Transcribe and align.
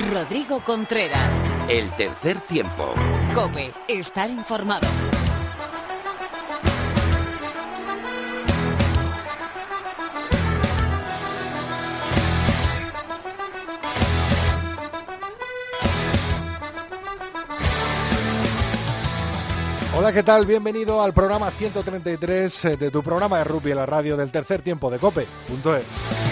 Rodrigo 0.00 0.60
Contreras. 0.64 1.40
El 1.68 1.88
tercer 1.92 2.40
tiempo. 2.40 2.94
Cope, 3.32 3.72
estar 3.86 4.28
informado. 4.28 4.88
Hola, 19.96 20.12
¿qué 20.12 20.24
tal? 20.24 20.44
Bienvenido 20.44 21.00
al 21.02 21.14
programa 21.14 21.52
133 21.52 22.64
eh, 22.64 22.76
de 22.76 22.90
tu 22.90 23.00
programa 23.00 23.38
de 23.38 23.44
rugby 23.44 23.70
en 23.70 23.76
la 23.76 23.86
radio 23.86 24.16
del 24.16 24.32
tercer 24.32 24.60
tiempo 24.60 24.90
de 24.90 24.98
cope.es. 24.98 26.23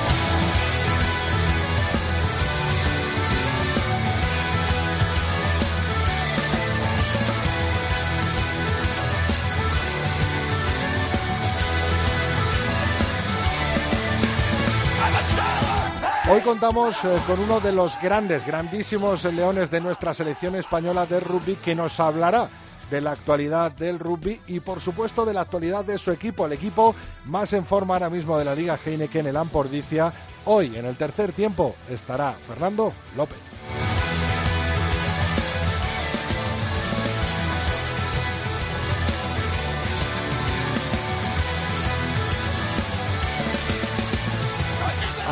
Hoy 16.33 16.41
contamos 16.41 17.05
eh, 17.05 17.09
con 17.27 17.39
uno 17.41 17.61
de 17.61 17.73
los 17.73 18.01
grandes, 18.01 18.47
grandísimos 18.47 19.23
leones 19.27 19.71
de 19.71 19.83
nuestra 19.83 20.15
selección 20.15 20.55
española 20.55 21.05
de 21.05 21.21
rugby 21.21 21.57
que 21.57 21.75
nos 21.75 22.01
hablará 22.01 22.49
de 22.91 23.03
la 23.03 23.11
actualidad 23.11 23.71
del 23.73 23.99
rugby 23.99 24.41
y 24.47 24.61
por 24.61 24.81
supuesto 24.81 25.27
de 25.27 25.35
la 25.35 25.43
actualidad 25.43 25.85
de 25.85 25.99
su 25.99 26.11
equipo, 26.11 26.47
el 26.47 26.53
equipo 26.53 26.95
más 27.27 27.53
en 27.53 27.67
forma 27.67 27.93
ahora 27.97 28.09
mismo 28.09 28.39
de 28.39 28.47
la 28.47 28.55
Liga 28.55 28.79
Heineken, 28.83 29.27
el 29.27 29.37
Ampordicia. 29.37 30.11
Hoy 30.47 30.75
en 30.75 30.87
el 30.87 30.97
tercer 30.97 31.33
tiempo 31.33 31.75
estará 31.91 32.33
Fernando 32.49 32.95
López. 33.15 33.92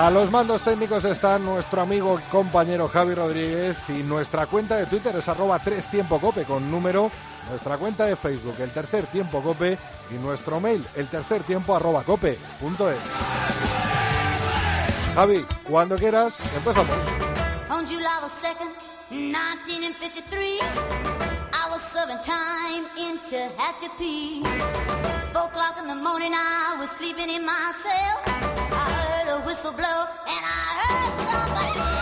A 0.00 0.08
los 0.08 0.30
mandos 0.30 0.62
técnicos 0.62 1.04
están 1.04 1.44
nuestro 1.44 1.82
amigo 1.82 2.18
y 2.18 2.30
compañero 2.30 2.88
Javi 2.88 3.12
Rodríguez 3.12 3.76
y 3.90 4.02
nuestra 4.02 4.46
cuenta 4.46 4.76
de 4.76 4.86
Twitter 4.86 5.14
es 5.14 5.28
arroba 5.28 5.58
3 5.58 5.90
tiempo 5.90 6.18
cope 6.18 6.44
con 6.44 6.70
número, 6.70 7.10
nuestra 7.50 7.76
cuenta 7.76 8.06
de 8.06 8.16
Facebook 8.16 8.54
el 8.60 8.70
tercer 8.70 9.04
tiempo 9.08 9.42
cope 9.42 9.76
y 10.10 10.14
nuestro 10.14 10.58
mail 10.58 10.82
el 10.96 11.06
tercer 11.08 11.42
tiempo 11.42 11.76
arroba 11.76 12.02
cope 12.02 12.38
punto 12.58 12.90
es. 12.90 12.96
Javi, 15.14 15.44
cuando 15.68 15.96
quieras, 15.96 16.40
empezamos. 16.56 17.29
On 17.70 17.86
July 17.86 18.18
the 18.20 18.26
2nd, 18.26 18.72
1953, 19.10 20.58
I 20.60 21.68
was 21.70 21.80
serving 21.80 22.18
time 22.18 22.84
in 22.98 23.16
Tehachapi. 23.16 24.44
Four 25.32 25.44
o'clock 25.44 25.78
in 25.78 25.86
the 25.86 25.94
morning, 25.94 26.32
I 26.34 26.76
was 26.80 26.90
sleeping 26.90 27.30
in 27.30 27.46
my 27.46 27.72
cell. 27.80 28.20
I 28.72 28.90
heard 28.98 29.40
a 29.40 29.46
whistle 29.46 29.70
blow, 29.70 30.04
and 30.26 30.42
I 30.44 30.82
heard 30.82 31.14
somebody 31.30 31.99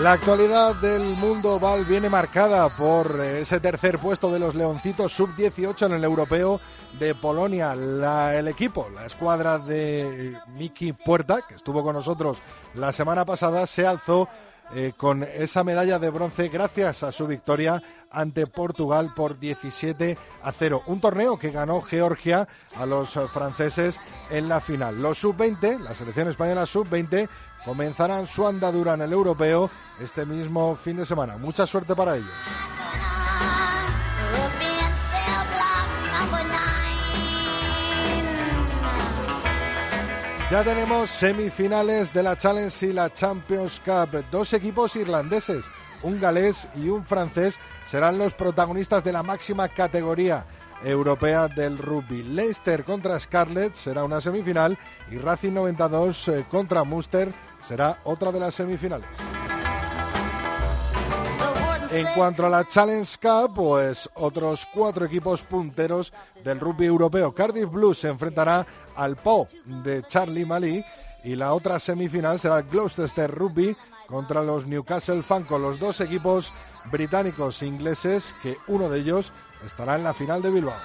La 0.00 0.12
actualidad 0.12 0.76
del 0.76 1.02
mundo 1.02 1.54
oval 1.56 1.84
viene 1.84 2.08
marcada 2.08 2.68
por 2.68 3.20
eh, 3.20 3.40
ese 3.40 3.58
tercer 3.58 3.98
puesto 3.98 4.30
de 4.30 4.38
los 4.38 4.54
Leoncitos 4.54 5.12
sub-18 5.12 5.86
en 5.86 5.92
el 5.94 6.04
europeo 6.04 6.60
de 7.00 7.16
Polonia. 7.16 7.72
El 7.72 8.46
equipo, 8.46 8.88
la 8.94 9.06
escuadra 9.06 9.58
de 9.58 10.36
Miki 10.56 10.92
Puerta, 10.92 11.40
que 11.48 11.56
estuvo 11.56 11.82
con 11.82 11.96
nosotros 11.96 12.38
la 12.74 12.92
semana 12.92 13.24
pasada, 13.24 13.66
se 13.66 13.88
alzó 13.88 14.28
eh, 14.74 14.92
con 14.96 15.22
esa 15.22 15.64
medalla 15.64 15.98
de 15.98 16.10
bronce 16.10 16.48
gracias 16.48 17.02
a 17.02 17.12
su 17.12 17.26
victoria 17.26 17.82
ante 18.10 18.46
Portugal 18.46 19.10
por 19.14 19.38
17 19.38 20.16
a 20.42 20.52
0. 20.52 20.82
Un 20.86 21.00
torneo 21.00 21.38
que 21.38 21.50
ganó 21.50 21.80
Georgia 21.82 22.48
a 22.76 22.86
los 22.86 23.10
franceses 23.32 23.98
en 24.30 24.48
la 24.48 24.60
final. 24.60 25.00
Los 25.00 25.18
sub-20, 25.18 25.78
la 25.80 25.94
selección 25.94 26.28
española 26.28 26.66
sub-20, 26.66 27.28
comenzarán 27.64 28.26
su 28.26 28.46
andadura 28.46 28.94
en 28.94 29.02
el 29.02 29.12
europeo 29.12 29.70
este 30.00 30.24
mismo 30.24 30.76
fin 30.76 30.96
de 30.96 31.06
semana. 31.06 31.36
Mucha 31.36 31.66
suerte 31.66 31.94
para 31.94 32.16
ellos. 32.16 32.30
Ya 40.50 40.64
tenemos 40.64 41.10
semifinales 41.10 42.10
de 42.10 42.22
la 42.22 42.34
Challenge 42.34 42.86
y 42.86 42.92
la 42.94 43.12
Champions 43.12 43.82
Cup. 43.84 44.24
Dos 44.30 44.54
equipos 44.54 44.96
irlandeses, 44.96 45.66
un 46.02 46.18
galés 46.18 46.66
y 46.74 46.88
un 46.88 47.04
francés, 47.04 47.60
serán 47.86 48.16
los 48.16 48.32
protagonistas 48.32 49.04
de 49.04 49.12
la 49.12 49.22
máxima 49.22 49.68
categoría 49.68 50.46
europea 50.82 51.48
del 51.48 51.76
rugby. 51.76 52.22
Leicester 52.22 52.82
contra 52.84 53.20
Scarlett 53.20 53.74
será 53.74 54.04
una 54.04 54.22
semifinal 54.22 54.78
y 55.10 55.18
Racing 55.18 55.52
92 55.52 56.28
eh, 56.28 56.44
contra 56.50 56.82
Munster 56.82 57.28
será 57.60 57.98
otra 58.04 58.32
de 58.32 58.40
las 58.40 58.54
semifinales. 58.54 59.08
En 61.90 62.06
cuanto 62.14 62.44
a 62.44 62.50
la 62.50 62.68
Challenge 62.68 63.16
Cup, 63.20 63.54
pues 63.54 64.08
otros 64.14 64.66
cuatro 64.74 65.06
equipos 65.06 65.42
punteros 65.42 66.12
del 66.44 66.60
rugby 66.60 66.84
europeo. 66.84 67.32
Cardiff 67.32 67.70
Blues 67.70 67.98
se 67.98 68.08
enfrentará 68.08 68.66
al 68.94 69.16
PO 69.16 69.48
de 69.64 70.02
Charlie 70.02 70.44
Mali 70.44 70.84
y 71.24 71.34
la 71.34 71.54
otra 71.54 71.78
semifinal 71.78 72.38
será 72.38 72.60
Gloucester 72.62 73.30
Rugby 73.30 73.76
contra 74.06 74.42
los 74.42 74.66
Newcastle 74.66 75.22
Falcons, 75.22 75.60
los 75.62 75.78
dos 75.80 76.00
equipos 76.00 76.52
británicos 76.90 77.62
e 77.62 77.66
ingleses 77.66 78.34
que 78.42 78.56
uno 78.66 78.88
de 78.88 79.00
ellos 79.00 79.32
estará 79.64 79.96
en 79.96 80.04
la 80.04 80.14
final 80.14 80.42
de 80.42 80.50
Bilbao. 80.50 80.76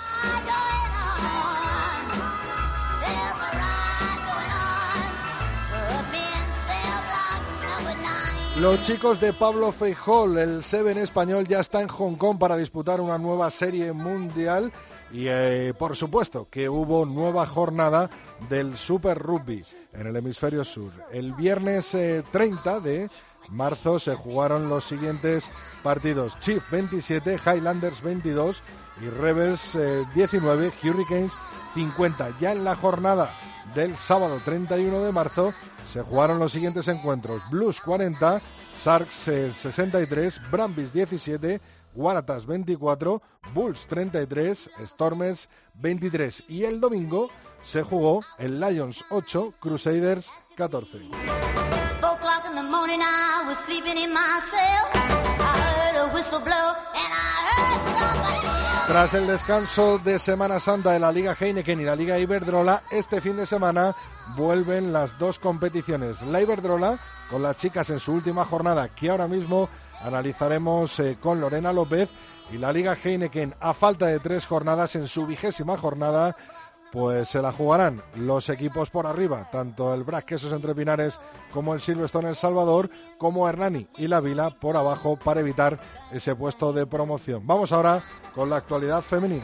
Los 8.59 8.83
chicos 8.83 9.19
de 9.19 9.33
Pablo 9.33 9.71
Feijol, 9.71 10.37
el 10.37 10.63
Seven 10.63 10.99
español, 10.99 11.47
ya 11.47 11.59
está 11.59 11.81
en 11.81 11.87
Hong 11.87 12.15
Kong 12.15 12.37
para 12.37 12.55
disputar 12.55 13.01
una 13.01 13.17
nueva 13.17 13.49
serie 13.49 13.93
mundial 13.93 14.71
y 15.11 15.25
eh, 15.27 15.73
por 15.77 15.95
supuesto 15.95 16.47
que 16.51 16.69
hubo 16.69 17.03
nueva 17.07 17.47
jornada 17.47 18.11
del 18.49 18.77
Super 18.77 19.17
Rugby 19.17 19.65
en 19.93 20.05
el 20.05 20.15
hemisferio 20.15 20.63
sur. 20.63 20.91
El 21.11 21.33
viernes 21.33 21.95
eh, 21.95 22.23
30 22.31 22.79
de 22.79 23.09
marzo 23.49 23.97
se 23.97 24.13
jugaron 24.13 24.69
los 24.69 24.83
siguientes 24.83 25.49
partidos. 25.81 26.39
Chief 26.39 26.63
27, 26.69 27.39
Highlanders 27.43 28.03
22 28.03 28.61
y 29.01 29.09
Rebels 29.09 29.73
eh, 29.73 30.05
19, 30.13 30.71
Hurricanes 30.83 31.31
50. 31.73 32.37
Ya 32.39 32.51
en 32.51 32.63
la 32.63 32.75
jornada 32.75 33.33
del 33.75 33.97
sábado 33.97 34.39
31 34.43 35.01
de 35.01 35.11
marzo 35.11 35.53
se 35.91 36.01
jugaron 36.01 36.39
los 36.39 36.51
siguientes 36.51 36.87
encuentros. 36.87 37.41
Blues 37.49 37.79
40, 37.81 38.41
Sharks 38.83 39.27
eh, 39.27 39.51
63, 39.53 40.39
Brambis 40.51 40.93
17, 40.93 41.61
Waratahs 41.95 42.45
24, 42.45 43.21
Bulls 43.53 43.87
33, 43.87 44.69
Stormers 44.85 45.49
23. 45.75 46.43
Y 46.47 46.63
el 46.63 46.79
domingo 46.79 47.29
se 47.61 47.83
jugó 47.83 48.23
el 48.37 48.59
Lions 48.59 49.03
8, 49.09 49.55
Crusaders 49.59 50.31
14. 50.55 50.99
Tras 58.87 59.13
el 59.13 59.27
descanso 59.27 59.97
de 59.97 60.19
Semana 60.19 60.59
Santa 60.59 60.91
de 60.91 60.99
la 60.99 61.11
Liga 61.11 61.35
Heineken 61.39 61.79
y 61.79 61.85
la 61.85 61.95
Liga 61.95 62.19
Iberdrola, 62.19 62.83
este 62.91 63.21
fin 63.21 63.37
de 63.37 63.45
semana 63.45 63.95
vuelven 64.35 64.91
las 64.91 65.17
dos 65.17 65.39
competiciones. 65.39 66.21
La 66.23 66.41
Iberdrola, 66.41 66.99
con 67.31 67.41
las 67.41 67.55
chicas 67.55 67.89
en 67.89 67.99
su 67.99 68.11
última 68.13 68.43
jornada, 68.43 68.89
que 68.89 69.09
ahora 69.09 69.27
mismo 69.27 69.69
analizaremos 70.03 70.99
eh, 70.99 71.17
con 71.19 71.39
Lorena 71.39 71.71
López, 71.71 72.09
y 72.51 72.57
la 72.57 72.73
Liga 72.73 72.95
Heineken, 73.01 73.55
a 73.61 73.73
falta 73.73 74.07
de 74.07 74.19
tres 74.19 74.45
jornadas, 74.45 74.95
en 74.95 75.07
su 75.07 75.25
vigésima 75.25 75.77
jornada, 75.77 76.35
pues 76.93 77.27
se 77.29 77.41
la 77.41 77.51
jugarán 77.51 78.03
los 78.17 78.49
equipos 78.49 78.91
por 78.91 79.07
arriba, 79.07 79.49
tanto 79.51 79.95
el 79.95 80.03
Brac 80.03 80.25
Quesos 80.25 80.53
Entre 80.53 80.75
Pinares 80.75 81.19
como 81.51 81.73
el 81.73 81.81
Silverstone 81.81 82.29
El 82.29 82.35
Salvador, 82.35 82.87
como 83.17 83.49
Hernani 83.49 83.87
y 83.97 84.07
la 84.07 84.19
Vila 84.19 84.51
por 84.51 84.77
abajo 84.77 85.17
para 85.17 85.39
evitar 85.39 85.79
ese 86.11 86.35
puesto 86.35 86.71
de 86.71 86.85
promoción. 86.85 87.47
Vamos 87.47 87.71
ahora 87.71 88.03
con 88.35 88.47
la 88.51 88.57
actualidad 88.57 89.01
femenina. 89.01 89.43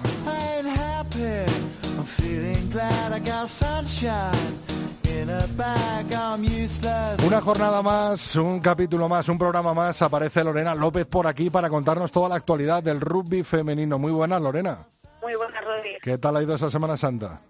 Una 7.25 7.42
jornada 7.42 7.81
más, 7.81 8.36
un 8.36 8.60
capítulo 8.60 9.10
más, 9.10 9.28
un 9.28 9.40
programa 9.40 9.74
más. 9.74 10.00
Aparece 10.04 10.44
Lorena 10.44 10.75
López 10.75 11.07
por 11.07 11.25
aquí 11.25 11.50
para 11.50 11.68
contarnos 11.68 12.12
toda 12.12 12.30
la 12.30 12.36
actualidad 12.36 12.84
del 12.84 13.02
rugby 13.02 13.42
femenino. 13.42 13.98
Muy 13.98 14.12
buena, 14.12 14.40
Lorena. 14.40 14.86
Muy 15.21 15.36
buenas, 15.36 15.63
Rodri. 15.63 15.98
¿Qué 16.01 16.18
tal 16.18 16.38
ha 16.38 16.44
ido 16.44 16.56
esa 16.56 16.69
Semana 16.69 16.98
Santa? 16.98 17.42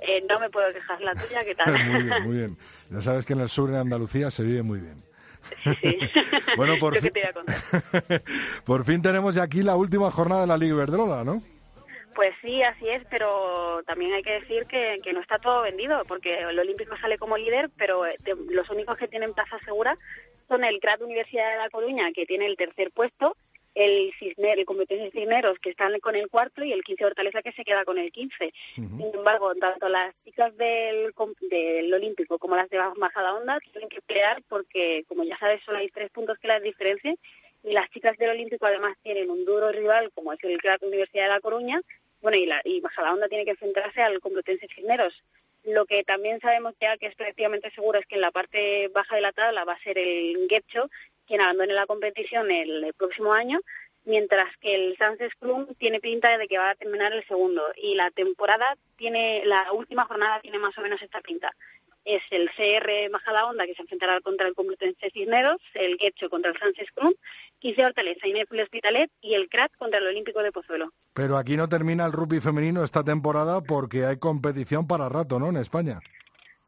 Eh, 0.00 0.24
no 0.28 0.40
me 0.40 0.50
puedo 0.50 0.72
quejar 0.72 1.00
la 1.00 1.14
tuya, 1.14 1.44
¿qué 1.44 1.54
tal? 1.54 1.72
muy 1.90 2.02
bien, 2.02 2.22
muy 2.24 2.36
bien. 2.36 2.58
Ya 2.90 3.00
sabes 3.00 3.24
que 3.24 3.34
en 3.34 3.40
el 3.40 3.48
sur 3.48 3.70
de 3.70 3.78
Andalucía 3.78 4.30
se 4.30 4.42
vive 4.42 4.62
muy 4.62 4.80
bien. 4.80 5.02
Sí. 5.64 5.98
bueno, 6.56 6.74
por 6.78 6.96
fin, 6.98 7.12
por 8.64 8.84
fin 8.84 9.02
tenemos 9.02 9.34
ya 9.34 9.42
aquí 9.42 9.62
la 9.62 9.76
última 9.76 10.10
jornada 10.10 10.42
de 10.42 10.46
la 10.46 10.56
Liga 10.56 10.74
Iberdrola, 10.74 11.24
¿no? 11.24 11.42
Pues 12.14 12.32
sí, 12.42 12.62
así 12.62 12.88
es, 12.88 13.02
pero 13.10 13.82
también 13.86 14.12
hay 14.12 14.22
que 14.22 14.40
decir 14.40 14.66
que, 14.66 15.00
que 15.02 15.12
no 15.12 15.20
está 15.20 15.38
todo 15.38 15.62
vendido, 15.62 16.04
porque 16.04 16.40
el 16.40 16.58
Olímpico 16.58 16.96
sale 16.98 17.16
como 17.16 17.38
líder, 17.38 17.70
pero 17.76 18.06
eh, 18.06 18.16
los 18.50 18.68
únicos 18.70 18.96
que 18.96 19.08
tienen 19.08 19.32
plaza 19.32 19.58
segura 19.64 19.96
son 20.48 20.64
el 20.64 20.78
CRAT 20.78 21.00
Universidad 21.00 21.50
de 21.50 21.56
La 21.56 21.70
Coruña, 21.70 22.12
que 22.12 22.26
tiene 22.26 22.46
el 22.46 22.56
tercer 22.56 22.90
puesto, 22.92 23.36
el 23.74 24.12
Cisner, 24.18 24.58
el 24.58 24.64
Competencia 24.64 25.10
Cisneros, 25.10 25.58
que 25.58 25.70
están 25.70 25.98
con 26.00 26.14
el 26.14 26.28
cuarto, 26.28 26.64
y 26.64 26.72
el 26.72 26.82
15 26.82 27.06
Hortaleza, 27.06 27.42
que 27.42 27.52
se 27.52 27.64
queda 27.64 27.84
con 27.84 27.98
el 27.98 28.12
15. 28.12 28.52
Sin 28.74 29.10
embargo, 29.14 29.54
tanto 29.54 29.88
las 29.88 30.14
chicas 30.24 30.56
del, 30.56 31.14
del 31.50 31.94
Olímpico 31.94 32.38
como 32.38 32.56
las 32.56 32.68
de 32.68 32.78
bajada 32.78 33.34
onda 33.34 33.58
tienen 33.72 33.88
que 33.88 34.02
pelear 34.02 34.42
porque, 34.48 35.04
como 35.08 35.24
ya 35.24 35.38
sabes, 35.38 35.60
solo 35.64 35.78
hay 35.78 35.88
tres 35.88 36.10
puntos 36.10 36.38
que 36.38 36.48
las 36.48 36.62
diferencian, 36.62 37.16
y 37.64 37.72
las 37.72 37.88
chicas 37.90 38.16
del 38.18 38.30
Olímpico 38.30 38.66
además 38.66 38.96
tienen 39.02 39.30
un 39.30 39.44
duro 39.44 39.70
rival, 39.70 40.10
como 40.14 40.32
es 40.32 40.42
el 40.42 40.60
CRAT 40.60 40.82
Universidad 40.82 41.24
de 41.24 41.28
La 41.30 41.40
Coruña, 41.40 41.80
bueno, 42.20 42.36
y, 42.36 42.46
la, 42.46 42.60
y 42.64 42.80
Majadahonda 42.80 43.28
tiene 43.28 43.44
que 43.44 43.50
enfrentarse 43.52 44.02
al 44.02 44.20
Complutense 44.20 44.68
Cisneros. 44.74 45.22
Lo 45.64 45.86
que 45.86 46.02
también 46.02 46.40
sabemos 46.40 46.74
ya 46.80 46.96
que 46.96 47.06
es 47.06 47.14
prácticamente 47.14 47.70
seguro 47.70 47.98
es 47.98 48.06
que 48.06 48.16
en 48.16 48.20
la 48.20 48.32
parte 48.32 48.88
baja 48.88 49.14
de 49.14 49.22
la 49.22 49.32
tabla 49.32 49.64
va 49.64 49.74
a 49.74 49.82
ser 49.82 49.96
el 49.96 50.46
Getxo 50.48 50.88
quien 51.26 51.40
abandone 51.40 51.72
la 51.74 51.86
competición 51.86 52.50
el, 52.50 52.92
próximo 52.96 53.32
año, 53.32 53.60
mientras 54.04 54.46
que 54.58 54.74
el 54.74 54.96
Sanses 54.96 55.34
Club 55.36 55.74
tiene 55.78 56.00
pinta 56.00 56.36
de 56.36 56.48
que 56.48 56.58
va 56.58 56.70
a 56.70 56.74
terminar 56.74 57.12
el 57.12 57.24
segundo. 57.26 57.62
Y 57.76 57.94
la 57.94 58.10
temporada 58.10 58.76
tiene, 58.96 59.42
la 59.44 59.72
última 59.72 60.04
jornada 60.04 60.40
tiene 60.40 60.58
más 60.58 60.76
o 60.78 60.82
menos 60.82 61.00
esta 61.02 61.20
pinta. 61.20 61.54
Es 62.04 62.22
el 62.30 62.50
CR 62.50 63.10
Majadahonda 63.12 63.64
que 63.64 63.74
se 63.74 63.82
enfrentará 63.82 64.20
contra 64.20 64.48
el 64.48 64.54
Complutense 64.54 65.10
Cisneros, 65.12 65.60
el 65.74 65.96
Getxo 65.98 66.28
contra 66.28 66.50
el 66.50 66.58
Sanses 66.58 66.90
Club, 66.92 67.16
15 67.60 67.86
Hortaleza, 67.86 68.26
Inefil 68.26 68.60
Hospitalet 68.60 69.10
y 69.20 69.34
el 69.34 69.48
CRAT 69.48 69.70
contra 69.76 70.00
el 70.00 70.08
Olímpico 70.08 70.42
de 70.42 70.50
Pozuelo. 70.50 70.92
Pero 71.14 71.36
aquí 71.36 71.56
no 71.56 71.68
termina 71.68 72.04
el 72.04 72.12
rugby 72.12 72.40
femenino 72.40 72.82
esta 72.82 73.04
temporada 73.04 73.60
porque 73.60 74.04
hay 74.04 74.16
competición 74.16 74.88
para 74.88 75.08
rato, 75.08 75.38
¿no? 75.38 75.48
En 75.48 75.58
España. 75.58 76.00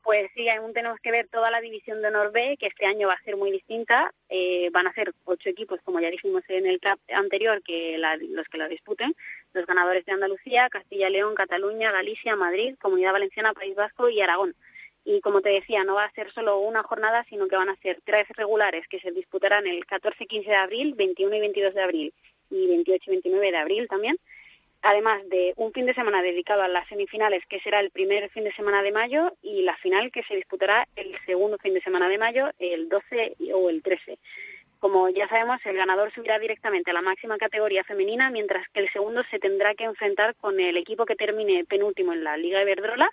Pues 0.05 0.31
sí, 0.37 0.51
aún 0.51 0.75
tenemos 0.75 1.01
que 1.01 1.11
ver 1.11 1.29
toda 1.29 1.51
la 1.51 1.63
división 1.63 2.03
de 2.03 2.09
honor 2.09 2.31
que 2.33 2.59
este 2.61 2.85
año 2.85 3.09
va 3.09 3.15
a 3.15 3.23
ser 3.23 3.37
muy 3.39 3.51
distinta. 3.51 4.13
Eh, 4.29 4.69
van 4.71 4.87
a 4.87 4.93
ser 4.93 5.15
ocho 5.25 5.49
equipos, 5.49 5.81
como 5.83 5.99
ya 5.99 6.11
dijimos 6.11 6.43
en 6.49 6.67
el 6.67 6.79
CAP 6.79 7.01
anterior, 7.15 7.63
que 7.63 7.97
la- 7.97 8.19
los 8.19 8.47
que 8.49 8.59
la 8.59 8.69
disputen. 8.69 9.15
Los 9.55 9.65
ganadores 9.65 10.05
de 10.05 10.13
Andalucía, 10.13 10.69
Castilla 10.69 11.09
y 11.09 11.13
León, 11.13 11.35
Cataluña, 11.35 11.91
Galicia, 11.91 12.37
Madrid, 12.37 12.77
Comunidad 12.79 13.13
Valenciana, 13.13 13.55
País 13.55 13.75
Vasco 13.75 14.11
y 14.11 14.21
Aragón. 14.21 14.55
Y 15.07 15.23
como 15.23 15.41
te 15.41 15.49
decía, 15.51 15.85
no 15.85 15.95
va 15.95 16.05
a 16.05 16.13
ser 16.13 16.31
solo 16.35 16.59
una 16.59 16.83
jornada, 16.83 17.25
sino 17.31 17.49
que 17.49 17.57
van 17.57 17.71
a 17.71 17.77
ser 17.77 17.99
tres 18.05 18.27
regulares 18.37 18.87
que 18.89 19.01
se 19.01 19.11
disputarán 19.11 19.67
el 19.67 19.87
14 19.87 20.25
y 20.25 20.27
15 20.27 20.51
de 20.51 20.57
abril, 20.57 20.95
21 20.95 21.35
y 21.37 21.41
22 21.41 21.73
de 21.75 21.83
abril 21.83 22.15
y 22.51 22.67
28 22.69 23.05
y 23.07 23.11
29 23.11 23.51
de 23.53 23.57
abril 23.57 23.89
también 23.89 24.19
además 24.85 25.23
de 25.29 25.55
un 25.57 25.73
fin 25.73 25.87
de 25.87 25.95
semana 25.95 26.23
dedicado 26.23 26.63
a 26.63 26.69
las 26.69 26.87
semifinales, 26.89 27.45
que 27.47 27.59
será 27.61 27.81
el 27.81 27.91
primer 27.91 28.31
fin 28.31 28.45
de 28.45 28.53
semana 28.53 28.83
de 28.83 28.93
mayo, 28.93 29.35
y 29.43 29.63
la 29.63 29.77
final, 29.79 30.13
que 30.13 30.23
se 30.23 30.37
disputará 30.37 30.87
el 30.95 31.17
segundo 31.25 31.57
fin 31.59 31.75
de 31.75 31.81
semana 31.81 32.09
de 32.09 32.19
mayo, 32.19 32.51
el 32.59 32.89
12 32.89 33.37
o 33.55 33.71
el 33.71 33.83
13. 33.83 34.19
Como 34.79 35.09
ya 35.09 35.27
sabemos, 35.27 35.59
el 35.65 35.79
ganador 35.79 36.13
subirá 36.13 36.39
directamente 36.39 36.91
a 36.91 36.95
la 36.95 37.01
máxima 37.01 37.39
categoría 37.39 37.83
femenina, 37.83 38.31
mientras 38.31 38.69
que 38.69 38.81
el 38.81 38.91
segundo 38.91 39.23
se 39.31 39.39
tendrá 39.39 39.75
que 39.75 39.85
enfrentar 39.85 40.35
con 40.37 40.61
el 40.61 40.77
equipo 40.77 41.07
que 41.07 41.17
termine 41.17 41.65
penúltimo 41.65 42.13
en 42.13 42.23
la 42.23 42.37
Liga 42.37 42.61
Iberdrola. 42.61 43.11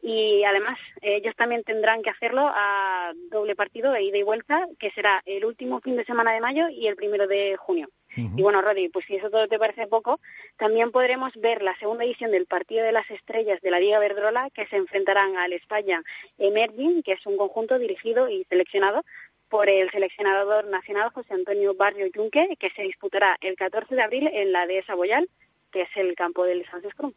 Y 0.00 0.42
además, 0.44 0.78
ellos 1.02 1.36
también 1.36 1.62
tendrán 1.62 2.02
que 2.02 2.10
hacerlo 2.10 2.50
a 2.54 3.12
doble 3.30 3.54
partido 3.54 3.92
de 3.92 4.02
ida 4.02 4.16
y 4.16 4.22
vuelta, 4.22 4.66
que 4.78 4.90
será 4.90 5.22
el 5.26 5.44
último 5.44 5.80
fin 5.80 5.96
de 5.96 6.06
semana 6.06 6.32
de 6.32 6.40
mayo 6.40 6.70
y 6.70 6.86
el 6.86 6.96
primero 6.96 7.26
de 7.26 7.56
junio. 7.58 7.88
Y 8.16 8.42
bueno, 8.42 8.60
Rodi, 8.62 8.88
pues 8.88 9.06
si 9.06 9.16
eso 9.16 9.30
todo 9.30 9.48
te 9.48 9.58
parece 9.58 9.86
poco, 9.86 10.20
también 10.56 10.90
podremos 10.90 11.32
ver 11.36 11.62
la 11.62 11.76
segunda 11.78 12.04
edición 12.04 12.30
del 12.30 12.46
Partido 12.46 12.84
de 12.84 12.92
las 12.92 13.10
Estrellas 13.10 13.60
de 13.62 13.70
la 13.70 13.80
Liga 13.80 13.98
Verdrola, 13.98 14.50
que 14.50 14.66
se 14.66 14.76
enfrentarán 14.76 15.36
al 15.36 15.52
España 15.52 16.02
Emerging, 16.38 17.02
que 17.02 17.12
es 17.12 17.26
un 17.26 17.36
conjunto 17.36 17.78
dirigido 17.78 18.28
y 18.28 18.44
seleccionado 18.48 19.02
por 19.48 19.68
el 19.68 19.90
seleccionador 19.90 20.66
nacional 20.66 21.10
José 21.10 21.34
Antonio 21.34 21.74
Barrio 21.74 22.06
Yunque, 22.06 22.56
que 22.58 22.70
se 22.70 22.82
disputará 22.82 23.36
el 23.40 23.54
14 23.54 23.94
de 23.94 24.02
abril 24.02 24.30
en 24.32 24.52
la 24.52 24.66
Dehesa 24.66 24.94
Boyal, 24.94 25.28
que 25.70 25.82
es 25.82 25.96
el 25.96 26.14
campo 26.14 26.44
del 26.44 26.64
Sánchez 26.66 26.94
Cruz. 26.94 27.14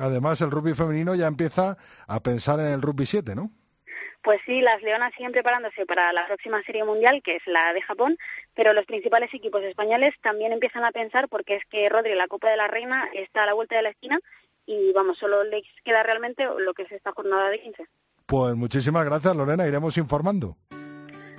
Además, 0.00 0.40
el 0.40 0.50
rugby 0.50 0.74
femenino 0.74 1.14
ya 1.14 1.26
empieza 1.26 1.76
a 2.06 2.20
pensar 2.22 2.60
en 2.60 2.66
el 2.66 2.82
rugby 2.82 3.06
7, 3.06 3.34
¿no? 3.34 3.50
Pues 4.22 4.40
sí, 4.44 4.60
las 4.60 4.82
leonas 4.82 5.12
siguen 5.14 5.32
preparándose 5.32 5.86
para 5.86 6.12
la 6.12 6.26
próxima 6.26 6.62
serie 6.62 6.84
mundial, 6.84 7.22
que 7.22 7.36
es 7.36 7.42
la 7.46 7.72
de 7.72 7.82
Japón, 7.82 8.16
pero 8.54 8.72
los 8.72 8.86
principales 8.86 9.32
equipos 9.32 9.62
españoles 9.62 10.14
también 10.20 10.52
empiezan 10.52 10.84
a 10.84 10.92
pensar, 10.92 11.28
porque 11.28 11.56
es 11.56 11.64
que 11.66 11.88
Rodri, 11.88 12.14
la 12.14 12.28
Copa 12.28 12.50
de 12.50 12.56
la 12.56 12.68
Reina, 12.68 13.08
está 13.12 13.44
a 13.44 13.46
la 13.46 13.54
vuelta 13.54 13.76
de 13.76 13.82
la 13.82 13.90
esquina 13.90 14.18
y 14.66 14.92
vamos, 14.92 15.18
solo 15.18 15.44
les 15.44 15.62
queda 15.82 16.02
realmente 16.02 16.46
lo 16.58 16.74
que 16.74 16.82
es 16.82 16.92
esta 16.92 17.12
jornada 17.12 17.48
de 17.48 17.60
15. 17.60 17.86
Pues 18.26 18.54
muchísimas 18.54 19.06
gracias, 19.06 19.34
Lorena. 19.34 19.66
Iremos 19.66 19.96
informando. 19.96 20.56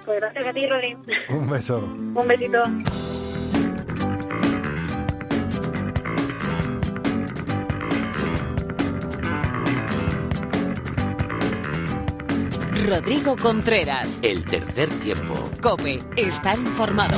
Pues 0.03 0.19
gracias 0.19 0.47
a 0.47 0.53
ti, 0.53 0.65
Rodri. 0.65 0.97
Un 1.29 1.50
beso. 1.50 1.77
Un 1.77 2.27
besito. 2.27 2.65
Rodrigo 12.89 13.36
Contreras. 13.36 14.18
El 14.24 14.44
tercer 14.44 14.89
tiempo. 15.01 15.36
Cope. 15.62 16.00
Estar 16.18 16.57
informado. 16.57 17.15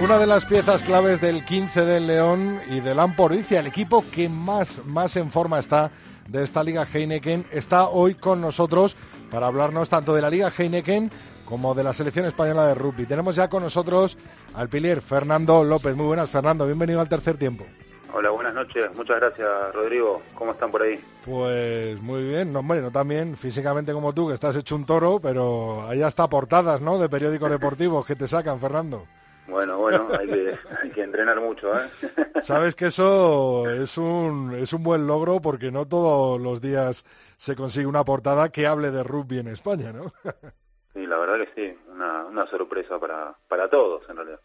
Una 0.00 0.18
de 0.18 0.26
las 0.26 0.44
piezas 0.46 0.82
claves 0.82 1.20
del 1.20 1.44
15 1.44 1.84
del 1.84 2.08
León 2.08 2.58
y 2.68 2.80
del 2.80 2.98
Amporicia, 2.98 3.60
el 3.60 3.68
equipo 3.68 4.04
que 4.10 4.28
más, 4.28 4.84
más 4.84 5.14
en 5.14 5.30
forma 5.30 5.60
está 5.60 5.92
de 6.26 6.42
esta 6.42 6.64
Liga 6.64 6.84
Heineken, 6.92 7.46
está 7.52 7.88
hoy 7.88 8.14
con 8.16 8.40
nosotros 8.40 8.96
para 9.32 9.46
hablarnos 9.46 9.88
tanto 9.88 10.14
de 10.14 10.20
la 10.20 10.28
Liga 10.28 10.52
Heineken 10.56 11.10
como 11.46 11.74
de 11.74 11.82
la 11.82 11.94
selección 11.94 12.26
española 12.26 12.66
de 12.66 12.74
rugby. 12.74 13.06
Tenemos 13.06 13.34
ya 13.34 13.48
con 13.48 13.62
nosotros 13.62 14.18
al 14.54 14.68
pilier 14.68 15.00
Fernando 15.00 15.64
López. 15.64 15.96
Muy 15.96 16.06
buenas, 16.06 16.28
Fernando. 16.28 16.66
Bienvenido 16.66 17.00
al 17.00 17.08
tercer 17.08 17.38
tiempo. 17.38 17.64
Hola, 18.12 18.28
buenas 18.28 18.52
noches. 18.52 18.94
Muchas 18.94 19.18
gracias, 19.18 19.48
Rodrigo. 19.72 20.20
¿Cómo 20.34 20.52
están 20.52 20.70
por 20.70 20.82
ahí? 20.82 21.00
Pues 21.24 21.98
muy 22.02 22.24
bien, 22.24 22.52
no, 22.52 22.58
hombre, 22.58 22.82
no 22.82 22.90
tan 22.90 23.08
bien 23.08 23.38
físicamente 23.38 23.94
como 23.94 24.12
tú, 24.12 24.28
que 24.28 24.34
estás 24.34 24.54
hecho 24.54 24.76
un 24.76 24.84
toro, 24.84 25.18
pero 25.18 25.88
hay 25.88 26.02
hasta 26.02 26.28
portadas, 26.28 26.82
¿no?, 26.82 26.98
de 26.98 27.08
periódicos 27.08 27.50
deportivos 27.50 28.04
que 28.04 28.16
te 28.16 28.28
sacan, 28.28 28.60
Fernando. 28.60 29.06
Bueno, 29.48 29.78
bueno, 29.78 30.08
hay 30.18 30.28
que, 30.28 30.58
hay 30.82 30.90
que 30.90 31.02
entrenar 31.02 31.40
mucho, 31.40 31.72
¿eh? 31.74 31.88
Sabes 32.42 32.74
que 32.74 32.86
eso 32.86 33.68
es 33.70 33.96
un, 33.96 34.54
es 34.54 34.72
un 34.72 34.82
buen 34.82 35.06
logro 35.06 35.40
porque 35.40 35.70
no 35.70 35.86
todos 35.86 36.40
los 36.40 36.60
días 36.60 37.04
se 37.42 37.56
consigue 37.56 37.86
una 37.86 38.04
portada 38.04 38.50
que 38.50 38.68
hable 38.68 38.92
de 38.92 39.02
rugby 39.02 39.40
en 39.40 39.48
España, 39.48 39.92
¿no? 39.92 40.12
Sí, 40.94 41.06
la 41.06 41.16
verdad 41.16 41.38
que 41.38 41.54
sí, 41.56 41.78
una, 41.88 42.26
una 42.26 42.46
sorpresa 42.46 43.00
para, 43.00 43.34
para 43.48 43.66
todos, 43.66 44.02
en 44.10 44.16
realidad. 44.16 44.40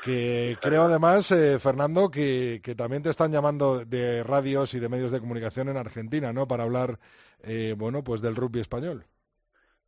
Que 0.00 0.56
creo 0.60 0.82
además, 0.82 1.32
eh, 1.32 1.58
Fernando, 1.58 2.08
que, 2.08 2.60
que 2.62 2.76
también 2.76 3.02
te 3.02 3.10
están 3.10 3.32
llamando 3.32 3.84
de 3.84 4.22
radios 4.22 4.74
y 4.74 4.78
de 4.78 4.88
medios 4.88 5.10
de 5.10 5.18
comunicación 5.18 5.68
en 5.68 5.76
Argentina, 5.76 6.32
¿no? 6.32 6.46
Para 6.46 6.62
hablar, 6.62 7.00
eh, 7.42 7.74
bueno, 7.76 8.04
pues 8.04 8.22
del 8.22 8.36
rugby 8.36 8.60
español. 8.60 9.04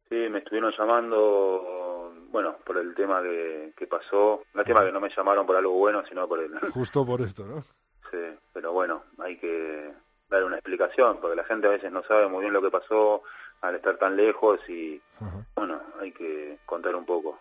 Sí, 0.08 0.16
me 0.28 0.38
estuvieron 0.38 0.72
llamando, 0.76 2.12
bueno, 2.32 2.56
por 2.66 2.76
el 2.78 2.92
tema 2.96 3.22
que, 3.22 3.72
que 3.76 3.86
pasó. 3.86 4.42
Lástima 4.52 4.84
que 4.84 4.90
no 4.90 5.00
me 5.00 5.10
llamaron 5.16 5.46
por 5.46 5.54
algo 5.54 5.74
bueno, 5.74 6.02
sino 6.08 6.26
por 6.26 6.40
el... 6.40 6.58
Justo 6.72 7.06
por 7.06 7.20
esto, 7.22 7.46
¿no? 7.46 7.64
Sí, 8.10 8.36
pero 8.52 8.72
bueno, 8.72 9.04
hay 9.18 9.36
que 9.36 9.94
dar 10.30 10.44
una 10.44 10.56
explicación, 10.56 11.18
porque 11.20 11.36
la 11.36 11.44
gente 11.44 11.66
a 11.66 11.70
veces 11.70 11.90
no 11.92 12.02
sabe 12.04 12.28
muy 12.28 12.42
bien 12.42 12.52
lo 12.52 12.62
que 12.62 12.70
pasó 12.70 13.22
al 13.60 13.74
estar 13.74 13.96
tan 13.98 14.16
lejos 14.16 14.58
y, 14.68 15.00
Ajá. 15.18 15.44
bueno, 15.54 15.80
hay 16.00 16.12
que 16.12 16.58
contar 16.64 16.94
un 16.94 17.04
poco. 17.04 17.38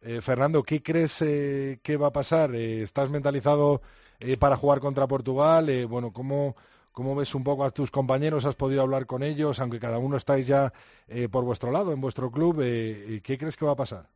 Eh, 0.00 0.20
Fernando, 0.20 0.62
¿qué 0.64 0.82
crees 0.82 1.22
eh, 1.22 1.78
que 1.82 1.96
va 1.96 2.08
a 2.08 2.12
pasar? 2.12 2.54
Eh, 2.54 2.82
¿Estás 2.82 3.10
mentalizado 3.10 3.80
eh, 4.18 4.36
para 4.36 4.56
jugar 4.56 4.80
contra 4.80 5.06
Portugal? 5.06 5.68
Eh, 5.68 5.84
bueno, 5.84 6.12
¿cómo, 6.12 6.56
¿cómo 6.90 7.14
ves 7.14 7.34
un 7.36 7.44
poco 7.44 7.64
a 7.64 7.70
tus 7.70 7.92
compañeros? 7.92 8.44
¿Has 8.44 8.56
podido 8.56 8.82
hablar 8.82 9.06
con 9.06 9.22
ellos? 9.22 9.60
Aunque 9.60 9.78
cada 9.78 9.98
uno 9.98 10.16
estáis 10.16 10.48
ya 10.48 10.72
eh, 11.06 11.28
por 11.28 11.44
vuestro 11.44 11.70
lado, 11.70 11.92
en 11.92 12.00
vuestro 12.00 12.32
club, 12.32 12.58
¿qué 12.58 13.36
crees 13.38 13.56
que 13.56 13.66
va 13.66 13.72
a 13.72 13.76
pasar? 13.76 14.08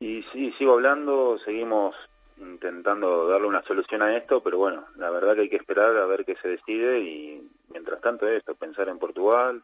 Y 0.00 0.22
sí, 0.32 0.52
sigo 0.58 0.74
hablando, 0.74 1.38
seguimos 1.44 1.94
intentando 2.38 3.28
darle 3.28 3.46
una 3.46 3.62
solución 3.62 4.02
a 4.02 4.16
esto, 4.16 4.42
pero 4.42 4.58
bueno, 4.58 4.86
la 4.96 5.10
verdad 5.10 5.34
que 5.34 5.42
hay 5.42 5.48
que 5.48 5.56
esperar 5.56 5.96
a 5.96 6.06
ver 6.06 6.24
qué 6.24 6.36
se 6.42 6.48
decide 6.48 7.00
y 7.00 7.48
mientras 7.68 8.00
tanto 8.00 8.28
esto, 8.28 8.54
pensar 8.54 8.88
en 8.88 8.98
Portugal, 8.98 9.62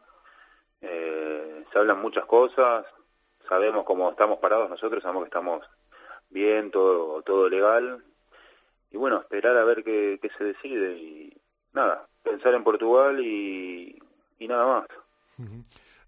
Eh, 0.81 1.65
se 1.73 1.77
hablan 1.77 2.01
muchas 2.01 2.25
cosas, 2.25 2.85
sabemos 3.49 3.83
cómo 3.83 4.09
estamos 4.09 4.39
parados 4.39 4.69
nosotros, 4.69 5.03
sabemos 5.03 5.23
que 5.23 5.27
estamos 5.27 5.59
bien, 6.29 6.71
todo, 6.71 7.21
todo 7.23 7.49
legal. 7.49 8.01
Y 8.89 8.95
bueno, 8.95 9.17
esperar 9.17 9.57
a 9.57 9.65
ver 9.65 9.83
qué, 9.83 10.17
se 10.37 10.43
decide 10.45 10.93
y 10.97 11.37
nada, 11.73 12.07
pensar 12.23 12.53
en 12.53 12.63
Portugal 12.63 13.19
y, 13.19 14.01
y 14.39 14.47
nada 14.47 14.65
más. 14.73 14.87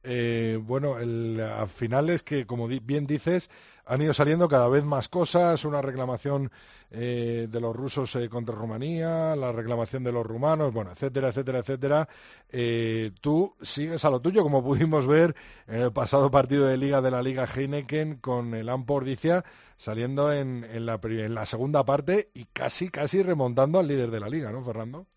Eh, 0.03 0.57
bueno, 0.61 0.99
el, 0.99 1.41
al 1.41 1.67
final 1.67 2.09
es 2.09 2.23
que, 2.23 2.47
como 2.47 2.69
di- 2.69 2.79
bien 2.79 3.05
dices, 3.05 3.49
han 3.85 4.01
ido 4.01 4.13
saliendo 4.13 4.47
cada 4.47 4.69
vez 4.69 4.83
más 4.83 5.09
cosas, 5.09 5.65
una 5.65 5.81
reclamación 5.81 6.51
eh, 6.91 7.47
de 7.49 7.61
los 7.61 7.75
rusos 7.75 8.15
eh, 8.15 8.29
contra 8.29 8.55
Rumanía, 8.55 9.35
la 9.35 9.51
reclamación 9.51 10.03
de 10.03 10.11
los 10.11 10.25
rumanos, 10.25 10.73
bueno, 10.73 10.91
etcétera, 10.91 11.29
etcétera, 11.29 11.59
etcétera. 11.59 12.09
Eh, 12.49 13.11
tú 13.21 13.55
sigues 13.61 14.03
a 14.05 14.09
lo 14.09 14.21
tuyo, 14.21 14.43
como 14.43 14.63
pudimos 14.63 15.07
ver 15.07 15.35
en 15.67 15.81
el 15.81 15.93
pasado 15.93 16.29
partido 16.29 16.67
de 16.67 16.77
Liga 16.77 17.01
de 17.01 17.11
la 17.11 17.21
Liga 17.21 17.45
Heineken 17.45 18.17
con 18.17 18.53
el 18.53 18.69
Ampordicia 18.69 19.43
saliendo 19.77 20.31
en, 20.31 20.63
en, 20.63 20.85
la, 20.85 20.99
en 21.01 21.33
la 21.33 21.45
segunda 21.45 21.83
parte 21.83 22.29
y 22.35 22.45
casi, 22.45 22.89
casi 22.89 23.23
remontando 23.23 23.79
al 23.79 23.87
líder 23.87 24.11
de 24.11 24.19
la 24.19 24.29
Liga, 24.29 24.51
¿no, 24.51 24.63
Fernando? 24.63 25.07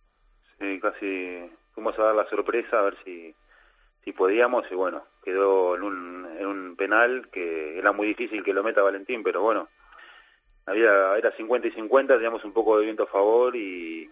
Sí, 0.58 0.80
casi 0.80 1.50
fuimos 1.74 1.98
a 1.98 2.04
dar 2.04 2.14
la 2.14 2.28
sorpresa 2.30 2.78
a 2.78 2.82
ver 2.82 2.96
si, 3.04 3.34
si 4.04 4.12
podíamos 4.12 4.64
y 4.70 4.74
bueno, 4.74 5.04
quedó 5.24 5.76
en 5.76 5.82
un, 5.82 6.28
en 6.38 6.46
un 6.46 6.76
penal 6.76 7.28
que 7.30 7.78
era 7.78 7.92
muy 7.92 8.06
difícil 8.08 8.44
que 8.44 8.52
lo 8.52 8.62
meta 8.62 8.82
Valentín, 8.82 9.22
pero 9.22 9.40
bueno, 9.42 9.68
había 10.66 11.16
era 11.16 11.32
50 11.36 11.68
y 11.68 11.72
50, 11.72 12.14
teníamos 12.14 12.44
un 12.44 12.52
poco 12.52 12.78
de 12.78 12.84
viento 12.84 13.04
a 13.04 13.08
favor 13.08 13.56
y 13.56 14.10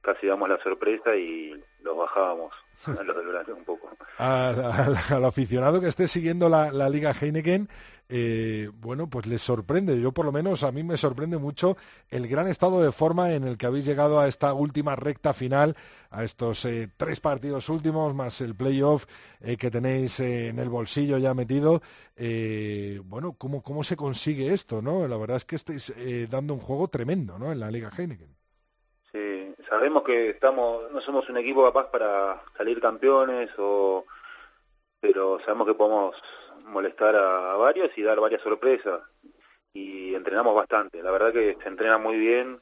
casi 0.00 0.26
damos 0.26 0.48
la 0.48 0.62
sorpresa 0.62 1.16
y 1.16 1.62
los 1.80 1.96
bajábamos 1.96 2.54
un 3.56 3.64
poco. 3.64 3.88
al, 4.18 4.64
al- 4.64 4.96
al 5.10 5.24
aficionado 5.24 5.80
que 5.80 5.88
esté 5.88 6.08
siguiendo 6.08 6.48
la, 6.48 6.72
la 6.72 6.88
Liga 6.88 7.12
Heineken, 7.12 7.68
eh, 8.08 8.70
bueno, 8.80 9.08
pues 9.08 9.26
les 9.26 9.42
sorprende. 9.42 10.00
Yo 10.00 10.12
por 10.12 10.24
lo 10.24 10.32
menos 10.32 10.62
a 10.62 10.72
mí 10.72 10.82
me 10.82 10.96
sorprende 10.96 11.38
mucho 11.38 11.76
el 12.08 12.26
gran 12.26 12.48
estado 12.48 12.80
de 12.82 12.90
forma 12.92 13.32
en 13.34 13.44
el 13.44 13.56
que 13.58 13.66
habéis 13.66 13.84
llegado 13.84 14.18
a 14.18 14.26
esta 14.28 14.54
última 14.54 14.96
recta 14.96 15.34
final, 15.34 15.76
a 16.10 16.24
estos 16.24 16.64
eh, 16.64 16.88
tres 16.96 17.20
partidos 17.20 17.68
últimos, 17.68 18.14
más 18.14 18.40
el 18.40 18.54
playoff 18.54 19.04
eh, 19.40 19.56
que 19.56 19.70
tenéis 19.70 20.18
eh, 20.20 20.48
en 20.48 20.58
el 20.58 20.68
bolsillo 20.70 21.18
ya 21.18 21.34
metido. 21.34 21.82
Eh, 22.16 23.00
bueno, 23.04 23.34
¿cómo, 23.34 23.62
¿cómo 23.62 23.84
se 23.84 23.96
consigue 23.96 24.52
esto? 24.52 24.80
no? 24.82 25.06
La 25.06 25.16
verdad 25.16 25.36
es 25.36 25.44
que 25.44 25.56
estáis 25.56 25.92
eh, 25.96 26.26
dando 26.30 26.54
un 26.54 26.60
juego 26.60 26.88
tremendo 26.88 27.38
¿no? 27.38 27.52
en 27.52 27.60
la 27.60 27.70
Liga 27.70 27.90
Heineken. 27.96 28.34
Sí, 29.12 29.47
sabemos 29.68 30.02
que 30.02 30.30
estamos, 30.30 30.90
no 30.90 31.00
somos 31.00 31.28
un 31.28 31.36
equipo 31.36 31.64
capaz 31.64 31.90
para 31.90 32.42
salir 32.56 32.80
campeones 32.80 33.50
o 33.58 34.04
pero 35.00 35.38
sabemos 35.40 35.66
que 35.66 35.74
podemos 35.74 36.16
molestar 36.64 37.14
a, 37.16 37.56
varios 37.56 37.90
y 37.96 38.02
dar 38.02 38.20
varias 38.20 38.42
sorpresas 38.42 39.00
y 39.72 40.14
entrenamos 40.14 40.54
bastante. 40.54 41.02
La 41.02 41.10
verdad 41.10 41.32
que 41.32 41.56
se 41.62 41.68
entrena 41.68 41.98
muy 41.98 42.18
bien. 42.18 42.60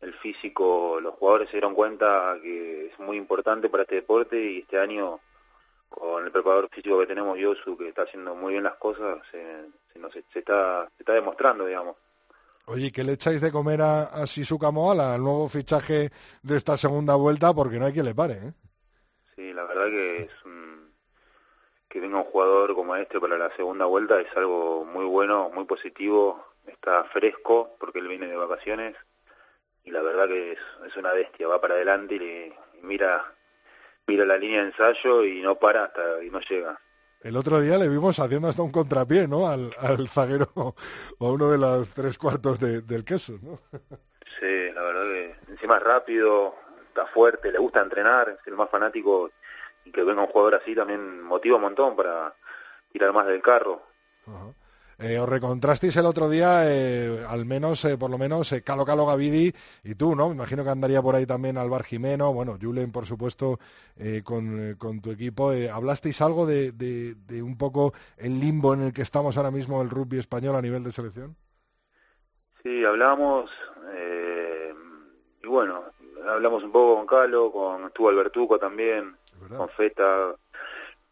El 0.00 0.12
físico, 0.14 0.98
los 1.00 1.14
jugadores 1.14 1.48
se 1.48 1.52
dieron 1.52 1.74
cuenta 1.74 2.36
que 2.42 2.86
es 2.86 2.98
muy 2.98 3.16
importante 3.16 3.70
para 3.70 3.84
este 3.84 3.96
deporte 3.96 4.38
y 4.38 4.58
este 4.58 4.78
año 4.78 5.20
con 5.88 6.24
el 6.24 6.32
preparador 6.32 6.68
físico 6.70 6.98
que 6.98 7.06
tenemos, 7.06 7.38
Yosu, 7.38 7.76
que 7.78 7.88
está 7.88 8.02
haciendo 8.02 8.34
muy 8.34 8.52
bien 8.52 8.64
las 8.64 8.74
cosas, 8.74 9.18
se 9.30 9.98
nos, 9.98 10.12
se 10.12 10.38
está, 10.38 10.90
se 10.96 11.02
está 11.02 11.12
demostrando, 11.14 11.64
digamos. 11.64 11.96
Oye, 12.66 12.86
¿y 12.86 12.92
¿qué 12.92 13.04
le 13.04 13.12
echáis 13.12 13.40
de 13.40 13.52
comer 13.52 13.80
a, 13.82 14.04
a 14.04 14.24
Shizuka 14.24 14.68
al 14.68 15.22
nuevo 15.22 15.48
fichaje 15.48 16.10
de 16.42 16.56
esta 16.56 16.76
segunda 16.76 17.14
vuelta? 17.14 17.52
Porque 17.54 17.78
no 17.78 17.86
hay 17.86 17.92
quien 17.92 18.06
le 18.06 18.14
pare, 18.14 18.34
¿eh? 18.34 18.52
Sí, 19.34 19.52
la 19.52 19.64
verdad 19.64 19.86
que 19.88 20.22
es 20.22 20.30
un- 20.44 20.94
que 21.88 22.00
venga 22.00 22.18
un 22.18 22.24
jugador 22.24 22.74
como 22.74 22.96
este 22.96 23.20
para 23.20 23.38
la 23.38 23.54
segunda 23.56 23.86
vuelta 23.86 24.20
es 24.20 24.36
algo 24.36 24.84
muy 24.84 25.04
bueno, 25.06 25.50
muy 25.54 25.64
positivo, 25.66 26.44
está 26.66 27.04
fresco 27.06 27.76
porque 27.80 28.00
él 28.00 28.08
viene 28.08 28.26
de 28.28 28.36
vacaciones 28.36 28.96
y 29.84 29.90
la 29.92 30.02
verdad 30.02 30.28
que 30.28 30.52
es, 30.52 30.60
una 30.96 31.12
bestia, 31.12 31.48
va 31.48 31.60
para 31.60 31.74
adelante 31.74 32.16
y, 32.16 32.20
le- 32.20 32.58
mira 32.82 33.34
mira 34.06 34.26
la 34.26 34.38
línea 34.38 34.62
de 34.62 34.68
ensayo 34.70 35.24
y 35.24 35.42
no 35.42 35.56
para 35.56 35.84
hasta 35.86 36.24
y 36.24 36.30
no 36.30 36.40
llega. 36.40 36.80
El 37.24 37.36
otro 37.36 37.58
día 37.60 37.78
le 37.78 37.88
vimos 37.88 38.20
haciendo 38.20 38.48
hasta 38.48 38.62
un 38.62 38.70
contrapié, 38.70 39.26
¿no? 39.26 39.48
Al, 39.48 39.74
al 39.80 40.08
zaguero 40.08 40.48
o 40.54 41.26
a 41.26 41.32
uno 41.32 41.50
de 41.50 41.58
los 41.58 41.88
tres 41.90 42.18
cuartos 42.18 42.60
de- 42.60 42.82
del 42.82 43.04
queso, 43.04 43.38
¿no? 43.42 43.60
Sí, 44.38 44.70
la 44.74 44.82
verdad 44.82 45.02
que 45.04 45.36
encima 45.52 45.78
es 45.78 45.82
rápido, 45.82 46.54
está 46.88 47.06
fuerte, 47.06 47.50
le 47.50 47.58
gusta 47.58 47.80
entrenar, 47.80 48.28
es 48.40 48.46
el 48.46 48.54
más 48.54 48.68
fanático 48.70 49.30
y 49.84 49.90
que 49.90 50.02
venga 50.04 50.22
un 50.22 50.28
jugador 50.28 50.56
así 50.56 50.74
también 50.74 51.22
motiva 51.22 51.56
un 51.56 51.62
montón 51.62 51.96
para 51.96 52.34
tirar 52.92 53.12
más 53.12 53.26
del 53.26 53.40
carro. 53.42 53.82
Eh, 54.98 55.18
os 55.18 55.28
recontrasteis 55.28 55.96
el 55.96 56.06
otro 56.06 56.28
día, 56.28 56.62
eh, 56.64 57.24
al 57.28 57.44
menos, 57.44 57.84
eh, 57.84 57.96
por 57.98 58.10
lo 58.10 58.18
menos, 58.18 58.52
eh, 58.52 58.62
Calo 58.62 58.84
Calo 58.84 59.06
Gavidi 59.06 59.52
y 59.82 59.94
tú, 59.94 60.14
¿no? 60.14 60.28
Me 60.28 60.34
imagino 60.34 60.62
que 60.64 60.70
andaría 60.70 61.02
por 61.02 61.14
ahí 61.14 61.26
también 61.26 61.58
Alvar 61.58 61.84
Jimeno, 61.84 62.32
bueno, 62.32 62.56
Julen, 62.60 62.92
por 62.92 63.06
supuesto, 63.06 63.58
con, 64.24 64.74
con 64.78 65.00
tu 65.00 65.10
equipo. 65.10 65.50
¿Hablasteis 65.72 66.20
algo 66.20 66.46
de, 66.46 66.72
de- 66.72 67.14
de 67.14 67.42
un 67.42 67.56
poco 67.58 67.92
el 68.16 68.38
limbo 68.40 68.74
en 68.74 68.82
el 68.82 68.92
que 68.92 69.02
estamos 69.02 69.36
ahora 69.36 69.50
mismo 69.50 69.82
el 69.82 69.90
rugby 69.90 70.18
español 70.18 70.56
a 70.56 70.62
nivel 70.62 70.82
de 70.84 70.92
selección? 70.92 71.36
Sí, 72.62 72.84
hablamos 72.84 73.50
y 75.42 75.46
bueno, 75.46 75.84
hablamos 76.26 76.62
un 76.64 76.72
poco 76.72 76.96
con 76.96 77.06
Calo, 77.06 77.52
con 77.52 77.84
estuvo 77.86 78.08
Albertuco 78.08 78.58
también, 78.58 79.14
con 79.56 79.68
Feta 79.68 80.34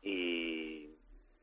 y 0.02 0.81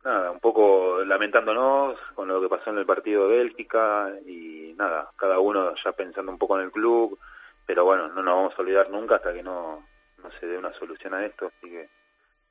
nada, 0.04 0.32
un 0.32 0.40
poco 0.40 1.04
lamentándonos 1.06 1.98
con 2.16 2.28
lo 2.28 2.42
que 2.42 2.50
pasó 2.50 2.70
en 2.70 2.78
el 2.78 2.86
partido 2.86 3.28
de 3.28 3.38
Bélgica 3.38 4.12
y 4.26 4.74
nada, 4.78 5.12
cada 5.16 5.40
uno 5.40 5.74
ya 5.84 5.92
pensando 5.92 6.32
un 6.32 6.38
poco 6.38 6.58
en 6.58 6.66
el 6.66 6.72
club, 6.72 7.20
pero 7.66 7.86
bueno, 7.86 8.08
no 8.08 8.24
nos 8.24 8.36
vamos 8.36 8.54
a 8.58 8.62
olvidar 8.62 8.90
nunca 8.90 9.16
hasta 9.16 9.34
que 9.34 9.44
no, 9.44 9.86
no 10.24 10.32
se 10.40 10.48
dé 10.48 10.58
una 10.58 10.74
solución 10.74 11.14
a 11.14 11.26
esto, 11.26 11.48
así 11.48 11.70
que 11.70 11.90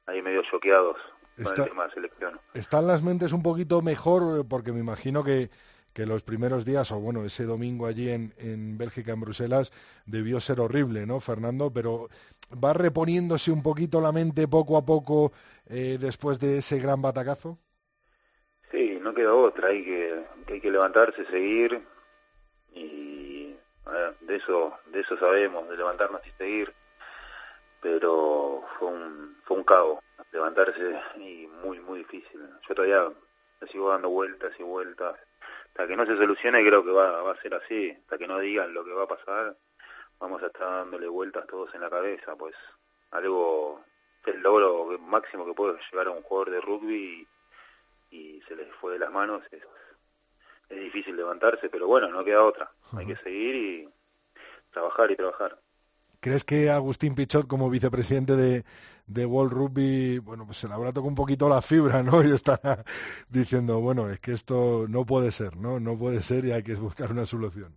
ahí 0.06 0.22
medio 0.22 0.42
choqueados 0.42 0.96
con 1.42 1.58
el 1.58 1.68
tema 1.68 1.86
de 1.86 1.94
selección. 1.94 2.40
¿Están 2.54 2.86
las 2.86 3.02
mentes 3.02 3.32
un 3.32 3.42
poquito 3.42 3.80
mejor? 3.80 4.46
Porque 4.48 4.72
me 4.72 4.80
imagino 4.80 5.22
que, 5.22 5.50
que 5.98 6.06
los 6.06 6.22
primeros 6.22 6.64
días, 6.64 6.92
o 6.92 7.00
bueno, 7.00 7.24
ese 7.24 7.42
domingo 7.42 7.84
allí 7.84 8.08
en, 8.08 8.32
en 8.38 8.78
Bélgica, 8.78 9.10
en 9.10 9.20
Bruselas, 9.20 9.72
debió 10.06 10.40
ser 10.40 10.60
horrible, 10.60 11.06
¿no, 11.06 11.18
Fernando? 11.18 11.72
Pero 11.72 12.08
va 12.54 12.72
reponiéndose 12.72 13.50
un 13.50 13.64
poquito 13.64 14.00
la 14.00 14.12
mente 14.12 14.46
poco 14.46 14.76
a 14.76 14.86
poco 14.86 15.32
eh, 15.66 15.98
después 16.00 16.38
de 16.38 16.58
ese 16.58 16.78
gran 16.78 17.02
batacazo. 17.02 17.58
Sí, 18.70 19.00
no 19.02 19.12
queda 19.12 19.34
otra, 19.34 19.70
hay 19.70 19.84
que, 19.84 20.24
hay 20.46 20.60
que 20.60 20.70
levantarse, 20.70 21.26
seguir 21.32 21.84
y 22.72 23.56
de 24.20 24.36
eso 24.36 24.74
de 24.92 25.00
eso 25.00 25.18
sabemos, 25.18 25.68
de 25.68 25.78
levantarnos 25.78 26.20
y 26.28 26.30
seguir, 26.38 26.72
pero 27.82 28.62
fue 28.78 28.86
un 28.86 29.36
fue 29.42 29.56
un 29.56 29.64
cabo 29.64 30.00
levantarse 30.30 30.96
y 31.16 31.48
muy 31.64 31.80
muy 31.80 31.98
difícil. 31.98 32.40
Yo 32.68 32.74
todavía 32.76 33.02
sigo 33.72 33.90
dando 33.90 34.10
vueltas 34.10 34.52
y 34.60 34.62
vueltas 34.62 35.16
hasta 35.78 35.86
que 35.86 35.96
no 35.96 36.04
se 36.06 36.16
solucione 36.16 36.66
creo 36.66 36.84
que 36.84 36.90
va, 36.90 37.22
va 37.22 37.30
a 37.30 37.40
ser 37.40 37.54
así, 37.54 37.96
hasta 38.00 38.18
que 38.18 38.26
no 38.26 38.40
digan 38.40 38.74
lo 38.74 38.84
que 38.84 38.92
va 38.92 39.04
a 39.04 39.06
pasar, 39.06 39.56
vamos 40.18 40.42
a 40.42 40.46
estar 40.46 40.68
dándole 40.68 41.06
vueltas 41.06 41.46
todos 41.46 41.72
en 41.72 41.82
la 41.82 41.88
cabeza, 41.88 42.34
pues 42.34 42.56
algo 43.12 43.80
es 44.26 44.34
el 44.34 44.40
logro 44.40 44.98
máximo 44.98 45.46
que 45.46 45.54
puede 45.54 45.78
llegar 45.92 46.08
a 46.08 46.10
un 46.10 46.22
jugador 46.22 46.50
de 46.50 46.60
rugby 46.60 47.28
y, 48.10 48.16
y 48.16 48.42
se 48.48 48.56
les 48.56 48.66
fue 48.80 48.94
de 48.94 48.98
las 48.98 49.12
manos, 49.12 49.44
es, 49.52 49.62
es 50.68 50.80
difícil 50.80 51.14
levantarse, 51.14 51.68
pero 51.68 51.86
bueno, 51.86 52.08
no 52.08 52.24
queda 52.24 52.42
otra, 52.42 52.72
hay 52.96 53.06
que 53.06 53.16
seguir 53.18 53.54
y 53.54 53.88
trabajar 54.72 55.12
y 55.12 55.16
trabajar. 55.16 55.60
¿Crees 56.18 56.42
que 56.42 56.70
Agustín 56.70 57.14
Pichot, 57.14 57.46
como 57.46 57.70
vicepresidente 57.70 58.34
de, 58.34 58.64
de 59.08 59.26
World 59.26 59.52
Rugby, 59.52 60.18
bueno, 60.18 60.44
pues 60.46 60.58
se 60.58 60.68
le 60.68 60.74
habrá 60.74 60.90
tocado 60.92 61.08
un 61.08 61.14
poquito 61.14 61.48
la 61.48 61.62
fibra, 61.62 62.02
¿no? 62.02 62.22
Y 62.24 62.32
está 62.32 62.84
diciendo, 63.28 63.80
bueno, 63.80 64.10
es 64.10 64.20
que 64.20 64.32
esto 64.32 64.86
no 64.88 65.04
puede 65.06 65.30
ser, 65.32 65.56
¿no? 65.56 65.80
No 65.80 65.98
puede 65.98 66.22
ser 66.22 66.44
y 66.44 66.52
hay 66.52 66.62
que 66.62 66.74
buscar 66.74 67.10
una 67.12 67.26
solución. 67.26 67.76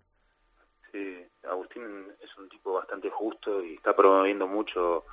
Sí, 0.92 1.26
Agustín 1.44 1.84
es 2.22 2.38
un 2.38 2.50
tipo 2.50 2.74
bastante 2.74 3.10
justo 3.10 3.64
y 3.64 3.76
está 3.76 3.96
promoviendo 3.96 4.48
mucho 4.48 5.06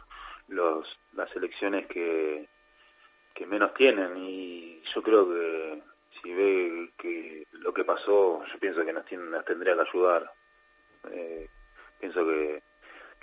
los 0.48 0.98
las 1.12 1.34
elecciones 1.36 1.86
que, 1.86 2.48
que 3.34 3.46
menos 3.46 3.74
tienen 3.74 4.16
y 4.16 4.80
yo 4.94 5.02
creo 5.02 5.28
que 5.28 5.82
si 6.22 6.32
ve 6.32 6.92
que 6.98 7.46
lo 7.52 7.72
que 7.72 7.84
pasó, 7.84 8.44
yo 8.44 8.58
pienso 8.58 8.84
que 8.84 8.92
nos, 8.92 9.04
tiene- 9.04 9.24
nos 9.30 9.44
tendría 9.44 9.74
que 9.74 9.82
ayudar. 9.82 10.32
Eh, 11.10 11.48
pienso 12.00 12.24
que, 12.26 12.62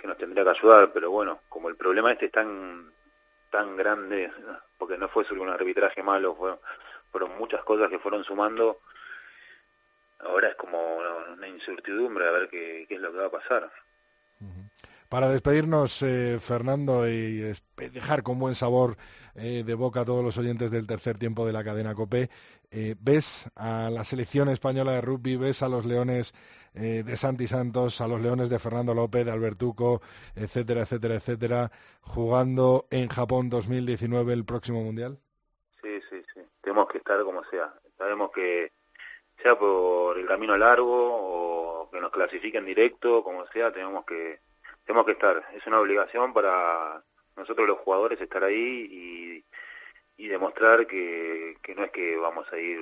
nos 0.06 0.16
tendría 0.18 0.44
que 0.44 0.50
ayudar, 0.50 0.92
pero 0.92 1.10
bueno, 1.10 1.42
como 1.48 1.68
el 1.68 1.76
problema 1.76 2.12
este 2.12 2.26
es 2.26 2.32
tan 2.32 2.92
tan 3.50 3.76
grande, 3.76 4.32
porque 4.78 4.98
no 4.98 5.08
fue 5.08 5.24
solo 5.24 5.42
un 5.42 5.48
arbitraje 5.50 6.02
malo, 6.02 6.34
fue- 6.34 6.58
fueron 7.10 7.36
muchas 7.38 7.62
cosas 7.64 7.88
que 7.88 7.98
fueron 7.98 8.24
sumando, 8.24 8.80
ahora 10.20 10.48
es 10.48 10.54
como 10.56 10.96
una, 10.96 11.46
incertidumbre 11.48 12.26
a 12.26 12.32
ver 12.32 12.48
qué 12.48 12.86
es 12.88 13.00
lo 13.00 13.12
que 13.12 13.18
va 13.18 13.26
a 13.26 13.30
pasar. 13.30 13.70
Para 15.08 15.28
despedirnos, 15.28 16.02
eh, 16.02 16.38
Fernando, 16.40 17.08
y 17.08 17.52
dejar 17.92 18.22
con 18.22 18.38
buen 18.38 18.54
sabor 18.54 18.96
eh, 19.34 19.62
de 19.64 19.74
boca 19.74 20.00
a 20.00 20.04
todos 20.04 20.24
los 20.24 20.38
oyentes 20.38 20.70
del 20.70 20.86
tercer 20.86 21.18
tiempo 21.18 21.46
de 21.46 21.52
la 21.52 21.62
cadena 21.62 21.94
COPE, 21.94 22.30
eh, 22.70 22.94
¿ves 22.98 23.50
a 23.54 23.90
la 23.90 24.02
selección 24.02 24.48
española 24.48 24.92
de 24.92 25.00
rugby, 25.00 25.36
ves 25.36 25.62
a 25.62 25.68
los 25.68 25.84
leones 25.84 26.34
eh, 26.74 27.02
de 27.04 27.16
Santi 27.16 27.46
Santos, 27.46 28.00
a 28.00 28.08
los 28.08 28.20
leones 28.20 28.48
de 28.48 28.58
Fernando 28.58 28.94
López, 28.94 29.24
de 29.24 29.32
Albertuco, 29.32 30.00
etcétera, 30.34 30.82
etcétera, 30.82 31.14
etcétera, 31.16 31.70
jugando 32.00 32.86
en 32.90 33.08
Japón 33.08 33.48
2019 33.48 34.32
el 34.32 34.44
próximo 34.44 34.82
Mundial? 34.82 35.18
Sí, 35.82 36.00
sí, 36.10 36.22
sí. 36.34 36.40
Tenemos 36.60 36.88
que 36.88 36.98
estar 36.98 37.22
como 37.22 37.44
sea. 37.44 37.72
Sabemos 37.98 38.30
que 38.30 38.72
sea 39.42 39.58
por 39.58 40.18
el 40.18 40.26
camino 40.26 40.56
largo 40.56 40.90
o 40.90 41.90
que 41.90 42.00
nos 42.00 42.10
clasifiquen 42.10 42.64
directo, 42.64 43.22
como 43.22 43.46
sea, 43.48 43.70
tenemos 43.72 44.04
que 44.04 44.40
tenemos 44.86 45.04
que 45.04 45.12
estar. 45.12 45.44
Es 45.54 45.66
una 45.66 45.80
obligación 45.80 46.32
para 46.32 47.02
nosotros 47.36 47.68
los 47.68 47.78
jugadores 47.78 48.20
estar 48.20 48.42
ahí 48.44 49.42
y, 50.16 50.28
demostrar 50.28 50.86
que, 50.86 51.56
que 51.62 51.74
no 51.74 51.84
es 51.84 51.90
que 51.92 52.16
vamos 52.16 52.52
a 52.52 52.58
ir 52.58 52.80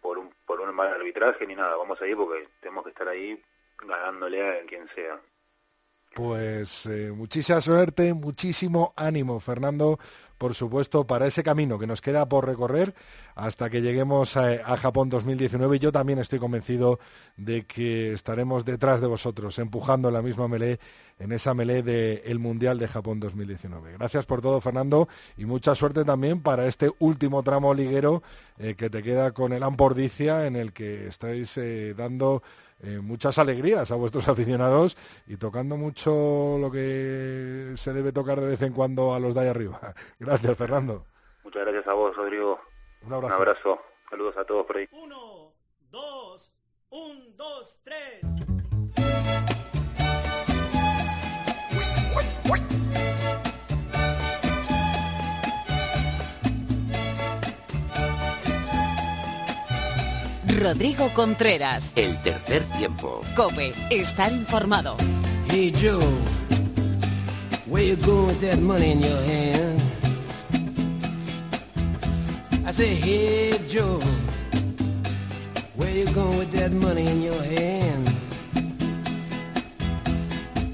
por 0.00 0.18
un, 0.18 0.32
por 0.46 0.60
un 0.60 0.74
mal 0.74 0.88
arbitraje 0.92 1.46
ni 1.46 1.54
nada, 1.54 1.76
vamos 1.76 2.00
a 2.00 2.06
ir 2.06 2.16
porque 2.16 2.48
tenemos 2.60 2.84
que 2.84 2.90
estar 2.90 3.08
ahí 3.08 3.42
ganándole 3.86 4.60
a 4.60 4.64
quien 4.66 4.88
sea. 4.94 5.20
Pues 6.14 6.86
eh, 6.86 7.12
muchísima 7.12 7.60
suerte, 7.60 8.14
muchísimo 8.14 8.94
ánimo, 8.96 9.40
Fernando, 9.40 9.98
por 10.40 10.54
supuesto, 10.54 11.06
para 11.06 11.26
ese 11.26 11.42
camino 11.42 11.78
que 11.78 11.86
nos 11.86 12.00
queda 12.00 12.26
por 12.26 12.46
recorrer 12.46 12.94
hasta 13.34 13.68
que 13.68 13.82
lleguemos 13.82 14.38
a, 14.38 14.74
Japón 14.78 15.10
2019. 15.10 15.78
Yo 15.78 15.92
también 15.92 16.18
estoy 16.18 16.38
convencido 16.38 16.98
de 17.36 17.66
que 17.66 18.14
estaremos 18.14 18.64
detrás 18.64 19.02
de 19.02 19.06
vosotros, 19.06 19.58
empujando 19.58 20.10
la 20.10 20.22
misma 20.22 20.48
melee, 20.48 20.80
en 21.18 21.32
esa 21.32 21.52
melee 21.52 21.82
del 21.82 22.38
Mundial 22.38 22.78
de 22.78 22.88
Japón 22.88 23.20
2019. 23.20 23.92
Gracias 23.92 24.24
por 24.24 24.40
todo, 24.40 24.62
Fernando, 24.62 25.10
y 25.36 25.44
mucha 25.44 25.74
suerte 25.74 26.06
también 26.06 26.40
para 26.40 26.66
este 26.66 26.90
último 27.00 27.42
tramo 27.42 27.74
liguero 27.74 28.22
eh, 28.58 28.76
que 28.76 28.88
te 28.88 29.02
queda 29.02 29.32
con 29.32 29.52
el 29.52 29.62
Ampordicia, 29.62 30.46
en 30.46 30.56
el 30.56 30.72
que 30.72 31.06
estáis 31.06 31.54
eh, 31.58 31.92
dando 31.94 32.42
eh, 32.82 32.98
muchas 33.00 33.38
alegrías 33.38 33.90
a 33.90 33.96
vuestros 33.96 34.28
aficionados 34.28 34.96
y 35.26 35.36
tocando 35.36 35.76
mucho 35.76 36.58
lo 36.58 36.70
que 36.70 37.72
se 37.76 37.92
debe 37.92 38.12
tocar 38.12 38.40
de 38.40 38.48
vez 38.48 38.62
en 38.62 38.72
cuando 38.72 39.14
a 39.14 39.20
los 39.20 39.34
de 39.34 39.40
ahí 39.42 39.48
arriba. 39.48 39.94
Gracias, 40.18 40.56
Fernando. 40.56 41.06
Muchas 41.44 41.64
gracias 41.64 41.86
a 41.88 41.94
vos, 41.94 42.14
Rodrigo. 42.14 42.60
Un 43.02 43.12
abrazo. 43.12 43.34
Un 43.34 43.40
abrazo. 43.40 43.80
Saludos 44.08 44.36
a 44.36 44.44
todos 44.44 44.66
por 44.66 44.76
ahí. 44.76 44.88
Uno, 44.92 45.52
dos, 45.90 46.52
un, 46.90 47.36
dos, 47.36 47.80
tres. 47.82 48.20
Rodrigo 60.60 61.08
Contreras. 61.14 61.92
El 61.96 62.20
tercer 62.22 62.62
tiempo. 62.76 63.22
Cope, 63.34 63.72
estar 63.88 64.30
informado. 64.30 64.94
Hey 65.48 65.72
Joe, 65.72 65.98
where 67.66 67.82
you 67.82 67.96
going 67.96 68.26
with 68.26 68.40
that 68.42 68.58
money 68.58 68.92
in 68.92 69.00
your 69.00 69.22
hand? 69.22 69.80
I 72.66 72.72
say, 72.72 72.94
hey 72.94 73.58
Joe, 73.66 74.00
where 75.76 75.96
you 75.96 76.04
going 76.12 76.38
with 76.38 76.52
that 76.52 76.72
money 76.72 77.06
in 77.06 77.22
your 77.22 77.42
hand? 77.42 78.06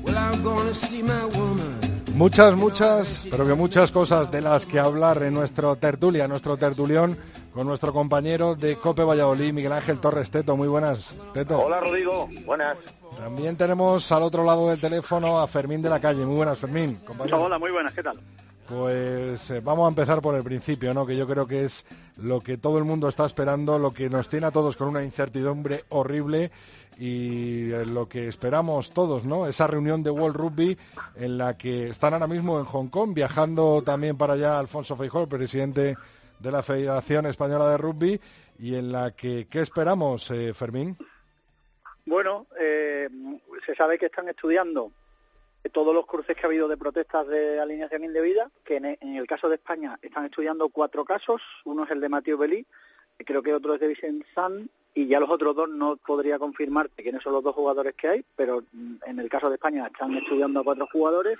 Well, 0.03 0.19
I'm 0.19 0.43
gonna 0.43 0.75
see 0.75 1.01
my 1.01 1.25
woman. 1.27 1.79
Muchas, 2.13 2.57
muchas, 2.57 3.27
pero 3.31 3.47
que 3.47 3.55
muchas 3.55 3.93
cosas 3.93 4.31
de 4.33 4.41
las 4.41 4.67
que 4.67 4.81
hablar 4.81 5.23
en 5.23 5.35
nuestro 5.35 5.77
tertulia, 5.77 6.27
nuestro 6.27 6.57
tertulión, 6.57 7.19
con 7.57 7.67
nuestro 7.67 7.91
compañero 7.91 8.55
de 8.55 8.77
Cope 8.77 9.03
Valladolid, 9.03 9.51
Miguel 9.51 9.73
Ángel 9.73 9.99
Torres 9.99 10.31
Teto. 10.31 10.59
Muy 10.59 10.69
buenas, 10.69 11.17
Teto. 11.33 11.59
Hola 11.59 11.81
Rodrigo, 11.81 12.29
buenas. 12.45 12.77
También 13.17 13.57
tenemos 13.57 14.13
al 14.13 14.25
otro 14.25 14.45
lado 14.45 14.69
del 14.69 14.79
teléfono 14.79 15.41
a 15.41 15.47
Fermín 15.47 15.81
de 15.81 15.89
la 15.89 15.99
Calle. 15.99 16.27
Muy 16.27 16.37
buenas, 16.37 16.59
Fermín. 16.59 16.97
compañero. 16.97 17.43
Hola, 17.43 17.59
muy 17.59 17.71
buenas, 17.71 17.95
¿qué 17.95 18.03
tal? 18.03 18.21
Pues 18.69 19.49
eh, 19.49 19.61
vamos 19.61 19.87
a 19.87 19.89
empezar 19.89 20.21
por 20.21 20.35
el 20.35 20.45
principio, 20.45 20.93
¿no? 20.93 21.07
Que 21.07 21.17
yo 21.17 21.27
creo 21.27 21.47
que 21.47 21.65
es 21.65 21.87
lo 22.19 22.41
que 22.41 22.59
todo 22.59 22.77
el 22.77 22.85
mundo 22.85 23.09
está 23.09 23.25
esperando, 23.25 23.79
lo 23.79 23.91
que 23.91 24.11
nos 24.11 24.29
tiene 24.29 24.49
a 24.49 24.51
todos 24.51 24.77
con 24.77 24.89
una 24.89 25.03
incertidumbre 25.03 25.87
horrible 25.89 26.51
y 26.99 27.71
eh, 27.73 27.87
lo 27.87 28.07
que 28.07 28.29
esperamos 28.29 28.91
todos, 28.91 29.25
¿no? 29.25 29.47
Esa 29.47 29.67
reunión 29.67 30.03
de 30.03 30.11
World 30.11 30.37
Rugby 30.37 30.77
en 31.15 31.39
la 31.39 31.57
que 31.57 31.89
están 31.89 32.13
ahora 32.13 32.27
mismo 32.27 32.59
en 32.59 32.67
Hong 32.67 32.89
Kong, 32.89 33.15
viajando 33.15 33.83
también 33.83 34.19
para 34.19 34.35
allá 34.35 34.59
Alfonso 34.59 34.95
Feijóo, 34.95 35.23
el 35.23 35.29
presidente 35.29 35.97
de 36.39 36.51
la 36.51 36.63
Federación 36.63 37.27
Española 37.27 37.71
de 37.71 37.79
Rugby, 37.79 38.21
y 38.59 38.75
en 38.75 38.93
la 38.93 39.13
que, 39.13 39.47
¿qué 39.51 39.61
esperamos, 39.61 40.31
eh, 40.31 40.53
Fermín? 40.55 40.97
Bueno, 42.05 42.47
eh, 42.59 43.09
se 43.65 43.75
sabe 43.75 43.99
que 43.99 44.07
están 44.07 44.29
estudiando 44.29 44.93
todos 45.71 45.95
los 45.95 46.07
cruces 46.07 46.37
que 46.37 46.43
ha 46.43 46.47
habido 46.47 46.69
de 46.69 46.77
protestas 46.77 47.27
de 47.27 47.61
alineación 47.61 48.05
indebida, 48.05 48.51
que 48.65 48.77
en, 48.77 49.17
el 49.17 49.27
caso 49.27 49.49
de 49.49 49.57
España 49.57 49.99
están 50.03 50.27
estudiando 50.27 50.69
cuatro 50.69 51.05
casos, 51.05 51.43
uno 51.65 51.85
es 51.85 51.91
el 51.91 52.01
de 52.01 52.09
Mathieu 52.09 52.39
Belí, 52.39 52.65
creo 53.19 53.43
que 53.43 53.55
otro 53.55 53.75
es 53.75 53.81
de 53.81 53.89
Vicent 53.89 54.25
San, 54.35 54.69
y 54.95 55.07
ya 55.07 55.21
los 55.21 55.29
otros 55.29 55.55
dos 55.55 55.69
no 55.69 55.97
podría 55.97 56.39
confirmarte 56.39 57.03
quiénes 57.03 57.23
son 57.23 57.35
los 57.35 57.45
dos 57.45 57.55
jugadores 57.55 57.95
que 57.95 58.09
hay, 58.09 58.25
pero 58.35 58.63
mm, 58.73 58.97
en 59.07 59.19
el 59.19 59.29
caso 59.29 59.49
de 59.49 59.57
España 59.57 59.87
están 59.87 60.15
estudiando 60.15 60.61
a 60.61 60.65
cuatro 60.65 60.89
jugadores 60.91 61.39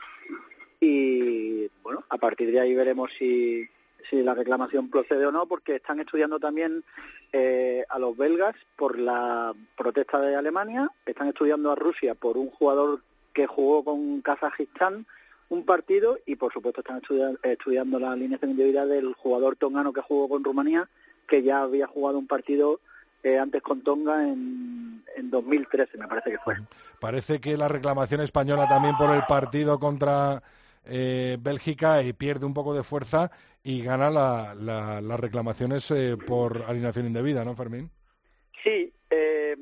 y 0.79 1.69
bueno, 1.83 2.05
a 2.11 2.19
partir 2.19 2.51
de 2.51 2.61
ahí 2.61 2.75
veremos 2.75 3.11
si, 3.19 3.67
si 4.11 4.23
la 4.23 4.35
reclamación 4.35 4.89
procede 4.91 5.27
o 5.27 5.33
no, 5.33 5.47
porque 5.47 5.77
están 5.77 6.01
estudiando 6.01 6.39
también 6.39 6.85
eh, 7.33 7.85
a 7.89 7.99
los 7.99 8.17
belgas 8.17 8.55
por 8.77 8.99
la 8.99 9.53
protesta 9.77 10.21
de 10.21 10.37
Alemania, 10.37 10.89
están 11.05 11.29
estudiando 11.29 11.71
a 11.71 11.75
Rusia 11.75 12.15
por 12.15 12.37
un 12.37 12.51
jugador 12.51 13.03
que 13.33 13.47
jugó 13.47 13.85
con 13.85 14.21
Kazajistán 14.23 15.07
un 15.49 15.65
partido 15.65 16.19
y 16.27 16.37
por 16.37 16.53
supuesto 16.53 16.81
están 16.81 17.01
estudia- 17.03 17.37
estudiando 17.43 17.99
la 18.01 18.13
alineación 18.13 18.53
indebida 18.53 18.87
del 18.87 19.15
jugador 19.15 19.57
tongano 19.57 19.93
que 19.93 20.01
jugó 20.01 20.29
con 20.29 20.43
Rumanía, 20.43 20.89
que 21.29 21.43
ya 21.43 21.63
había 21.63 21.87
jugado 21.87 22.19
un 22.19 22.27
partido 22.27 22.81
eh, 23.23 23.39
antes 23.39 23.61
con 23.63 23.83
Tonga 23.83 24.23
en, 24.23 25.05
en 25.17 25.31
2013, 25.31 25.99
me 25.99 26.07
parece 26.09 26.31
que 26.31 26.39
fue. 26.39 26.55
Parece 27.01 27.41
que 27.41 27.57
la 27.57 27.69
reclamación 27.69 28.21
española 28.21 28.69
también 28.69 28.97
por 28.97 29.11
el 29.11 29.23
partido 29.29 29.79
contra 29.81 30.43
eh, 30.85 31.37
Bélgica 31.41 32.01
eh, 32.03 32.15
pierde 32.15 32.47
un 32.47 32.55
poco 32.55 32.73
de 32.75 32.85
fuerza 32.85 33.31
y 33.69 33.83
gana 33.83 34.11
la- 34.11 34.55
la- 34.55 35.01
las 35.01 35.19
reclamaciones 35.19 35.91
eh, 35.91 36.17
por 36.25 36.63
alineación 36.69 37.07
indebida, 37.07 37.45
¿no, 37.45 37.57
Fermín? 37.57 37.91
Sí, 38.63 38.93
eh, 39.11 39.57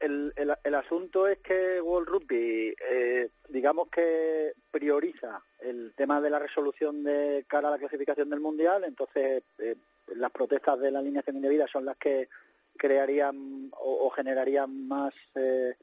el, 0.00 0.74
asunto 0.74 1.28
es 1.28 1.38
que 1.38 1.80
World 1.80 2.08
Rugby, 2.08 2.74
eh, 2.90 3.30
digamos 3.48 3.88
que 3.90 4.52
prioriza 4.72 5.40
el 5.60 5.92
tema 5.96 6.20
de 6.20 6.30
la 6.30 6.40
resolución 6.40 7.04
de 7.04 7.44
cara 7.48 7.68
a 7.68 7.70
la 7.70 7.78
clasificación 7.78 8.28
del 8.28 8.40
Mundial, 8.40 8.82
entonces 8.84 9.44
eh, 9.58 9.76
las 10.16 10.32
protestas 10.32 10.80
de 10.80 10.90
la 10.90 10.98
alineación 10.98 11.36
indebida 11.36 11.66
son 11.72 11.84
las 11.84 11.96
que 11.96 12.28
crearían 12.76 13.70
o, 13.78 14.06
o 14.06 14.10
generarían 14.10 14.88
más 14.88 15.14
eh, 15.36 15.74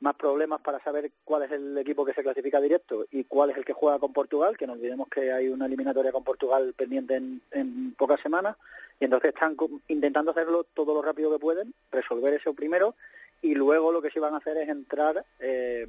más 0.00 0.14
problemas 0.14 0.60
para 0.60 0.82
saber 0.82 1.10
cuál 1.24 1.44
es 1.44 1.52
el 1.52 1.76
equipo 1.78 2.04
que 2.04 2.12
se 2.12 2.22
clasifica 2.22 2.60
directo 2.60 3.06
y 3.10 3.24
cuál 3.24 3.50
es 3.50 3.56
el 3.56 3.64
que 3.64 3.72
juega 3.72 3.98
con 3.98 4.12
Portugal, 4.12 4.56
que 4.56 4.66
no 4.66 4.74
olvidemos 4.74 5.08
que 5.08 5.32
hay 5.32 5.48
una 5.48 5.66
eliminatoria 5.66 6.12
con 6.12 6.24
Portugal 6.24 6.74
pendiente 6.76 7.14
en, 7.14 7.40
en 7.50 7.94
pocas 7.94 8.20
semanas, 8.20 8.56
y 9.00 9.04
entonces 9.04 9.32
están 9.34 9.56
intentando 9.88 10.30
hacerlo 10.30 10.64
todo 10.64 10.94
lo 10.94 11.02
rápido 11.02 11.32
que 11.32 11.38
pueden, 11.38 11.74
resolver 11.90 12.34
eso 12.34 12.54
primero, 12.54 12.94
y 13.40 13.54
luego 13.54 13.92
lo 13.92 14.02
que 14.02 14.10
sí 14.10 14.18
van 14.18 14.34
a 14.34 14.38
hacer 14.38 14.56
es 14.58 14.68
entrar 14.68 15.24
eh, 15.38 15.86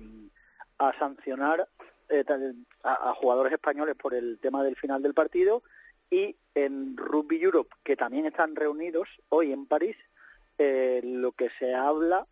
a 0.77 0.97
sancionar 0.97 1.67
eh, 2.09 2.23
a, 2.83 3.09
a 3.09 3.13
jugadores 3.13 3.53
españoles 3.53 3.95
por 3.95 4.13
el 4.13 4.39
tema 4.39 4.63
del 4.63 4.75
final 4.75 5.01
del 5.01 5.13
partido, 5.13 5.63
y 6.09 6.35
en 6.55 6.95
Rugby 6.95 7.41
Europe, 7.41 7.75
que 7.83 7.97
también 7.97 8.25
están 8.25 8.55
reunidos 8.55 9.09
hoy 9.29 9.51
en 9.51 9.65
París, 9.65 9.97
eh, 10.57 11.01
lo 11.03 11.33
que 11.33 11.49
se 11.59 11.75
habla 11.75 12.25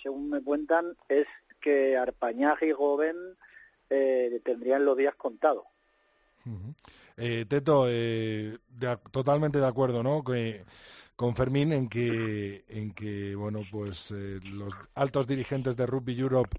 según 0.00 0.30
me 0.30 0.42
cuentan, 0.42 0.96
es 1.08 1.26
que 1.60 1.96
Arpañag 1.96 2.62
y 2.62 2.72
Goben 2.72 3.16
eh, 3.90 4.40
tendrían 4.44 4.84
los 4.84 4.96
días 4.96 5.14
contados. 5.14 5.64
Eh, 7.16 7.46
Teto, 7.48 7.86
eh, 7.88 8.58
de 8.68 8.98
totalmente 9.10 9.58
de 9.58 9.66
acuerdo, 9.66 10.02
¿no? 10.02 10.24
Que, 10.24 10.64
con 11.14 11.36
Fermín 11.36 11.72
en 11.72 11.88
que, 11.88 12.64
en 12.68 12.92
que 12.94 13.34
bueno, 13.36 13.62
pues 13.70 14.10
eh, 14.10 14.40
los 14.42 14.72
altos 14.94 15.26
dirigentes 15.26 15.76
de 15.76 15.86
Rugby 15.86 16.18
Europe 16.18 16.56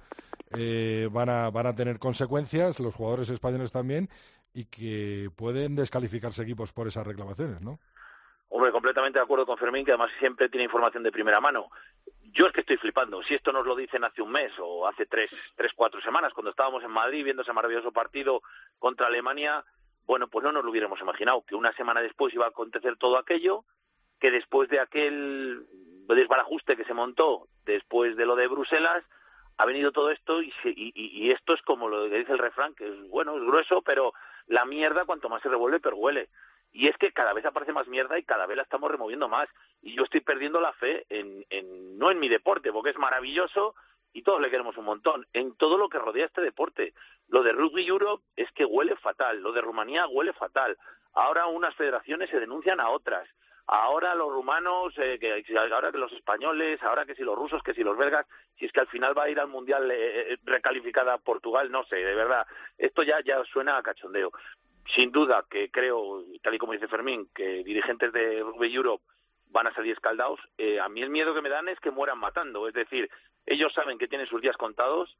eh, 0.55 1.09
van, 1.11 1.29
a, 1.29 1.49
van 1.49 1.67
a 1.67 1.75
tener 1.75 1.99
consecuencias, 1.99 2.79
los 2.79 2.95
jugadores 2.95 3.29
españoles 3.29 3.71
también, 3.71 4.09
y 4.53 4.65
que 4.65 5.29
pueden 5.35 5.75
descalificarse 5.75 6.43
equipos 6.43 6.71
por 6.71 6.87
esas 6.87 7.05
reclamaciones, 7.05 7.59
¿no? 7.61 7.79
Hombre, 8.49 8.71
completamente 8.71 9.17
de 9.17 9.23
acuerdo 9.23 9.47
con 9.47 9.57
Fermín, 9.57 9.83
que 9.83 9.91
además 9.91 10.11
siempre 10.19 10.47
tiene 10.47 10.65
información 10.65 11.01
de 11.01 11.11
primera 11.11 11.41
mano. 11.41 11.69
Yo 12.33 12.47
es 12.47 12.51
que 12.53 12.61
estoy 12.61 12.77
flipando. 12.77 13.21
Si 13.23 13.33
esto 13.35 13.51
nos 13.51 13.65
lo 13.65 13.75
dicen 13.75 14.03
hace 14.03 14.21
un 14.21 14.31
mes 14.31 14.51
o 14.59 14.87
hace 14.87 15.05
tres, 15.05 15.29
tres, 15.55 15.71
cuatro 15.75 16.01
semanas, 16.01 16.33
cuando 16.33 16.49
estábamos 16.51 16.83
en 16.83 16.91
Madrid 16.91 17.23
viendo 17.23 17.43
ese 17.43 17.53
maravilloso 17.53 17.91
partido 17.91 18.41
contra 18.79 19.07
Alemania, 19.07 19.63
bueno, 20.05 20.27
pues 20.27 20.43
no 20.43 20.51
nos 20.51 20.63
lo 20.65 20.71
hubiéramos 20.71 20.99
imaginado, 20.99 21.45
que 21.45 21.55
una 21.55 21.71
semana 21.73 22.01
después 22.01 22.33
iba 22.33 22.45
a 22.45 22.49
acontecer 22.49 22.97
todo 22.97 23.17
aquello, 23.17 23.65
que 24.19 24.31
después 24.31 24.67
de 24.69 24.79
aquel 24.79 25.65
desbarajuste 26.07 26.75
que 26.75 26.83
se 26.85 26.93
montó, 26.93 27.47
después 27.65 28.15
de 28.17 28.25
lo 28.25 28.35
de 28.35 28.47
Bruselas, 28.47 29.03
ha 29.57 29.65
venido 29.65 29.91
todo 29.91 30.09
esto 30.11 30.41
y, 30.41 30.51
se- 30.63 30.69
y, 30.75 30.91
y- 30.95 31.31
esto 31.31 31.53
es 31.53 31.61
como 31.61 31.87
lo 31.87 32.09
que 32.09 32.17
dice 32.19 32.31
el 32.33 32.39
refrán, 32.39 32.73
que 32.73 32.87
es 32.87 33.07
bueno, 33.09 33.35
es 33.37 33.43
grueso, 33.43 33.81
pero 33.81 34.13
la 34.47 34.65
mierda 34.65 35.05
cuanto 35.05 35.29
más 35.29 35.41
se 35.41 35.49
revuelve, 35.49 35.79
pero 35.79 35.95
huele. 35.97 36.29
Y 36.71 36.87
es 36.87 36.97
que 36.97 37.13
cada 37.13 37.33
vez 37.33 37.45
aparece 37.45 37.71
más 37.71 37.87
mierda 37.87 38.17
y 38.17 38.23
cada 38.23 38.47
vez 38.47 38.57
la 38.57 38.63
estamos 38.63 38.91
removiendo 38.91 39.29
más. 39.29 39.47
Y 39.83 39.95
yo 39.95 40.03
estoy 40.03 40.21
perdiendo 40.21 40.59
la 40.59 40.73
fe 40.73 41.05
en, 41.09 41.45
en 41.49 41.97
no 41.97 42.09
en 42.09 42.19
mi 42.19 42.29
deporte, 42.29 42.71
porque 42.71 42.89
es 42.89 42.97
maravilloso 42.97 43.75
y 44.13 44.21
todos 44.21 44.41
le 44.41 44.49
queremos 44.49 44.77
un 44.77 44.85
montón, 44.85 45.27
en 45.33 45.55
todo 45.55 45.77
lo 45.77 45.89
que 45.89 45.99
rodea 45.99 46.25
este 46.25 46.41
deporte. 46.41 46.93
Lo 47.27 47.43
de 47.43 47.51
Rugby 47.51 47.85
Europe 47.85 48.23
es 48.35 48.51
que 48.51 48.63
huele 48.63 48.95
fatal, 48.95 49.41
lo 49.41 49.51
de 49.51 49.61
Rumanía 49.61 50.07
huele 50.07 50.33
fatal. 50.33 50.77
Ahora 51.13 51.47
unas 51.47 51.75
federaciones 51.75 52.29
se 52.29 52.39
denuncian 52.39 52.79
a 52.79 52.89
otras. 52.89 53.27
Ahora 53.65 54.13
los 54.13 54.31
rumanos, 54.31 54.93
eh, 54.97 55.17
que, 55.19 55.43
ahora 55.71 55.91
que 55.91 55.97
los 55.97 56.11
españoles, 56.11 56.83
ahora 56.83 57.05
que 57.05 57.15
si 57.15 57.23
los 57.23 57.35
rusos, 57.35 57.63
que 57.63 57.73
si 57.73 57.81
los 57.81 57.97
belgas, 57.97 58.25
si 58.57 58.65
es 58.65 58.71
que 58.71 58.81
al 58.81 58.87
final 58.87 59.17
va 59.17 59.23
a 59.23 59.29
ir 59.29 59.39
al 59.39 59.47
mundial 59.47 59.89
eh, 59.89 60.33
eh, 60.33 60.37
recalificada 60.43 61.17
Portugal, 61.17 61.71
no 61.71 61.85
sé, 61.85 61.95
de 61.95 62.13
verdad. 62.13 62.45
Esto 62.77 63.03
ya 63.03 63.21
ya 63.23 63.41
suena 63.45 63.77
a 63.77 63.83
cachondeo. 63.83 64.31
Sin 64.85 65.11
duda 65.11 65.45
que 65.49 65.71
creo, 65.71 66.25
tal 66.41 66.55
y 66.55 66.57
como 66.57 66.73
dice 66.73 66.89
Fermín, 66.89 67.29
que 67.33 67.63
dirigentes 67.63 68.11
de 68.11 68.41
Rugby 68.41 68.75
Europe 68.75 69.03
van 69.53 69.67
a 69.67 69.73
salir 69.73 69.93
escaldados. 69.93 70.39
Eh, 70.57 70.79
a 70.79 70.89
mí 70.89 71.01
el 71.01 71.09
miedo 71.09 71.33
que 71.33 71.41
me 71.41 71.49
dan 71.49 71.69
es 71.69 71.79
que 71.79 71.91
mueran 71.91 72.19
matando. 72.19 72.67
Es 72.67 72.73
decir, 72.73 73.09
ellos 73.45 73.71
saben 73.73 73.97
que 73.97 74.07
tienen 74.07 74.27
sus 74.27 74.41
días 74.41 74.57
contados 74.57 75.17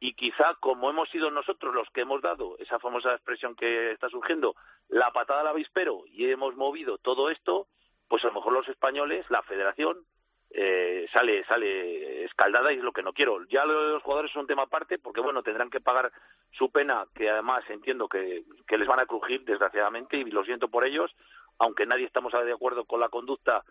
y 0.00 0.14
quizá 0.14 0.54
como 0.54 0.88
hemos 0.88 1.10
sido 1.10 1.30
nosotros 1.30 1.74
los 1.74 1.90
que 1.90 2.02
hemos 2.02 2.22
dado 2.22 2.56
esa 2.58 2.78
famosa 2.78 3.12
expresión 3.12 3.54
que 3.54 3.90
está 3.90 4.08
surgiendo, 4.08 4.56
la 4.88 5.12
patada 5.12 5.42
al 5.42 5.48
avispero 5.48 6.04
y 6.06 6.30
hemos 6.30 6.56
movido 6.56 6.98
todo 6.98 7.30
esto, 7.30 7.68
pues 8.08 8.24
a 8.24 8.28
lo 8.28 8.34
mejor 8.34 8.52
los 8.52 8.68
españoles, 8.68 9.26
la 9.28 9.42
federación, 9.42 10.06
eh, 10.50 11.06
sale 11.12 11.44
sale 11.44 12.24
escaldada 12.24 12.72
y 12.72 12.76
es 12.76 12.84
lo 12.84 12.92
que 12.92 13.02
no 13.02 13.12
quiero. 13.12 13.44
Ya 13.48 13.64
lo 13.64 13.86
de 13.86 13.92
los 13.94 14.02
jugadores 14.02 14.30
es 14.30 14.36
un 14.36 14.46
tema 14.46 14.62
aparte 14.62 14.98
porque, 14.98 15.20
bueno, 15.20 15.42
tendrán 15.42 15.70
que 15.70 15.80
pagar 15.80 16.12
su 16.50 16.70
pena, 16.70 17.06
que 17.14 17.30
además 17.30 17.62
entiendo 17.68 18.08
que, 18.08 18.44
que 18.66 18.78
les 18.78 18.86
van 18.86 19.00
a 19.00 19.06
crujir, 19.06 19.44
desgraciadamente, 19.44 20.18
y 20.18 20.24
lo 20.24 20.44
siento 20.44 20.68
por 20.68 20.84
ellos, 20.84 21.14
aunque 21.62 21.86
nadie 21.86 22.06
estamos 22.06 22.32
de 22.32 22.52
acuerdo 22.52 22.84
con 22.84 22.98
la 22.98 23.08
conducta. 23.08 23.64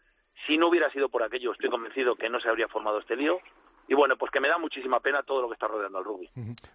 Si 0.48 0.58
no 0.58 0.68
hubiera 0.68 0.90
sido 0.92 1.10
por 1.10 1.24
aquello, 1.24 1.52
estoy 1.52 1.70
convencido 1.70 2.16
que 2.16 2.30
no 2.30 2.40
se 2.40 2.48
habría 2.48 2.70
formado 2.70 3.00
este 3.00 3.18
lío. 3.18 3.40
Y 3.88 3.94
bueno, 3.96 4.18
pues 4.18 4.32
que 4.32 4.40
me 4.40 4.48
da 4.48 4.58
muchísima 4.58 5.02
pena 5.02 5.24
todo 5.24 5.42
lo 5.42 5.48
que 5.50 5.56
está 5.56 5.68
rodeando 5.68 5.98
al 5.98 6.06
rugby. 6.06 6.30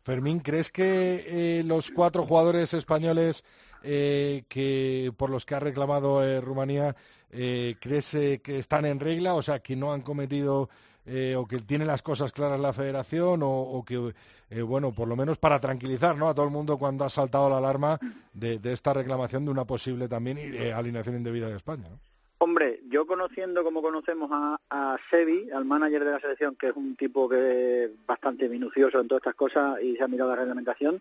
Fermín, 0.05 0.41
¿crees 0.41 0.71
que 0.71 1.25
eh, 1.27 1.63
los 1.65 1.91
cuatro 1.91 2.25
jugadores 2.25 2.75
españoles 2.75 3.45
eh, 3.83 4.45
que 4.49 5.11
por 5.17 5.31
los 5.31 5.47
que 5.47 5.55
ha 5.55 5.61
reclamado 5.61 6.23
eh, 6.23 6.43
Rumanía, 6.43 6.95
crees 7.31 8.11
que 8.11 8.59
están 8.59 8.85
en 8.85 9.01
regla, 9.01 9.35
o 9.35 9.43
sea, 9.43 9.61
que 9.61 9.75
no 9.77 9.93
han 9.93 10.03
cometido 10.03 10.69
eh, 11.07 11.37
o 11.37 11.47
que 11.47 11.61
tienen 11.61 11.87
las 11.87 12.03
cosas 12.03 12.33
claras 12.33 12.59
la 12.59 12.73
Federación 12.73 13.41
o, 13.43 13.85
que, 13.87 14.13
eh, 14.51 14.63
bueno, 14.63 14.93
por 14.93 15.07
lo 15.07 15.15
menos 15.15 15.39
para 15.39 15.61
tranquilizar 15.61 16.17
¿no? 16.17 16.29
a 16.29 16.35
todo 16.35 16.45
el 16.45 16.51
mundo 16.51 16.79
cuando 16.79 17.05
ha 17.05 17.11
saltado 17.11 17.49
la 17.49 17.59
alarma 17.59 17.99
de, 18.35 18.61
esta 18.65 18.93
reclamación 18.93 19.45
de 19.45 19.53
una 19.53 19.65
posible 19.65 20.09
también 20.09 20.39
eh, 20.39 20.73
alineación 20.73 21.17
indebida 21.17 21.49
de 21.49 21.57
España? 21.57 21.87
Hombre, 22.39 22.81
yo 22.91 23.07
conociendo 23.07 23.65
como 23.65 23.81
conocemos 23.81 24.31
a, 24.33 24.61
a 24.69 24.99
Sebi, 25.11 25.49
al 25.51 25.65
manager 25.65 26.05
de 26.05 26.11
la 26.11 26.21
selección, 26.21 26.55
que 26.57 26.69
es 26.69 26.77
un 26.77 26.97
tipo 26.97 27.29
que 27.29 27.85
es 27.85 27.91
bastante 28.07 28.49
minucioso 28.49 29.01
en 29.01 29.09
todas 29.09 29.21
estas 29.21 29.35
cosas 29.35 29.81
y 29.81 29.97
se 29.97 30.05
ha 30.05 30.09
mirado 30.09 30.31
la 30.31 30.37
reglamentación, 30.37 31.01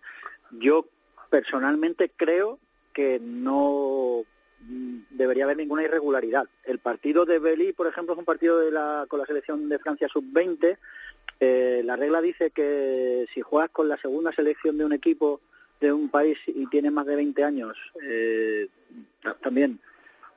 yo 0.52 0.86
personalmente 1.30 2.12
creo 2.16 2.60
que 2.94 3.20
no 3.20 4.24
debería 4.60 5.44
haber 5.46 5.58
ninguna 5.58 5.84
irregularidad. 5.84 6.48
El 6.64 6.80
partido 6.80 7.26
de 7.26 7.40
Beli, 7.40 7.74
por 7.74 7.88
ejemplo, 7.88 8.14
es 8.14 8.20
un 8.20 8.26
partido 8.26 8.60
de 8.60 8.72
la, 8.72 9.06
con 9.08 9.20
la 9.20 9.26
selección 9.26 9.70
de 9.70 9.80
Francia 9.80 10.08
sub-20. 10.08 10.78
Eh, 11.40 11.82
la 11.84 11.96
regla 11.96 12.22
dice 12.22 12.52
que 12.52 13.26
si 13.34 13.42
juegas 13.42 13.70
con 13.72 13.88
la 13.90 13.98
segunda 13.98 14.32
selección 14.34 14.78
de 14.78 14.86
un 14.86 14.94
equipo 14.94 15.42
de 15.80 15.92
un 15.92 16.10
país 16.10 16.38
y 16.48 16.68
tienes 16.68 16.92
más 16.92 17.06
de 17.06 17.16
20 17.16 17.44
años, 17.44 17.78
eh, 18.02 18.68
ta- 19.22 19.34
también 19.36 19.80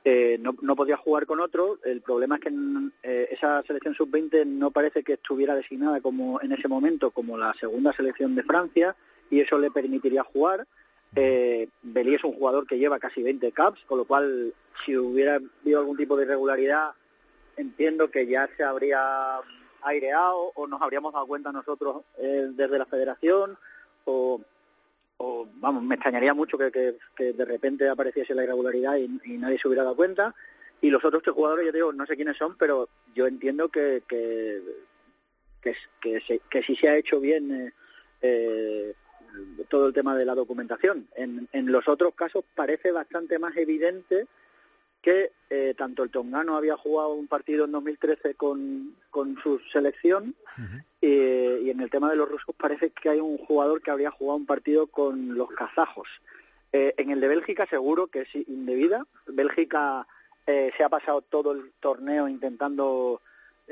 eh, 0.03 0.37
no, 0.39 0.55
no 0.61 0.75
podía 0.75 0.97
jugar 0.97 1.25
con 1.25 1.39
otro. 1.39 1.79
El 1.83 2.01
problema 2.01 2.35
es 2.35 2.41
que 2.41 2.51
mm, 2.51 2.91
eh, 3.03 3.27
esa 3.31 3.63
selección 3.63 3.95
sub-20 3.95 4.45
no 4.45 4.71
parece 4.71 5.03
que 5.03 5.13
estuviera 5.13 5.55
designada 5.55 6.01
como 6.01 6.41
en 6.41 6.51
ese 6.51 6.67
momento 6.67 7.11
como 7.11 7.37
la 7.37 7.53
segunda 7.59 7.93
selección 7.93 8.35
de 8.35 8.43
Francia 8.43 8.95
y 9.29 9.39
eso 9.39 9.57
le 9.57 9.71
permitiría 9.71 10.23
jugar. 10.23 10.67
Eh, 11.15 11.67
Belí 11.81 12.15
es 12.15 12.23
un 12.23 12.33
jugador 12.33 12.67
que 12.67 12.77
lleva 12.77 12.99
casi 12.99 13.23
20 13.23 13.51
caps, 13.51 13.81
con 13.87 13.97
lo 13.97 14.05
cual 14.05 14.53
si 14.85 14.95
hubiera 14.97 15.35
habido 15.35 15.79
algún 15.79 15.97
tipo 15.97 16.15
de 16.15 16.25
irregularidad 16.25 16.91
entiendo 17.57 18.09
que 18.09 18.25
ya 18.25 18.49
se 18.55 18.63
habría 18.63 19.39
aireado 19.81 20.51
o 20.55 20.67
nos 20.67 20.81
habríamos 20.81 21.13
dado 21.13 21.27
cuenta 21.27 21.51
nosotros 21.51 22.03
eh, 22.17 22.47
desde 22.51 22.77
la 22.77 22.85
federación 22.85 23.57
o, 24.05 24.41
o, 25.17 25.47
vamos, 25.55 25.83
me 25.83 25.95
extrañaría 25.95 26.33
mucho 26.33 26.57
que, 26.57 26.95
de 27.17 27.45
repente 27.45 27.87
apareciese 27.89 28.33
la 28.33 28.43
irregularidad 28.43 28.95
y, 28.95 29.09
nadie 29.37 29.59
se 29.59 29.67
hubiera 29.67 29.83
dado 29.83 29.95
cuenta. 29.95 30.33
Y 30.81 30.89
los 30.89 31.03
otros 31.03 31.21
tres 31.21 31.35
jugadores, 31.35 31.65
yo 31.65 31.71
digo, 31.73 31.91
no 31.91 32.05
sé 32.05 32.15
quiénes 32.15 32.37
son, 32.37 32.55
pero 32.57 32.87
yo 33.13 33.27
entiendo 33.27 33.67
que, 33.67 34.01
que, 34.07 34.61
que, 35.61 35.75
que, 35.99 36.21
se- 36.21 36.41
que 36.49 36.63
sí 36.63 36.75
se 36.77 36.87
ha 36.87 36.95
hecho 36.95 37.19
bien 37.19 37.51
eh, 37.51 37.73
eh, 38.21 38.93
todo 39.69 39.87
el 39.87 39.93
tema 39.93 40.15
de 40.15 40.25
la 40.25 40.35
documentación. 40.35 41.07
En, 41.15 41.47
en 41.51 41.71
los 41.71 41.87
otros 41.87 42.13
casos 42.15 42.43
parece 42.55 42.91
bastante 42.91 43.39
más 43.39 43.55
evidente 43.57 44.27
que 45.01 45.31
eh, 45.49 45.73
tanto 45.77 46.03
el 46.03 46.09
tongano 46.09 46.57
había 46.57 46.75
jugado 46.75 47.13
un 47.13 47.27
partido 47.27 47.65
en 47.65 47.71
2013 47.71 48.35
con, 48.35 48.95
con 49.09 49.37
su 49.41 49.59
selección 49.71 50.35
eh, 51.01 51.61
y 51.63 51.69
en 51.69 51.79
el 51.79 51.89
tema 51.89 52.09
de 52.09 52.17
los 52.17 52.27
rusos 52.27 52.53
parece 52.55 52.89
que 52.89 53.09
hay 53.09 53.19
un 53.19 53.37
jugador 53.37 53.81
que 53.81 53.91
habría 53.91 54.11
jugado 54.11 54.37
un 54.37 54.45
partido 54.45 54.87
con 54.87 55.35
los 55.35 55.49
kazajos. 55.51 56.07
Eh, 56.73 56.93
en 56.97 57.09
el 57.11 57.21
de 57.21 57.29
Bélgica 57.29 57.65
seguro 57.69 58.07
que 58.07 58.21
es 58.21 58.35
indebida. 58.47 59.05
Bélgica 59.25 60.05
eh, 60.45 60.71
se 60.75 60.83
ha 60.83 60.89
pasado 60.89 61.21
todo 61.21 61.53
el 61.53 61.71
torneo 61.79 62.27
intentando 62.27 63.21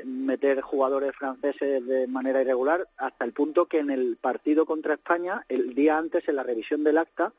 meter 0.04 0.60
jugadores 0.60 1.14
franceses 1.16 1.86
de 1.86 2.06
manera 2.06 2.40
irregular 2.40 2.88
hasta 2.96 3.24
el 3.24 3.32
punto 3.32 3.66
que 3.66 3.78
en 3.78 3.90
el 3.90 4.16
partido 4.20 4.66
contra 4.66 4.94
España, 4.94 5.44
el 5.48 5.74
día 5.74 5.98
antes 5.98 6.28
en 6.28 6.36
la 6.36 6.42
revisión 6.42 6.84
del 6.84 6.98
acta, 6.98 7.32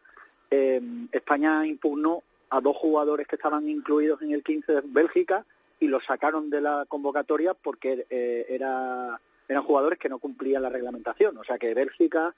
eh, 0.51 0.81
España 1.11 1.65
impugnó 1.65 2.23
a 2.49 2.61
dos 2.61 2.75
jugadores 2.75 3.27
que 3.27 3.35
estaban 3.35 3.67
incluidos 3.69 4.21
en 4.21 4.31
el 4.31 4.43
15 4.43 4.73
de 4.73 4.81
Bélgica 4.85 5.45
y 5.79 5.87
los 5.87 6.03
sacaron 6.05 6.49
de 6.49 6.61
la 6.61 6.85
convocatoria 6.87 7.53
porque 7.53 8.05
eh, 8.09 8.45
era, 8.49 9.19
eran 9.47 9.63
jugadores 9.63 9.99
que 9.99 10.09
no 10.09 10.19
cumplían 10.19 10.63
la 10.63 10.69
reglamentación. 10.69 11.37
O 11.37 11.43
sea 11.43 11.57
que 11.57 11.73
Bélgica 11.73 12.35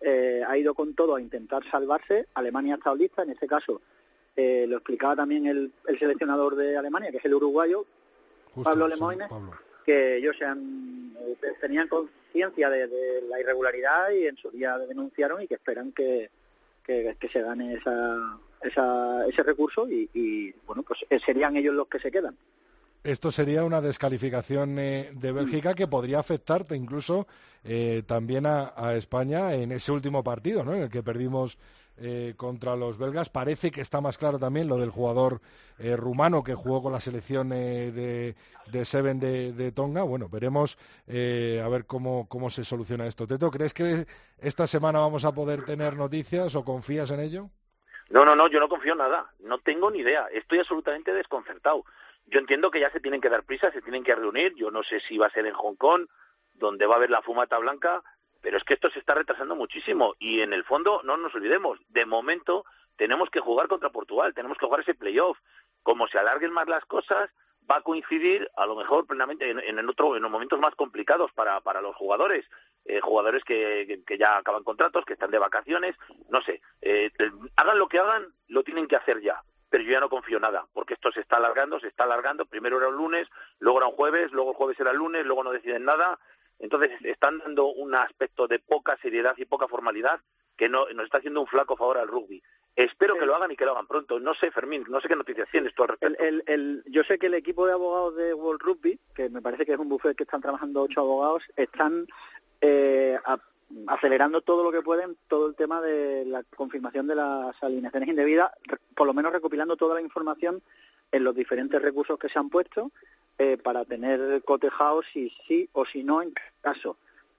eh, 0.00 0.42
ha 0.46 0.56
ido 0.56 0.74
con 0.74 0.94
todo 0.94 1.16
a 1.16 1.20
intentar 1.20 1.62
salvarse. 1.70 2.26
Alemania 2.34 2.74
ha 2.74 2.78
estado 2.78 2.96
lista, 2.96 3.22
en 3.22 3.30
este 3.30 3.46
caso 3.46 3.80
eh, 4.36 4.66
lo 4.68 4.76
explicaba 4.76 5.16
también 5.16 5.46
el, 5.46 5.72
el 5.86 5.98
seleccionador 5.98 6.56
de 6.56 6.76
Alemania, 6.76 7.10
que 7.10 7.18
es 7.18 7.24
el 7.24 7.34
uruguayo, 7.34 7.86
Justo, 8.54 8.70
Pablo 8.70 8.86
sí, 8.86 8.92
Lemoine, 8.92 9.28
Pablo. 9.28 9.52
que 9.84 10.16
ellos 10.16 10.36
eh, 10.40 11.52
tenían 11.60 11.88
conciencia 11.88 12.70
de, 12.70 12.86
de 12.86 13.22
la 13.28 13.40
irregularidad 13.40 14.10
y 14.10 14.26
en 14.26 14.36
su 14.36 14.50
día 14.50 14.78
denunciaron 14.78 15.42
y 15.42 15.46
que 15.48 15.54
esperan 15.54 15.92
que, 15.92 16.30
que, 16.84 17.16
que 17.18 17.28
se 17.28 17.42
gane 17.42 17.74
esa, 17.74 18.38
esa, 18.62 19.26
ese 19.26 19.42
recurso 19.42 19.88
y, 19.88 20.08
y, 20.14 20.52
bueno, 20.66 20.82
pues 20.82 21.04
eh, 21.10 21.18
serían 21.24 21.56
ellos 21.56 21.74
los 21.74 21.88
que 21.88 21.98
se 21.98 22.10
quedan. 22.10 22.36
Esto 23.02 23.30
sería 23.30 23.64
una 23.64 23.82
descalificación 23.82 24.78
eh, 24.78 25.10
de 25.12 25.32
Bélgica 25.32 25.74
que 25.74 25.86
podría 25.86 26.20
afectarte 26.20 26.74
incluso 26.74 27.26
eh, 27.62 28.02
también 28.06 28.46
a, 28.46 28.72
a 28.74 28.96
España 28.96 29.54
en 29.54 29.72
ese 29.72 29.92
último 29.92 30.24
partido, 30.24 30.64
¿no? 30.64 30.74
En 30.74 30.82
el 30.84 30.88
que 30.88 31.02
perdimos 31.02 31.58
eh, 31.96 32.34
contra 32.36 32.76
los 32.76 32.98
belgas. 32.98 33.28
Parece 33.28 33.70
que 33.70 33.80
está 33.80 34.00
más 34.00 34.18
claro 34.18 34.38
también 34.38 34.68
lo 34.68 34.76
del 34.78 34.90
jugador 34.90 35.40
eh, 35.78 35.96
rumano 35.96 36.42
que 36.42 36.54
jugó 36.54 36.82
con 36.82 36.92
la 36.92 37.00
selección 37.00 37.52
eh, 37.52 37.92
de, 37.92 38.34
de 38.70 38.84
Seven 38.84 39.20
de, 39.20 39.52
de 39.52 39.72
Tonga. 39.72 40.02
Bueno, 40.02 40.28
veremos 40.28 40.76
a 41.06 41.68
ver 41.68 41.86
cómo, 41.86 42.28
cómo 42.28 42.50
se 42.50 42.64
soluciona 42.64 43.06
esto. 43.06 43.26
Teto, 43.26 43.50
¿crees 43.50 43.72
que 43.72 44.06
esta 44.38 44.66
semana 44.66 44.98
vamos 45.00 45.24
a 45.24 45.32
poder 45.32 45.64
tener 45.64 45.96
noticias 45.96 46.54
o 46.54 46.64
confías 46.64 47.10
en 47.10 47.20
ello? 47.20 47.50
No, 48.10 48.24
no, 48.24 48.36
no, 48.36 48.48
yo 48.48 48.60
no 48.60 48.68
confío 48.68 48.92
en 48.92 48.98
nada. 48.98 49.32
No 49.40 49.58
tengo 49.58 49.90
ni 49.90 50.00
idea. 50.00 50.26
Estoy 50.32 50.58
absolutamente 50.58 51.12
desconcertado. 51.12 51.84
Yo 52.26 52.38
entiendo 52.40 52.70
que 52.70 52.80
ya 52.80 52.90
se 52.90 53.00
tienen 53.00 53.20
que 53.20 53.30
dar 53.30 53.44
prisa, 53.44 53.70
se 53.70 53.82
tienen 53.82 54.04
que 54.04 54.14
reunir. 54.14 54.54
Yo 54.56 54.70
no 54.70 54.82
sé 54.82 55.00
si 55.00 55.18
va 55.18 55.26
a 55.26 55.30
ser 55.30 55.46
en 55.46 55.54
Hong 55.54 55.76
Kong, 55.76 56.06
donde 56.54 56.86
va 56.86 56.94
a 56.94 56.96
haber 56.96 57.10
la 57.10 57.22
fumata 57.22 57.58
blanca, 57.58 58.02
pero 58.44 58.58
es 58.58 58.64
que 58.64 58.74
esto 58.74 58.90
se 58.90 58.98
está 58.98 59.14
retrasando 59.14 59.56
muchísimo. 59.56 60.14
Y 60.18 60.42
en 60.42 60.52
el 60.52 60.64
fondo, 60.64 61.00
no 61.02 61.16
nos 61.16 61.34
olvidemos, 61.34 61.78
de 61.88 62.04
momento 62.04 62.66
tenemos 62.96 63.30
que 63.30 63.40
jugar 63.40 63.68
contra 63.68 63.88
Portugal, 63.90 64.34
tenemos 64.34 64.58
que 64.58 64.66
jugar 64.66 64.82
ese 64.82 64.94
playoff. 64.94 65.38
Como 65.82 66.06
se 66.08 66.18
alarguen 66.18 66.52
más 66.52 66.68
las 66.68 66.84
cosas, 66.84 67.30
va 67.68 67.76
a 67.76 67.80
coincidir 67.80 68.50
a 68.56 68.66
lo 68.66 68.76
mejor 68.76 69.06
plenamente 69.06 69.48
en, 69.48 69.58
en, 69.60 69.88
otro, 69.88 70.14
en 70.14 70.22
los 70.22 70.30
momentos 70.30 70.58
más 70.60 70.74
complicados 70.74 71.32
para, 71.32 71.62
para 71.62 71.80
los 71.80 71.96
jugadores. 71.96 72.44
Eh, 72.84 73.00
jugadores 73.00 73.42
que, 73.44 74.02
que- 74.06 74.18
ya 74.18 74.36
acaban 74.36 74.62
contratos, 74.62 75.06
que 75.06 75.14
están 75.14 75.30
de 75.30 75.38
vacaciones, 75.38 75.96
no 76.28 76.42
sé, 76.42 76.60
eh, 76.82 77.10
hagan 77.56 77.78
lo 77.78 77.88
que 77.88 77.98
hagan, 77.98 78.34
lo 78.48 78.62
tienen 78.62 78.86
que 78.88 78.96
hacer 78.96 79.22
ya. 79.22 79.42
Pero 79.70 79.84
yo 79.84 79.92
ya 79.92 80.00
no 80.00 80.10
confío 80.10 80.38
nada, 80.38 80.68
porque 80.74 80.92
esto 80.92 81.10
se 81.10 81.20
está 81.20 81.38
alargando, 81.38 81.80
se 81.80 81.88
está 81.88 82.04
alargando. 82.04 82.44
Primero 82.44 82.76
era 82.76 82.88
un 82.88 82.96
lunes, 82.96 83.26
luego 83.58 83.78
era 83.78 83.86
un 83.88 83.96
jueves, 83.96 84.30
luego 84.32 84.50
el 84.50 84.56
jueves 84.56 84.78
era 84.78 84.90
el 84.90 84.98
lunes, 84.98 85.24
luego 85.24 85.42
no 85.42 85.50
deciden 85.50 85.84
nada. 85.86 86.20
Entonces 86.64 86.90
están 87.04 87.38
dando 87.38 87.66
un 87.66 87.94
aspecto 87.94 88.48
de 88.48 88.58
poca 88.58 88.96
seriedad 89.02 89.34
y 89.36 89.44
poca 89.44 89.68
formalidad 89.68 90.18
que 90.56 90.68
no, 90.70 90.86
nos 90.94 91.04
está 91.04 91.18
haciendo 91.18 91.42
un 91.42 91.46
flaco 91.46 91.76
favor 91.76 91.98
al 91.98 92.08
rugby. 92.08 92.42
Espero 92.74 93.16
que 93.18 93.26
lo 93.26 93.36
hagan 93.36 93.52
y 93.52 93.56
que 93.56 93.66
lo 93.66 93.72
hagan 93.72 93.86
pronto. 93.86 94.18
No 94.18 94.34
sé, 94.34 94.50
Fermín, 94.50 94.82
no 94.88 94.98
sé 95.00 95.08
qué 95.08 95.14
noticias 95.14 95.46
tienes 95.52 95.74
tú 95.74 95.82
al 95.82 95.90
respecto. 95.90 96.24
El, 96.24 96.34
el, 96.36 96.44
el- 96.46 96.84
yo 96.86 97.04
sé 97.04 97.18
que 97.18 97.26
el 97.26 97.34
equipo 97.34 97.66
de 97.66 97.74
abogados 97.74 98.16
de 98.16 98.32
World 98.32 98.62
Rugby, 98.62 98.98
que 99.14 99.28
me 99.28 99.42
parece 99.42 99.66
que 99.66 99.72
es 99.74 99.78
un 99.78 99.90
buffet 99.90 100.16
que 100.16 100.22
están 100.24 100.40
trabajando 100.40 100.80
ocho 100.82 101.00
abogados, 101.00 101.42
están 101.56 102.06
eh, 102.62 103.18
a- 103.26 103.38
acelerando 103.88 104.40
todo 104.40 104.64
lo 104.64 104.72
que 104.72 104.80
pueden, 104.82 105.16
todo 105.28 105.46
el 105.48 105.54
tema 105.56 105.82
de 105.82 106.24
la 106.24 106.42
confirmación 106.56 107.06
de 107.06 107.14
las 107.16 107.62
alineaciones 107.62 108.08
indebidas, 108.08 108.50
por 108.96 109.06
lo 109.06 109.12
menos 109.14 109.32
recopilando 109.32 109.76
toda 109.76 109.96
la 109.96 110.00
información 110.00 110.62
en 111.12 111.24
los 111.24 111.34
diferentes 111.34 111.80
recursos 111.82 112.18
que 112.18 112.28
se 112.30 112.38
han 112.38 112.48
puesto 112.48 112.90
eh, 113.38 113.56
para 113.56 113.84
tener 113.84 114.42
cotejados 114.44 115.04
si 115.12 115.30
sí 115.46 115.68
o 115.72 115.84
si 115.86 116.02
no 116.04 116.22
en 116.22 116.32
caso. 116.60 116.96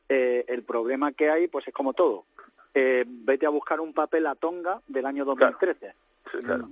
Eh, 0.09 0.45
el 0.47 0.63
problema 0.63 1.11
que 1.13 1.29
hay, 1.29 1.47
pues 1.47 1.67
es 1.67 1.73
como 1.73 1.93
todo. 1.93 2.25
Eh, 2.73 3.05
vete 3.07 3.45
a 3.45 3.49
buscar 3.49 3.79
un 3.79 3.93
papel 3.93 4.27
a 4.27 4.35
Tonga 4.35 4.81
del 4.87 5.05
año 5.05 5.25
2013. 5.25 5.95
Sí, 6.31 6.37
claro. 6.39 6.67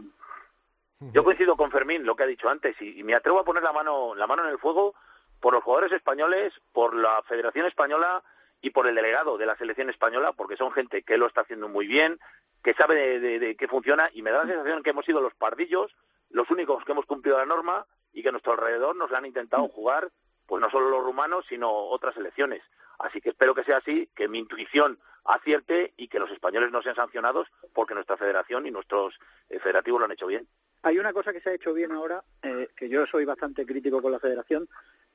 Yo 1.12 1.24
coincido 1.24 1.58
con 1.58 1.70
Fermín, 1.72 2.06
lo 2.06 2.16
que 2.16 2.24
ha 2.24 2.28
dicho 2.28 2.50
antes, 2.50 2.76
y, 2.82 3.00
y 3.00 3.04
me 3.04 3.14
atrevo 3.14 3.40
a 3.40 3.44
poner 3.46 3.62
la 3.64 3.74
mano, 3.74 4.16
la 4.16 4.26
mano 4.28 4.44
en 4.44 4.50
el 4.50 4.58
fuego 4.60 4.94
por 5.42 5.54
los 5.54 5.64
jugadores 5.64 5.92
españoles, 5.92 6.54
por 6.72 6.96
la 6.96 7.22
Federación 7.28 7.66
Española 7.66 8.24
y 8.62 8.70
por 8.70 8.88
el 8.88 8.96
delegado 8.96 9.38
de 9.38 9.46
la 9.46 9.58
selección 9.58 9.90
española, 9.90 10.32
porque 10.32 10.56
son 10.56 10.72
gente 10.72 11.04
que 11.04 11.18
lo 11.18 11.28
está 11.28 11.42
haciendo 11.42 11.68
muy 11.68 11.88
bien, 11.88 12.20
que 12.64 12.74
sabe 12.74 12.96
de, 12.96 13.20
de- 13.20 13.40
de 13.40 13.56
qué 13.58 13.68
funciona, 13.68 14.10
y 14.14 14.22
me 14.22 14.32
da 14.32 14.46
la 14.46 14.50
sensación 14.54 14.84
que 14.84 14.92
hemos 14.92 15.04
sido 15.06 15.20
los 15.20 15.34
pardillos, 15.36 15.94
los 16.30 16.50
únicos 16.50 16.86
que 16.86 16.94
hemos 16.94 17.06
cumplido 17.06 17.38
la 17.38 17.46
norma 17.46 17.86
y 18.14 18.22
que 18.22 18.30
a 18.30 18.32
nuestro 18.32 18.54
alrededor 18.54 18.96
nos 18.96 19.12
la 19.12 19.18
han 19.18 19.26
intentado 19.26 19.68
jugar, 19.68 20.12
pues 20.46 20.62
no 20.62 20.70
solo 20.70 20.90
los 20.90 21.04
rumanos, 21.04 21.46
sino 21.50 21.70
otras 21.70 22.14
selecciones. 22.16 22.62
Así 23.00 23.22
que 23.22 23.30
espero 23.30 23.56
que 23.56 23.64
sea 23.64 23.78
así, 23.78 24.10
que 24.16 24.28
mi 24.28 24.40
intuición 24.40 25.00
acierte 25.26 25.94
y 25.98 26.08
que 26.08 26.20
los 26.20 26.32
españoles 26.32 26.72
no 26.72 26.82
sean 26.82 26.96
sancionados 26.96 27.48
porque 27.74 27.94
nuestra 27.94 28.18
federación 28.18 28.68
y 28.68 28.72
nuestros 28.72 29.16
eh, 29.50 29.60
federativos 29.60 30.00
lo 30.00 30.06
han 30.06 30.12
hecho 30.12 30.28
bien. 30.28 30.48
Hay 30.84 31.00
una 31.00 31.14
cosa 31.14 31.32
que 31.32 31.40
se 31.40 31.50
ha 31.50 31.54
hecho 31.54 31.74
bien 31.74 31.92
ahora, 31.94 32.24
eh, 32.42 32.70
que 32.76 32.90
yo 32.90 33.06
soy 33.06 33.24
bastante 33.24 33.66
crítico 33.66 34.02
con 34.02 34.12
la 34.12 34.20
federación, 34.20 34.68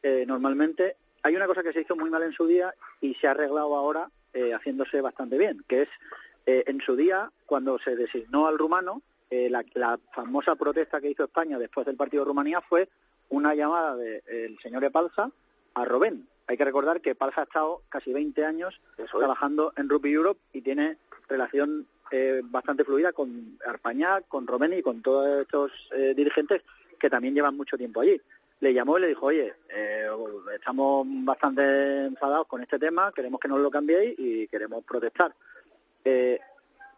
eh, 0.02 0.24
normalmente 0.26 0.96
hay 1.22 1.36
una 1.36 1.46
cosa 1.46 1.62
que 1.62 1.72
se 1.72 1.80
hizo 1.80 1.96
muy 1.96 2.10
mal 2.10 2.22
en 2.22 2.32
su 2.32 2.46
día 2.46 2.74
y 3.00 3.14
se 3.14 3.26
ha 3.26 3.32
arreglado 3.32 3.76
ahora 3.76 4.10
eh, 4.32 4.52
haciéndose 4.52 5.00
bastante 5.00 5.38
bien, 5.38 5.64
que 5.66 5.82
es 5.82 5.88
eh, 6.46 6.64
en 6.66 6.80
su 6.80 6.96
día, 6.96 7.30
cuando 7.46 7.78
se 7.78 7.96
designó 7.96 8.46
al 8.46 8.58
rumano, 8.58 9.02
eh, 9.30 9.48
la, 9.50 9.64
la 9.74 9.98
famosa 10.12 10.56
protesta 10.56 11.00
que 11.00 11.10
hizo 11.10 11.24
España 11.24 11.58
después 11.58 11.86
del 11.86 11.96
partido 11.96 12.24
de 12.24 12.28
Rumanía 12.28 12.60
fue 12.60 12.88
una 13.28 13.54
llamada 13.54 13.96
del 13.96 14.58
señor 14.62 14.84
Epalza 14.84 15.30
a 15.74 15.84
Robén. 15.84 16.28
Hay 16.46 16.56
que 16.56 16.64
recordar 16.64 17.00
que 17.00 17.10
Epalza 17.10 17.42
ha 17.42 17.44
estado 17.44 17.82
casi 17.90 18.12
20 18.12 18.44
años 18.44 18.80
trabajando 19.12 19.72
en 19.76 19.88
Rugby 19.88 20.12
Europe 20.12 20.40
y 20.52 20.62
tiene 20.62 20.96
relación 21.28 21.86
eh, 22.10 22.40
bastante 22.42 22.84
fluida 22.84 23.12
con 23.12 23.58
Arpañac, 23.66 24.26
con 24.28 24.46
Robén 24.46 24.72
y 24.72 24.82
con 24.82 25.02
todos 25.02 25.42
estos 25.42 25.72
eh, 25.94 26.14
dirigentes 26.16 26.62
que 26.98 27.10
también 27.10 27.34
llevan 27.34 27.56
mucho 27.56 27.76
tiempo 27.76 28.00
allí. 28.00 28.20
Le 28.60 28.72
llamó 28.72 28.98
y 28.98 29.02
le 29.02 29.08
dijo, 29.08 29.26
oye, 29.26 29.54
eh, 29.68 30.08
estamos 30.54 31.06
bastante 31.06 32.06
enfadados 32.06 32.46
con 32.46 32.62
este 32.62 32.78
tema, 32.78 33.12
queremos 33.14 33.38
que 33.38 33.48
nos 33.48 33.60
lo 33.60 33.70
cambiéis 33.70 34.18
y 34.18 34.48
queremos 34.48 34.82
protestar. 34.84 35.34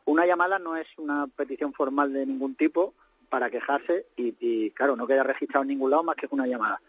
Una 0.04 0.26
llamada 0.26 0.58
no 0.58 0.76
es 0.76 0.86
una 0.98 1.26
petición 1.26 1.72
formal 1.72 2.12
de 2.12 2.26
ningún 2.26 2.54
tipo 2.54 2.94
para 3.28 3.50
quejarse 3.50 4.06
y, 4.16 4.34
y, 4.40 4.70
claro, 4.72 4.96
no 4.96 5.06
queda 5.06 5.22
registrado 5.22 5.62
en 5.62 5.68
ningún 5.68 5.90
lado 5.90 6.02
más 6.02 6.16
que 6.16 6.28
una 6.30 6.46
llamada. 6.46 6.80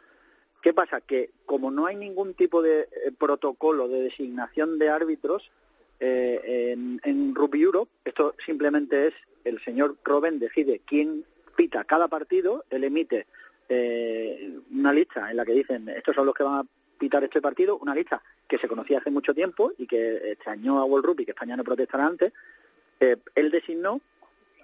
¿Qué 0.62 0.74
pasa? 0.74 1.02
Que 1.02 1.32
como 1.45 1.71
no 1.71 1.86
hay 1.88 1.95
ningún 1.95 2.34
tipo 2.34 2.62
de 2.62 2.82
eh, 2.82 3.12
protocolo 3.17 3.88
de 3.88 4.02
designación 4.04 4.78
de 4.80 4.89
árbitros 4.89 5.52
eh, 6.00 6.71
en, 6.74 7.00
en 7.04 7.36
Rugby 7.36 7.62
Europe, 7.62 7.91
esto 8.06 8.36
simplemente 8.45 9.08
es 9.08 9.13
el 9.43 9.60
señor 9.63 9.97
Robben 10.04 10.39
decide 10.39 10.82
quién 10.86 11.26
pita 11.56 11.84
cada 11.84 12.08
partido, 12.08 12.65
él 12.69 12.84
emite 12.84 13.28
eh, 13.69 14.60
una 14.71 14.93
lista 14.93 15.32
en 15.32 15.38
la 15.38 15.45
que 15.45 15.54
dicen 15.54 15.89
estos 15.89 16.15
son 16.15 16.26
los 16.26 16.36
que 16.36 16.43
van 16.43 16.60
a 16.60 16.65
pitar 16.97 17.24
este 17.24 17.41
partido, 17.41 17.78
una 17.78 17.95
lista 17.95 18.21
que 18.47 18.60
se 18.60 18.67
conocía 18.67 19.00
hace 19.00 19.10
mucho 19.10 19.34
tiempo 19.34 19.71
y 19.78 19.88
que 19.88 20.32
extrañó 20.32 20.80
a 20.80 20.86
World 20.86 21.06
Rugby, 21.06 21.26
que 21.26 21.32
España 21.32 21.58
no 21.58 21.63
protestara 21.63 22.06
antes, 22.06 22.34
eh, 23.02 23.18
él 23.36 23.52
designó 23.52 24.00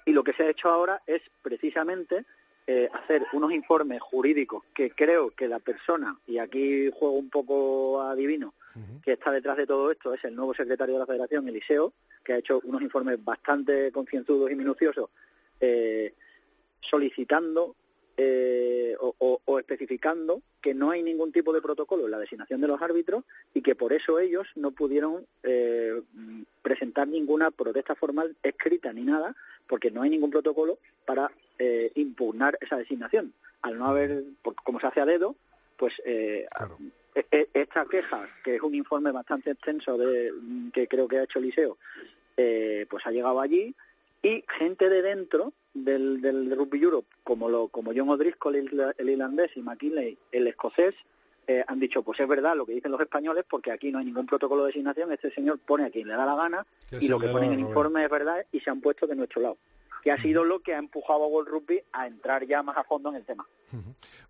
y 0.05 0.13
lo 0.13 0.23
que 0.23 0.31
se 0.31 0.43
ha 0.43 0.49
hecho 0.49 0.69
ahora 0.69 1.01
es 1.05 1.21
precisamente 1.41 2.23
eh, 2.67 2.87
hacer 2.93 3.25
unos 3.33 3.51
informes 3.51 3.99
jurídicos 4.01 4.63
que 4.73 4.91
creo 4.91 5.31
que 5.31 5.47
la 5.47 5.59
persona, 5.59 6.17
y 6.27 6.37
aquí 6.37 6.89
juego 6.91 7.15
un 7.15 7.29
poco 7.29 8.01
adivino, 8.01 8.53
que 9.03 9.13
está 9.13 9.31
detrás 9.31 9.57
de 9.57 9.65
todo 9.65 9.91
esto 9.91 10.13
es 10.13 10.23
el 10.23 10.35
nuevo 10.35 10.53
secretario 10.53 10.93
de 10.93 10.99
la 10.99 11.07
Federación, 11.07 11.49
Eliseo, 11.49 11.93
que 12.23 12.33
ha 12.33 12.37
hecho 12.37 12.61
unos 12.63 12.83
informes 12.83 13.23
bastante 13.23 13.91
concienzudos 13.91 14.51
y 14.51 14.55
minuciosos 14.55 15.09
eh, 15.59 16.13
solicitando 16.79 17.75
eh, 18.17 18.95
o, 18.99 19.13
o- 19.19 19.41
o 19.45 19.59
especificando 19.59 20.41
que 20.61 20.73
no 20.73 20.89
hay 20.91 21.03
ningún 21.03 21.31
tipo 21.31 21.53
de 21.53 21.61
protocolo 21.61 22.05
en 22.05 22.11
la 22.11 22.17
designación 22.19 22.59
de 22.61 22.67
los 22.67 22.81
árbitros 22.81 23.23
y 23.53 23.61
que 23.61 23.75
por 23.75 23.93
eso 23.93 24.19
ellos 24.19 24.47
no 24.55 24.71
pudieron 24.71 25.25
eh, 25.43 26.01
presentar 26.61 27.07
ninguna 27.07 27.51
protesta 27.51 27.95
formal 27.95 28.35
escrita 28.43 28.91
ni 28.91 29.03
nada, 29.03 29.35
porque 29.67 29.91
no 29.91 30.01
hay 30.01 30.09
ningún 30.09 30.31
protocolo 30.31 30.79
para 31.05 31.31
eh, 31.59 31.91
impugnar 31.95 32.57
esa 32.61 32.77
designación. 32.77 33.33
Al 33.61 33.77
no 33.77 33.85
haber, 33.85 34.23
por- 34.41 34.55
como 34.55 34.79
se 34.79 34.87
hace 34.87 35.01
a 35.01 35.05
dedo, 35.05 35.35
pues 35.77 35.93
eh, 36.05 36.47
e- 37.15 37.25
e- 37.31 37.49
esta 37.53 37.85
queja, 37.85 38.27
que 38.43 38.55
es 38.55 38.61
un 38.61 38.73
informe 38.75 39.11
bastante 39.11 39.51
extenso 39.51 39.97
de, 39.97 40.31
que 40.73 40.87
creo 40.87 41.07
que 41.07 41.19
ha 41.19 41.23
hecho 41.23 41.39
Eliseo, 41.39 41.77
eh, 42.35 42.85
pues 42.89 43.05
ha 43.05 43.11
llegado 43.11 43.39
allí 43.41 43.75
y 44.23 44.43
gente 44.47 44.89
de 44.89 45.01
dentro 45.01 45.53
del, 45.83 46.21
del 46.21 46.55
Rugby 46.55 46.81
Europe, 46.81 47.07
como 47.23 47.49
lo, 47.49 47.67
como 47.67 47.91
John 47.95 48.09
O'Driscoll, 48.09 48.55
el, 48.55 48.93
el 48.97 49.09
irlandés, 49.09 49.51
y 49.55 49.61
McKinley, 49.61 50.17
el 50.31 50.47
escocés, 50.47 50.95
eh, 51.47 51.63
han 51.65 51.79
dicho, 51.79 52.03
pues 52.03 52.19
es 52.19 52.27
verdad 52.27 52.57
lo 52.57 52.65
que 52.65 52.73
dicen 52.73 52.91
los 52.91 52.99
españoles, 52.99 53.45
porque 53.49 53.71
aquí 53.71 53.91
no 53.91 53.99
hay 53.99 54.05
ningún 54.05 54.25
protocolo 54.25 54.63
de 54.63 54.67
designación, 54.67 55.11
este 55.11 55.31
señor 55.31 55.59
pone 55.59 55.85
a 55.85 55.89
quien 55.89 56.07
le 56.07 56.13
da 56.13 56.25
la 56.25 56.35
gana, 56.35 56.65
y 56.99 57.07
lo 57.07 57.19
que 57.19 57.29
pone 57.29 57.47
en 57.47 57.53
el 57.53 57.59
informe 57.59 58.03
es 58.03 58.09
verdad, 58.09 58.45
y 58.51 58.59
se 58.59 58.69
han 58.69 58.81
puesto 58.81 59.07
de 59.07 59.15
nuestro 59.15 59.41
lado. 59.41 59.57
Que 60.03 60.11
ha 60.11 60.21
sido 60.21 60.43
lo 60.43 60.59
que 60.59 60.75
ha 60.75 60.77
empujado 60.77 61.23
a 61.23 61.27
World 61.27 61.49
Rugby 61.49 61.81
a 61.91 62.07
entrar 62.07 62.45
ya 62.45 62.63
más 62.63 62.77
a 62.77 62.83
fondo 62.83 63.09
en 63.09 63.15
el 63.15 63.25
tema. 63.25 63.47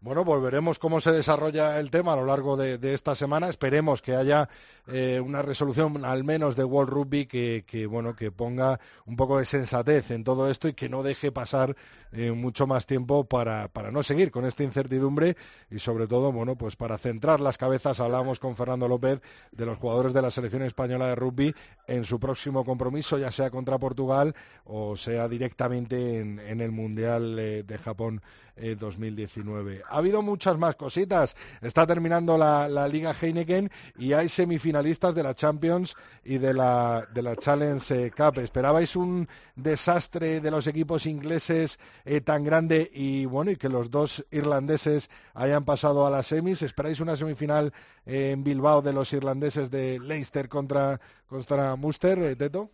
Bueno, 0.02 0.26
pues 0.26 0.41
veremos 0.41 0.80
cómo 0.80 1.00
se 1.00 1.12
desarrolla 1.12 1.80
el 1.80 1.91
tema 1.91 2.13
a 2.13 2.15
lo 2.15 2.26
largo 2.26 2.58
de, 2.58 2.93
esta 2.93 3.13
semana. 3.13 3.50
Esperemos 3.50 4.02
que 4.02 4.15
haya 4.15 4.50
eh, 4.88 5.21
una 5.23 5.41
resolución, 5.41 6.06
al 6.06 6.23
menos 6.23 6.56
de 6.56 6.63
World 6.63 6.91
Rugby, 6.91 7.26
que, 7.26 7.88
bueno 7.89 8.15
que 8.15 8.32
ponga 8.32 8.80
un 9.06 9.15
poco 9.15 9.38
de 9.38 9.45
sensatez 9.45 10.12
en 10.12 10.23
todo 10.23 10.50
esto 10.50 10.67
y 10.67 10.73
que 10.73 10.89
no 10.89 11.04
deje 11.04 11.32
pasar 11.32 11.76
eh, 12.12 12.32
mucho 12.32 12.67
más 12.67 12.86
tiempo 12.86 13.26
para, 13.26 13.67
para 13.67 13.91
no 13.91 14.02
seguir 14.02 14.32
con 14.32 14.45
esta 14.45 14.63
incertidumbre 14.63 15.36
y 15.69 15.80
sobre 15.80 16.08
todo, 16.08 16.32
bueno, 16.32 16.56
pues 16.56 16.76
para 16.76 16.97
centrar 16.97 17.39
las 17.39 17.58
cabezas. 17.58 18.00
Hablamos 18.00 18.39
con 18.39 18.56
Fernando 18.56 18.88
López 18.88 19.21
de 19.52 19.65
los 19.65 19.78
jugadores 19.78 20.13
de 20.13 20.21
la 20.21 20.32
selección 20.32 20.63
española 20.63 21.08
de 21.08 21.15
rugby 21.15 21.54
en 21.86 22.06
su 22.06 22.19
próximo 22.19 22.63
compromiso, 22.63 23.17
ya 23.17 23.32
sea 23.32 23.50
contra 23.50 23.78
Portugal 23.78 24.36
o 24.65 24.95
sea 24.95 25.28
directamente 25.28 26.19
en, 26.19 26.39
en 26.39 26.62
el 26.62 26.71
Mundial 26.71 27.38
eh, 27.39 27.63
de 27.63 27.78
Japón 27.78 28.21
eh, 28.58 28.76
2019. 28.80 29.84
Ha 29.88 29.98
habido 29.98 30.22
muchas 30.22 30.58
más 30.58 30.76
cositas. 30.76 31.36
Está 31.62 31.86
terminando 31.86 32.38
la, 32.38 32.67
la 32.67 32.88
Liga 32.88 33.15
Heineken 33.20 33.70
y 33.98 34.13
hay 34.13 34.30
semifinalistas 34.30 35.15
de 35.15 35.24
la 35.24 35.34
Champions 35.34 35.96
y 36.24 36.38
de 36.38 36.54
la, 36.54 37.08
de 37.13 37.22
la 37.22 37.36
Challenge 37.36 38.06
eh, 38.06 38.12
Cup. 38.12 38.39
¿Esperabais 38.39 38.96
un 38.96 39.28
desastre 39.56 40.41
de 40.41 40.52
los 40.52 40.67
equipos 40.67 41.06
ingleses 41.06 41.80
eh, 42.06 42.22
tan 42.22 42.43
grande 42.43 42.89
y 42.93 43.26
bueno 43.26 43.52
y 43.52 43.56
que 43.56 43.70
los 43.70 43.89
dos 43.89 44.26
irlandeses 44.32 45.10
hayan 45.34 45.65
pasado 45.65 46.06
a 46.06 46.10
las 46.10 46.28
semis? 46.28 46.62
¿Esperáis 46.62 47.00
una 47.00 47.15
semifinal 47.15 47.74
eh, 48.06 48.32
en 48.32 48.43
Bilbao 48.43 48.82
de 48.82 48.93
los 48.93 49.12
irlandeses 49.13 49.72
de 49.72 50.00
Leicester 50.00 50.50
contra, 50.50 51.00
contra 51.28 51.76
Munster, 51.76 52.36
Teto? 52.36 52.72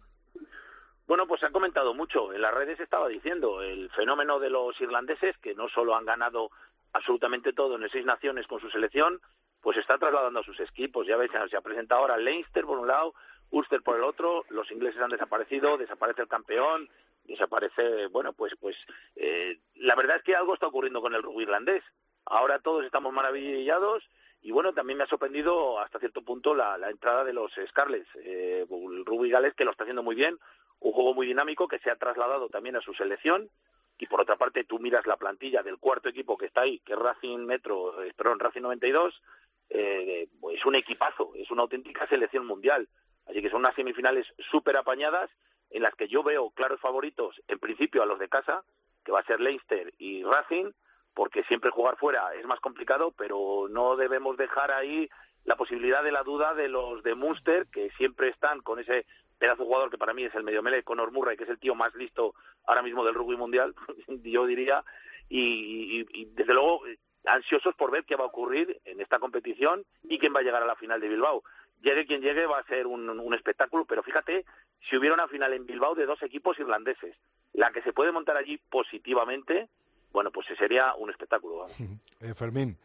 Bueno, 1.06 1.28
pues 1.28 1.42
se 1.42 1.48
ha 1.48 1.52
comentado 1.52 1.94
mucho. 1.94 2.32
En 2.32 2.42
las 2.42 2.54
redes 2.54 2.80
estaba 2.80 3.08
diciendo 3.08 3.62
el 3.62 3.90
fenómeno 3.92 4.40
de 4.40 4.50
los 4.50 4.80
irlandeses, 4.80 5.38
que 5.40 5.54
no 5.54 5.68
solo 5.68 5.96
han 5.96 6.06
ganado 6.06 6.50
absolutamente 6.94 7.52
todo 7.52 7.76
en 7.76 7.90
seis 7.90 8.06
naciones 8.06 8.48
con 8.48 8.62
su 8.62 8.70
selección, 8.70 9.22
pues 9.62 9.78
está 9.78 9.98
trasladando 9.98 10.40
a 10.40 10.44
sus 10.44 10.60
equipos. 10.60 11.06
Ya 11.06 11.18
veis, 11.18 11.32
se 11.50 11.58
ha 11.58 11.62
presentado 11.62 12.02
ahora 12.02 12.18
Leinster 12.18 12.66
por 12.66 12.80
un 12.80 12.88
lado, 12.88 13.14
Ulster 13.50 13.82
por 13.82 13.98
el 13.98 14.04
otro, 14.04 14.46
los 14.50 14.72
ingleses 14.72 15.02
han 15.02 15.12
desaparecido, 15.12 15.78
desaparece 15.78 16.22
el 16.22 16.28
campeón, 16.28 16.90
desaparece, 17.26 18.08
bueno, 18.08 18.34
pues, 18.34 18.54
pues, 18.60 18.76
eh, 19.16 19.60
la 19.76 19.96
verdad 19.96 20.18
es 20.18 20.24
que 20.24 20.36
algo 20.36 20.54
está 20.54 20.68
ocurriendo 20.68 21.02
con 21.02 21.14
el 21.14 21.24
rugby 21.24 21.44
irlandés. 21.44 21.84
Ahora 22.26 22.60
todos 22.60 22.86
estamos 22.86 23.12
maravillados 23.14 24.04
y 24.42 24.52
bueno, 24.52 24.74
también 24.74 24.98
me 24.98 25.04
ha 25.04 25.08
sorprendido 25.08 25.80
hasta 25.80 26.00
cierto 26.00 26.22
punto 26.22 26.56
la, 26.56 26.78
entrada 26.90 27.24
de 27.24 27.34
los 27.34 27.52
Scarlets. 27.70 28.10
Eh, 28.16 28.66
el 28.70 29.06
Rubí 29.06 29.30
Gales, 29.30 29.54
que 29.54 29.66
lo 29.66 29.72
está 29.72 29.84
haciendo 29.84 30.04
muy 30.04 30.16
bien, 30.16 30.40
un 30.84 30.92
juego 30.92 31.14
muy 31.14 31.26
dinámico 31.26 31.68
que 31.68 31.80
se 31.80 31.90
ha 31.90 31.96
trasladado 31.96 32.50
también 32.50 32.76
a 32.76 32.82
su 32.82 32.94
selección. 32.94 33.50
Y 33.98 34.08
por 34.08 34.20
otra 34.20 34.36
parte, 34.36 34.66
tú 34.66 34.80
miras 34.80 35.08
la 35.08 35.18
plantilla 35.18 35.64
del 35.64 35.78
cuarto 35.78 36.10
equipo 36.10 36.38
que 36.38 36.48
está 36.48 36.62
ahí, 36.62 36.80
que 36.80 36.94
es 36.94 37.00
Racing 37.00 37.46
Metro, 37.46 38.04
eh, 38.04 38.14
perdón, 38.16 38.40
Racing 38.40 38.62
92, 38.62 39.22
eh, 39.70 40.28
es 40.52 40.66
un 40.66 40.76
equipazo, 40.76 41.32
es 41.36 41.50
una 41.52 41.62
auténtica 41.62 42.08
selección 42.08 42.46
mundial. 42.46 42.90
Así 43.26 43.42
que 43.42 43.50
son 43.50 43.60
unas 43.60 43.76
semifinales 43.76 44.28
súper 44.52 44.76
apañadas 44.76 45.30
en 45.70 45.84
las 45.84 45.96
que 45.96 46.10
yo 46.10 46.22
veo 46.22 46.52
claros 46.52 46.82
favoritos, 46.82 47.42
en 47.48 47.60
principio 47.60 48.04
a 48.04 48.06
los 48.06 48.20
de 48.20 48.28
casa, 48.28 48.66
que 49.06 49.14
va 49.14 49.20
a 49.20 49.26
ser 49.26 49.40
Leinster 49.40 49.94
y 49.98 50.24
Racing, 50.24 50.72
porque 51.14 51.44
siempre 51.44 51.72
jugar 51.72 51.98
fuera 51.98 52.34
es 52.36 52.46
más 52.46 52.60
complicado, 52.60 53.14
pero 53.18 53.68
no 53.70 53.96
debemos 53.96 54.36
dejar 54.36 54.72
ahí 54.72 55.10
la 55.46 55.56
posibilidad 55.56 56.04
de 56.04 56.12
la 56.12 56.24
duda 56.24 56.54
de 56.54 56.68
los 56.68 57.04
de 57.04 57.16
Munster, 57.16 57.68
que 57.68 57.90
siempre 57.98 58.28
están 58.30 58.62
con 58.62 58.80
ese 58.80 59.06
pedazo 59.38 59.66
jugador 59.66 59.90
que 59.90 59.98
para 59.98 60.14
mí 60.14 60.24
es 60.24 60.36
el 60.36 60.44
medio 60.44 60.64
mele, 60.64 60.84
Conor 60.84 61.12
Murray, 61.12 61.38
que 61.38 61.44
es 61.44 61.50
el 61.50 61.60
tío 61.60 61.76
más 61.76 61.94
listo 61.96 62.34
ahora 62.66 62.82
mismo 62.82 63.04
del 63.04 63.16
rugby 63.16 63.38
mundial, 63.38 63.76
yo 64.24 64.46
diría, 64.46 64.84
y, 65.30 66.26
desde 66.26 66.54
luego 66.54 66.86
eh, 66.88 67.00
ansiosos 67.26 67.76
por 67.76 67.92
ver 67.92 68.06
qué 68.06 68.16
va 68.16 68.24
a 68.24 68.28
ocurrir 68.28 68.82
en 68.86 69.02
esta 69.02 69.20
competición 69.20 69.86
y 70.04 70.20
quién 70.20 70.34
va 70.34 70.40
a 70.40 70.44
llegar 70.44 70.64
a 70.64 70.68
la 70.68 70.76
final 70.76 71.00
de 71.02 71.10
Bilbao. 71.10 71.44
Llegue 71.82 72.06
quien 72.06 72.22
llegue 72.22 72.46
va 72.46 72.60
a 72.60 72.68
ser 72.68 72.88
un, 72.88 73.10
un 73.10 73.34
espectáculo, 73.34 73.86
pero 73.86 74.04
fíjate, 74.04 74.46
si 74.82 74.98
hubiera 74.98 75.16
una 75.16 75.28
final 75.28 75.54
en 75.54 75.66
Bilbao 75.66 75.96
de 75.96 76.06
dos 76.06 76.22
equipos 76.24 76.58
irlandeses, 76.60 77.16
la 77.54 77.72
que 77.72 77.82
se 77.82 77.94
puede 77.94 78.12
montar 78.12 78.38
allí 78.38 78.58
positivamente, 78.70 79.70
bueno, 80.12 80.32
pues 80.32 80.48
sería 80.58 80.94
un 80.96 81.10
espectáculo. 81.10 81.68
Eh, 82.22 82.34
Fermín. 82.34 82.78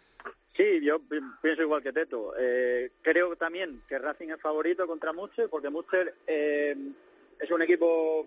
Sí, 0.58 0.80
yo 0.82 0.98
pi- 0.98 1.20
pienso 1.40 1.62
igual 1.62 1.82
que 1.84 1.92
Teto. 1.92 2.32
Eh, 2.36 2.90
creo 3.00 3.36
también 3.36 3.80
que 3.88 3.96
Racing 3.98 4.30
es 4.30 4.40
favorito 4.40 4.88
contra 4.88 5.12
Munster, 5.12 5.48
porque 5.48 5.70
Munster 5.70 6.16
eh, 6.26 6.76
es 7.38 7.50
un 7.52 7.62
equipo 7.62 8.26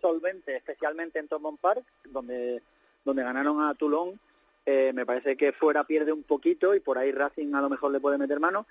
solvente, 0.00 0.54
especialmente 0.54 1.18
en 1.18 1.26
Thomson 1.26 1.56
Park, 1.56 1.84
donde, 2.04 2.62
donde 3.04 3.24
ganaron 3.24 3.60
a 3.60 3.74
Toulon. 3.74 4.20
Eh, 4.64 4.92
me 4.94 5.04
parece 5.04 5.36
que 5.36 5.52
fuera 5.52 5.82
pierde 5.82 6.12
un 6.12 6.22
poquito 6.22 6.76
y 6.76 6.80
por 6.80 6.96
ahí 6.96 7.10
Racing 7.10 7.52
a 7.54 7.60
lo 7.60 7.68
mejor 7.68 7.90
le 7.90 7.98
puede 8.00 8.18
meter 8.18 8.38
mano. 8.38 8.66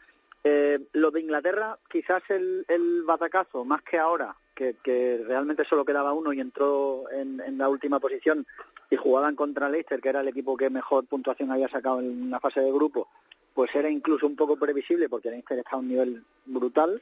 Eh, 0.45 0.79
lo 0.93 1.11
de 1.11 1.19
Inglaterra, 1.19 1.77
quizás 1.89 2.23
el, 2.29 2.63
el 2.69 3.03
batacazo, 3.03 3.65
más 3.65 3.81
que 3.81 3.97
ahora, 3.97 4.33
que, 4.55 4.75
que 4.81 5.21
realmente 5.27 5.65
solo 5.65 5.83
quedaba 5.83 6.13
uno 6.13 6.31
y 6.31 6.39
entró 6.39 7.11
en, 7.11 7.41
en 7.41 7.57
la 7.57 7.67
última 7.67 7.99
posición 7.99 8.47
y 8.89 8.95
jugaban 8.95 9.35
contra 9.35 9.69
Leicester, 9.69 9.99
que 9.99 10.09
era 10.09 10.21
el 10.21 10.27
equipo 10.27 10.55
que 10.55 10.69
mejor 10.69 11.05
puntuación 11.05 11.51
había 11.51 11.67
sacado 11.67 11.99
en 11.99 12.29
la 12.29 12.39
fase 12.39 12.61
de 12.61 12.71
grupo, 12.71 13.07
pues 13.53 13.73
era 13.75 13.89
incluso 13.89 14.27
un 14.27 14.35
poco 14.35 14.55
previsible 14.55 15.09
porque 15.09 15.29
Leicester 15.29 15.59
está 15.59 15.71
a 15.71 15.79
un 15.79 15.87
nivel 15.87 16.23
brutal. 16.45 17.01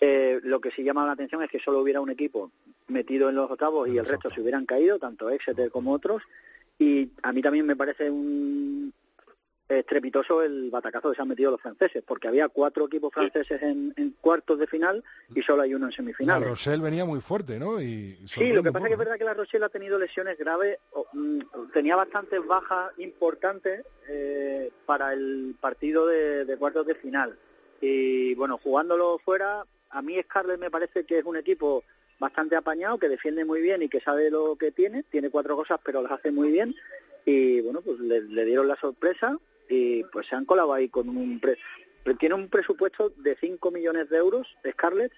Eh, 0.00 0.40
lo 0.44 0.60
que 0.60 0.70
sí 0.70 0.84
llama 0.84 1.04
la 1.04 1.12
atención 1.12 1.42
es 1.42 1.50
que 1.50 1.58
solo 1.58 1.80
hubiera 1.80 2.00
un 2.00 2.10
equipo 2.10 2.52
metido 2.86 3.28
en 3.28 3.34
los 3.34 3.50
octavos 3.50 3.88
y 3.88 3.98
el 3.98 4.06
resto 4.06 4.30
se 4.30 4.40
hubieran 4.40 4.64
caído, 4.64 4.98
tanto 4.98 5.28
Exeter 5.28 5.70
como 5.70 5.92
otros. 5.92 6.22
Y 6.78 7.10
a 7.22 7.32
mí 7.32 7.42
también 7.42 7.66
me 7.66 7.76
parece 7.76 8.10
un 8.10 8.92
estrepitoso 9.68 10.42
el 10.42 10.70
batacazo 10.70 11.10
que 11.10 11.16
se 11.16 11.22
han 11.22 11.28
metido 11.28 11.50
los 11.50 11.60
franceses, 11.60 12.02
porque 12.06 12.28
había 12.28 12.48
cuatro 12.48 12.86
equipos 12.86 13.12
franceses 13.12 13.60
en, 13.62 13.92
en 13.96 14.10
cuartos 14.20 14.58
de 14.58 14.66
final 14.66 15.04
y 15.34 15.42
solo 15.42 15.62
hay 15.62 15.74
uno 15.74 15.86
en 15.86 15.90
La 15.90 15.96
semifinales. 15.96 16.48
Rochelle 16.48 16.82
venía 16.82 17.04
muy 17.04 17.20
fuerte, 17.20 17.58
¿no? 17.58 17.80
Y 17.80 18.18
Sí, 18.26 18.52
lo 18.52 18.62
que 18.62 18.72
pasa 18.72 18.86
es 18.86 18.88
que 18.88 18.94
es 18.94 18.98
poco, 18.98 19.04
verdad 19.04 19.18
que 19.18 19.24
la 19.24 19.34
Rochelle 19.34 19.64
ha 19.64 19.68
tenido 19.68 19.98
lesiones 19.98 20.38
graves, 20.38 20.78
o, 20.92 21.06
mm, 21.12 21.40
tenía 21.72 21.96
bastantes 21.96 22.44
bajas 22.46 22.92
importantes 22.98 23.84
eh, 24.08 24.70
para 24.86 25.12
el 25.12 25.54
partido 25.60 26.06
de, 26.06 26.44
de 26.44 26.56
cuartos 26.56 26.86
de 26.86 26.94
final. 26.94 27.38
Y 27.80 28.34
bueno, 28.34 28.58
jugándolo 28.62 29.18
fuera, 29.24 29.64
a 29.90 30.02
mí 30.02 30.18
Scarlett 30.22 30.58
me 30.58 30.70
parece 30.70 31.04
que 31.04 31.18
es 31.18 31.24
un 31.24 31.36
equipo 31.36 31.84
bastante 32.18 32.56
apañado, 32.56 32.98
que 32.98 33.08
defiende 33.08 33.44
muy 33.44 33.60
bien 33.60 33.82
y 33.82 33.88
que 33.88 34.00
sabe 34.00 34.30
lo 34.30 34.56
que 34.56 34.72
tiene, 34.72 35.04
tiene 35.04 35.30
cuatro 35.30 35.54
cosas 35.56 35.78
pero 35.84 36.02
las 36.02 36.12
hace 36.12 36.32
muy 36.32 36.50
bien 36.50 36.74
y 37.24 37.60
bueno, 37.60 37.80
pues 37.82 38.00
le, 38.00 38.22
le 38.22 38.44
dieron 38.44 38.66
la 38.66 38.76
sorpresa 38.76 39.38
y 39.68 40.04
pues 40.04 40.26
se 40.26 40.36
han 40.36 40.44
colado 40.44 40.72
ahí 40.72 40.88
con 40.88 41.08
un... 41.08 41.40
Pre 41.40 41.58
tiene 42.18 42.34
un 42.34 42.48
presupuesto 42.48 43.10
de 43.16 43.36
5 43.36 43.70
millones 43.70 44.08
de 44.08 44.16
euros, 44.16 44.46
Scarlett, 44.66 45.12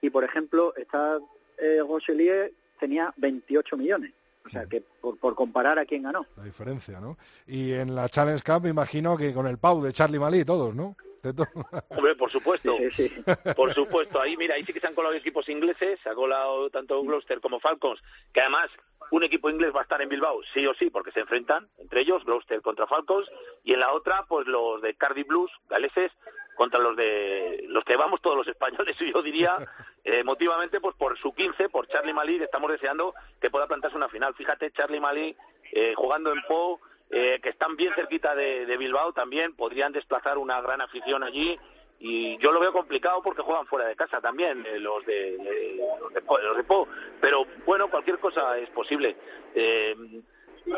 y 0.00 0.10
por 0.10 0.22
ejemplo, 0.22 0.74
está 0.76 1.18
eh, 1.58 1.80
Rochelier 1.80 2.52
tenía 2.78 3.12
28 3.16 3.76
millones. 3.76 4.12
O 4.44 4.48
sea, 4.48 4.64
que 4.66 4.80
por, 4.80 5.18
por 5.18 5.34
comparar 5.34 5.76
a 5.76 5.84
quién 5.84 6.04
ganó. 6.04 6.24
La 6.36 6.44
diferencia, 6.44 7.00
¿no? 7.00 7.18
Y 7.48 7.72
en 7.72 7.96
la 7.96 8.08
Challenge 8.08 8.44
Cup 8.44 8.62
me 8.62 8.68
imagino 8.68 9.16
que 9.16 9.34
con 9.34 9.48
el 9.48 9.58
Pau 9.58 9.82
de 9.82 9.92
Charlie 9.92 10.20
Malí 10.20 10.44
todos, 10.44 10.72
¿no? 10.72 10.96
Hombre, 11.88 12.14
por 12.14 12.30
supuesto. 12.30 12.76
Sí, 12.76 12.90
sí, 12.92 13.08
sí. 13.08 13.52
Por 13.56 13.74
supuesto, 13.74 14.20
ahí 14.20 14.36
mira, 14.36 14.54
ahí 14.54 14.64
sí 14.64 14.72
que 14.72 14.78
se 14.78 14.86
han 14.86 14.94
colado 14.94 15.14
equipos 15.14 15.48
ingleses, 15.48 15.98
se 16.00 16.08
ha 16.08 16.14
colado 16.14 16.70
tanto 16.70 17.02
Gloucester 17.02 17.40
como 17.40 17.58
Falcons, 17.58 18.00
que 18.32 18.40
además 18.40 18.68
un 19.10 19.22
equipo 19.22 19.50
inglés 19.50 19.72
va 19.74 19.80
a 19.80 19.82
estar 19.82 20.00
en 20.02 20.08
Bilbao, 20.08 20.40
sí 20.52 20.66
o 20.66 20.74
sí, 20.74 20.90
porque 20.90 21.12
se 21.12 21.20
enfrentan 21.20 21.68
entre 21.78 22.00
ellos, 22.00 22.24
Gloucester 22.24 22.60
contra 22.62 22.86
Falcons, 22.86 23.28
y 23.64 23.72
en 23.72 23.80
la 23.80 23.92
otra, 23.92 24.24
pues 24.28 24.46
los 24.46 24.82
de 24.82 24.94
Cardiff 24.94 25.26
Blues, 25.26 25.50
galeses, 25.68 26.12
contra 26.56 26.80
los 26.80 26.96
de 26.96 27.64
los 27.68 27.84
que 27.84 27.96
vamos 27.96 28.20
todos 28.20 28.36
los 28.36 28.48
españoles, 28.48 28.96
yo 29.14 29.22
diría, 29.22 29.56
eh, 30.04 30.20
emotivamente, 30.20 30.80
pues 30.80 30.96
por 30.96 31.18
su 31.18 31.32
15, 31.34 31.68
por 31.68 31.86
Charlie 31.88 32.14
Malí, 32.14 32.36
estamos 32.36 32.70
deseando 32.70 33.14
que 33.40 33.50
pueda 33.50 33.66
plantarse 33.66 33.96
una 33.96 34.08
final. 34.08 34.34
Fíjate, 34.34 34.72
Charlie 34.72 35.00
Malí 35.00 35.36
eh, 35.72 35.94
jugando 35.96 36.32
en 36.32 36.42
Po, 36.42 36.80
eh, 37.10 37.38
que 37.42 37.50
están 37.50 37.76
bien 37.76 37.92
cerquita 37.94 38.34
de 38.34 38.76
Bilbao 38.76 39.12
también, 39.12 39.54
podrían 39.54 39.92
desplazar 39.92 40.38
una 40.38 40.60
gran 40.60 40.80
afición 40.80 41.22
allí 41.22 41.58
y 41.98 42.36
yo 42.38 42.52
lo 42.52 42.60
veo 42.60 42.72
complicado 42.72 43.22
porque 43.22 43.42
juegan 43.42 43.66
fuera 43.66 43.86
de 43.86 43.96
casa 43.96 44.20
también 44.20 44.64
eh, 44.66 44.78
los 44.78 45.04
de, 45.06 45.34
eh, 45.36 45.80
los 46.00 46.12
de, 46.12 46.22
los 46.42 46.56
de 46.56 46.64
Po. 46.64 46.86
pero 47.20 47.46
bueno 47.64 47.88
cualquier 47.90 48.18
cosa 48.18 48.58
es 48.58 48.68
posible. 48.70 49.16
Eh, 49.54 49.96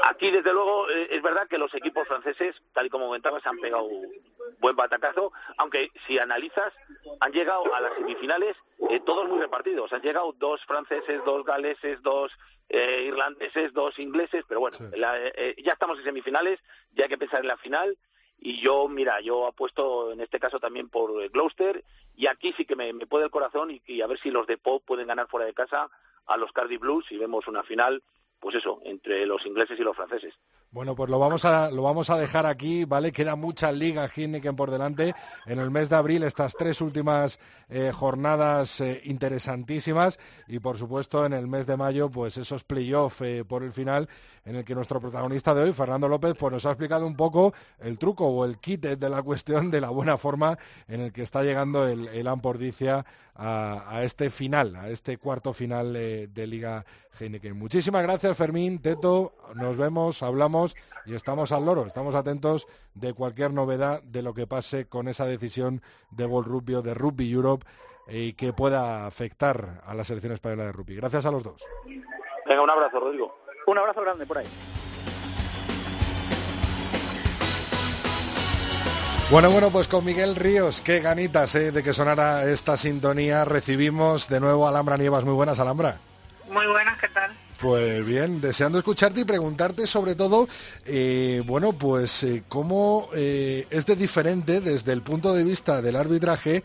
aquí 0.04 0.30
desde 0.30 0.52
luego 0.52 0.88
eh, 0.90 1.08
es 1.10 1.22
verdad 1.22 1.48
que 1.48 1.58
los 1.58 1.74
equipos 1.74 2.06
franceses 2.06 2.54
tal 2.72 2.86
y 2.86 2.90
como 2.90 3.06
comentabas 3.06 3.44
han 3.46 3.58
pegado 3.58 3.84
un 3.84 4.06
buen 4.60 4.76
batacazo 4.76 5.32
aunque 5.56 5.90
si 6.06 6.18
analizas 6.18 6.72
han 7.20 7.32
llegado 7.32 7.74
a 7.74 7.80
las 7.80 7.94
semifinales 7.94 8.54
eh, 8.90 9.00
todos 9.00 9.28
muy 9.28 9.40
repartidos. 9.40 9.92
Han 9.92 10.02
llegado 10.02 10.32
dos 10.38 10.60
franceses 10.66 11.20
dos 11.24 11.44
galeses 11.44 12.00
dos 12.02 12.30
irlandeses 13.06 13.72
dos 13.72 13.98
ingleses 13.98 14.44
pero 14.46 14.60
bueno 14.60 14.76
la- 14.94 15.18
eh, 15.26 15.54
ya 15.64 15.72
estamos 15.72 15.98
en 15.98 16.04
semifinales 16.04 16.58
ya 16.92 17.04
hay 17.04 17.08
que 17.10 17.18
pensar 17.18 17.40
en 17.40 17.48
la 17.48 17.56
final 17.56 17.96
y 18.40 18.60
yo, 18.60 18.88
mira, 18.88 19.20
yo 19.20 19.46
apuesto 19.46 20.12
en 20.12 20.20
este 20.20 20.38
caso 20.38 20.60
también 20.60 20.88
por 20.88 21.22
eh, 21.22 21.28
Gloucester 21.28 21.84
y 22.16 22.26
aquí 22.26 22.54
sí 22.56 22.64
que 22.64 22.76
me, 22.76 22.92
puede 23.06 23.24
el 23.24 23.30
corazón 23.30 23.70
y, 23.70 23.82
y 23.86 24.00
a 24.00 24.06
ver 24.06 24.20
si 24.20 24.30
los 24.30 24.46
de 24.46 24.58
Pop 24.58 24.82
pueden 24.86 25.08
ganar 25.08 25.28
fuera 25.28 25.46
de 25.46 25.54
casa 25.54 25.90
a 26.26 26.36
los 26.36 26.52
Cardiff 26.52 26.80
Blues 26.80 27.06
y 27.10 27.18
vemos 27.18 27.48
una 27.48 27.62
final, 27.62 28.02
pues 28.38 28.54
eso, 28.54 28.80
entre 28.84 29.26
los 29.26 29.44
ingleses 29.46 29.78
y 29.78 29.82
los 29.82 29.96
franceses. 29.96 30.34
Bueno, 30.70 30.94
pues 30.94 31.08
lo 31.08 31.18
vamos 31.18 31.46
a 31.46 31.70
lo 31.70 31.82
vamos 31.82 32.10
a 32.10 32.18
dejar 32.18 32.44
aquí, 32.44 32.84
¿vale? 32.84 33.10
Queda 33.10 33.36
mucha 33.36 33.72
liga 33.72 34.06
Heineken 34.14 34.54
por 34.54 34.70
delante. 34.70 35.14
En 35.46 35.60
el 35.60 35.70
mes 35.70 35.88
de 35.88 35.96
abril 35.96 36.22
estas 36.24 36.54
tres 36.54 36.82
últimas 36.82 37.38
eh, 37.70 37.90
jornadas 37.90 38.82
eh, 38.82 39.00
interesantísimas 39.04 40.18
y 40.46 40.58
por 40.58 40.76
supuesto 40.76 41.24
en 41.24 41.32
el 41.32 41.46
mes 41.46 41.66
de 41.66 41.78
mayo 41.78 42.10
pues 42.10 42.36
esos 42.36 42.64
playoff 42.64 43.22
eh, 43.22 43.46
por 43.46 43.62
el 43.62 43.72
final 43.72 44.10
en 44.44 44.56
el 44.56 44.64
que 44.64 44.74
nuestro 44.74 45.00
protagonista 45.00 45.54
de 45.54 45.62
hoy, 45.62 45.72
Fernando 45.72 46.06
López, 46.06 46.34
pues 46.38 46.52
nos 46.52 46.66
ha 46.66 46.70
explicado 46.70 47.06
un 47.06 47.16
poco 47.16 47.54
el 47.80 47.98
truco 47.98 48.26
o 48.26 48.44
el 48.44 48.58
kit 48.58 48.82
de 48.82 49.08
la 49.08 49.22
cuestión 49.22 49.70
de 49.70 49.80
la 49.80 49.88
buena 49.88 50.18
forma 50.18 50.58
en 50.86 51.00
el 51.00 51.12
que 51.12 51.22
está 51.22 51.42
llegando 51.42 51.88
el, 51.88 52.08
el 52.08 52.26
Ampordicia 52.26 53.06
a, 53.34 53.84
a 53.88 54.04
este 54.04 54.30
final, 54.30 54.76
a 54.76 54.90
este 54.90 55.16
cuarto 55.16 55.52
final 55.52 55.94
eh, 55.96 56.28
de 56.32 56.46
Liga 56.46 56.84
Heineken. 57.20 57.58
Muchísimas 57.58 58.02
gracias 58.02 58.36
Fermín, 58.36 58.80
Teto, 58.80 59.34
nos 59.54 59.76
vemos, 59.76 60.22
hablamos 60.22 60.57
y 61.06 61.14
estamos 61.14 61.52
al 61.52 61.64
loro, 61.64 61.86
estamos 61.86 62.14
atentos 62.14 62.66
de 62.94 63.14
cualquier 63.14 63.52
novedad 63.52 64.02
de 64.02 64.22
lo 64.22 64.34
que 64.34 64.46
pase 64.46 64.86
con 64.86 65.08
esa 65.08 65.26
decisión 65.26 65.82
de 66.10 66.26
World 66.26 66.48
Rugby 66.48 66.74
o 66.74 66.82
de 66.82 66.94
Rugby 66.94 67.30
Europe 67.30 67.66
eh, 68.08 68.18
y 68.18 68.32
que 68.32 68.52
pueda 68.52 69.06
afectar 69.06 69.82
a 69.84 69.94
la 69.94 70.04
selección 70.04 70.32
española 70.32 70.64
de 70.64 70.72
rugby. 70.72 70.96
Gracias 70.96 71.26
a 71.26 71.30
los 71.30 71.44
dos. 71.44 71.62
Venga, 72.46 72.62
un 72.62 72.70
abrazo, 72.70 73.00
Rodrigo. 73.00 73.38
Un 73.66 73.78
abrazo 73.78 74.00
grande 74.00 74.26
por 74.26 74.38
ahí. 74.38 74.46
Bueno, 79.30 79.50
bueno, 79.50 79.70
pues 79.70 79.88
con 79.88 80.06
Miguel 80.06 80.36
Ríos, 80.36 80.80
qué 80.80 81.00
ganitas 81.00 81.54
eh, 81.54 81.70
de 81.70 81.82
que 81.82 81.92
sonara 81.92 82.50
esta 82.50 82.78
sintonía. 82.78 83.44
Recibimos 83.44 84.26
de 84.28 84.40
nuevo 84.40 84.66
a 84.66 84.70
Alhambra 84.70 84.96
Nievas. 84.96 85.24
Muy 85.24 85.34
buenas, 85.34 85.60
Alhambra. 85.60 85.98
Muy 86.48 86.66
buenas, 86.66 86.98
¿qué 86.98 87.08
tal? 87.08 87.36
Pues 87.60 88.06
bien, 88.06 88.40
deseando 88.40 88.78
escucharte 88.78 89.22
y 89.22 89.24
preguntarte 89.24 89.88
sobre 89.88 90.14
todo, 90.14 90.46
eh, 90.86 91.42
bueno, 91.44 91.72
pues 91.72 92.22
eh, 92.22 92.44
cómo 92.48 93.08
eh, 93.16 93.66
es 93.70 93.84
de 93.84 93.96
diferente 93.96 94.60
desde 94.60 94.92
el 94.92 95.02
punto 95.02 95.34
de 95.34 95.42
vista 95.42 95.82
del 95.82 95.96
arbitraje 95.96 96.62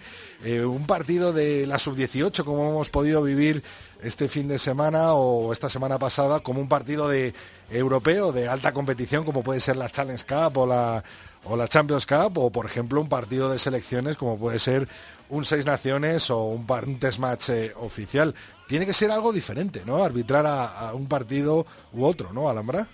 un 0.66 0.86
partido 0.86 1.32
de 1.32 1.66
la 1.66 1.80
sub-18, 1.80 2.44
como 2.44 2.70
hemos 2.70 2.90
podido 2.90 3.24
vivir 3.24 3.64
este 4.04 4.28
fin 4.28 4.48
de 4.48 4.60
semana 4.60 5.14
o 5.14 5.54
esta 5.54 5.70
semana 5.70 6.00
pasada 6.00 6.42
como 6.42 6.62
un 6.62 6.70
partido 6.70 7.08
de 7.08 7.34
europeo 7.70 8.32
de 8.32 8.48
alta 8.48 8.74
competición 8.74 9.24
como 9.24 9.44
puede 9.44 9.60
ser 9.60 9.78
la 9.78 9.90
Challenge 9.90 10.24
Cup 10.26 10.58
o 10.58 10.68
la 10.68 11.04
o 11.46 11.58
la 11.58 11.68
Champions 11.68 12.06
Cup 12.06 12.38
o 12.38 12.52
por 12.52 12.66
ejemplo 12.66 13.02
un 13.02 13.10
partido 13.10 13.50
de 13.50 13.60
selecciones 13.60 14.18
como 14.18 14.38
puede 14.38 14.60
ser 14.60 14.88
un 15.30 15.46
Seis 15.46 15.66
Naciones 15.66 16.30
o 16.30 16.44
un, 16.44 16.66
un 16.70 17.00
test 17.00 17.20
match 17.20 17.50
eh, 17.50 17.74
oficial. 17.76 18.36
Tiene 18.68 18.86
que 18.86 18.94
ser 18.94 19.10
algo 19.10 19.34
diferente, 19.34 19.82
¿no? 19.86 20.04
Arbitrar 20.04 20.46
a, 20.46 20.94
un 20.94 21.08
partido 21.08 21.66
u 21.92 22.06
otro, 22.06 22.32
¿no, 22.34 22.50
Alhambra? 22.50 22.88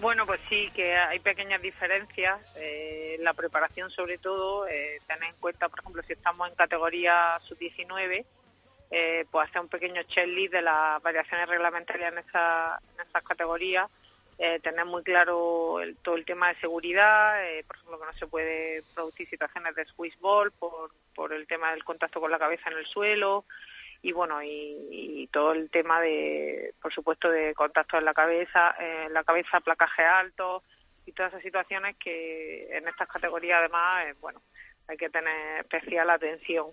Bueno, 0.00 0.26
pues 0.26 0.40
sí, 0.50 0.70
que 0.74 0.94
hay 0.94 1.18
pequeñas 1.20 1.62
diferencias 1.62 2.38
eh, 2.56 3.16
la 3.20 3.32
preparación, 3.32 3.90
sobre 3.90 4.18
todo, 4.18 4.68
eh, 4.68 4.98
tener 5.06 5.30
en 5.30 5.36
cuenta, 5.40 5.70
por 5.70 5.80
ejemplo, 5.80 6.02
si 6.06 6.12
estamos 6.12 6.46
en 6.48 6.54
categoría 6.54 7.40
sub-19, 7.48 8.26
eh, 8.90 9.24
pues 9.30 9.48
hacer 9.48 9.62
un 9.62 9.68
pequeño 9.68 10.02
checklist 10.04 10.52
de 10.52 10.62
las 10.62 11.02
variaciones 11.02 11.48
reglamentarias 11.48 12.12
en, 12.12 12.18
esa, 12.18 12.80
esas 13.08 13.22
categorías, 13.22 13.88
eh, 14.38 14.60
tener 14.60 14.84
muy 14.84 15.02
claro 15.02 15.80
el- 15.80 15.96
todo 15.96 16.14
el 16.16 16.24
tema 16.24 16.52
de 16.52 16.60
seguridad, 16.60 17.44
eh, 17.46 17.64
por 17.66 17.76
ejemplo, 17.76 17.98
que 18.00 18.06
no 18.06 18.12
se 18.18 18.26
puede 18.26 18.82
producir 18.94 19.28
situaciones 19.28 19.74
de 19.74 19.86
squeeze 19.86 20.16
ball 20.20 20.52
por, 20.52 20.92
por 21.14 21.32
el 21.32 21.46
tema 21.46 21.70
del 21.72 21.84
contacto 21.84 22.20
con 22.20 22.30
la 22.30 22.38
cabeza 22.38 22.70
en 22.70 22.76
el 22.78 22.86
suelo, 22.86 23.44
y 24.02 24.12
bueno 24.12 24.42
y, 24.42 24.48
y 24.90 25.26
todo 25.28 25.52
el 25.52 25.70
tema 25.70 26.00
de 26.02 26.74
por 26.82 26.92
supuesto 26.92 27.30
de 27.30 27.54
contacto 27.54 27.96
en 27.96 28.04
la 28.04 28.12
cabeza 28.12 28.76
en 28.78 29.12
la 29.14 29.24
cabeza 29.24 29.58
placaje 29.60 30.04
alto 30.04 30.62
y 31.06 31.12
todas 31.12 31.32
esas 31.32 31.42
situaciones 31.42 31.96
que 31.96 32.68
en 32.76 32.86
estas 32.86 33.08
categorías 33.08 33.58
además 33.58 34.04
eh, 34.04 34.14
bueno 34.20 34.42
hay 34.86 34.98
que 34.98 35.08
tener 35.08 35.60
especial 35.60 36.10
atención 36.10 36.66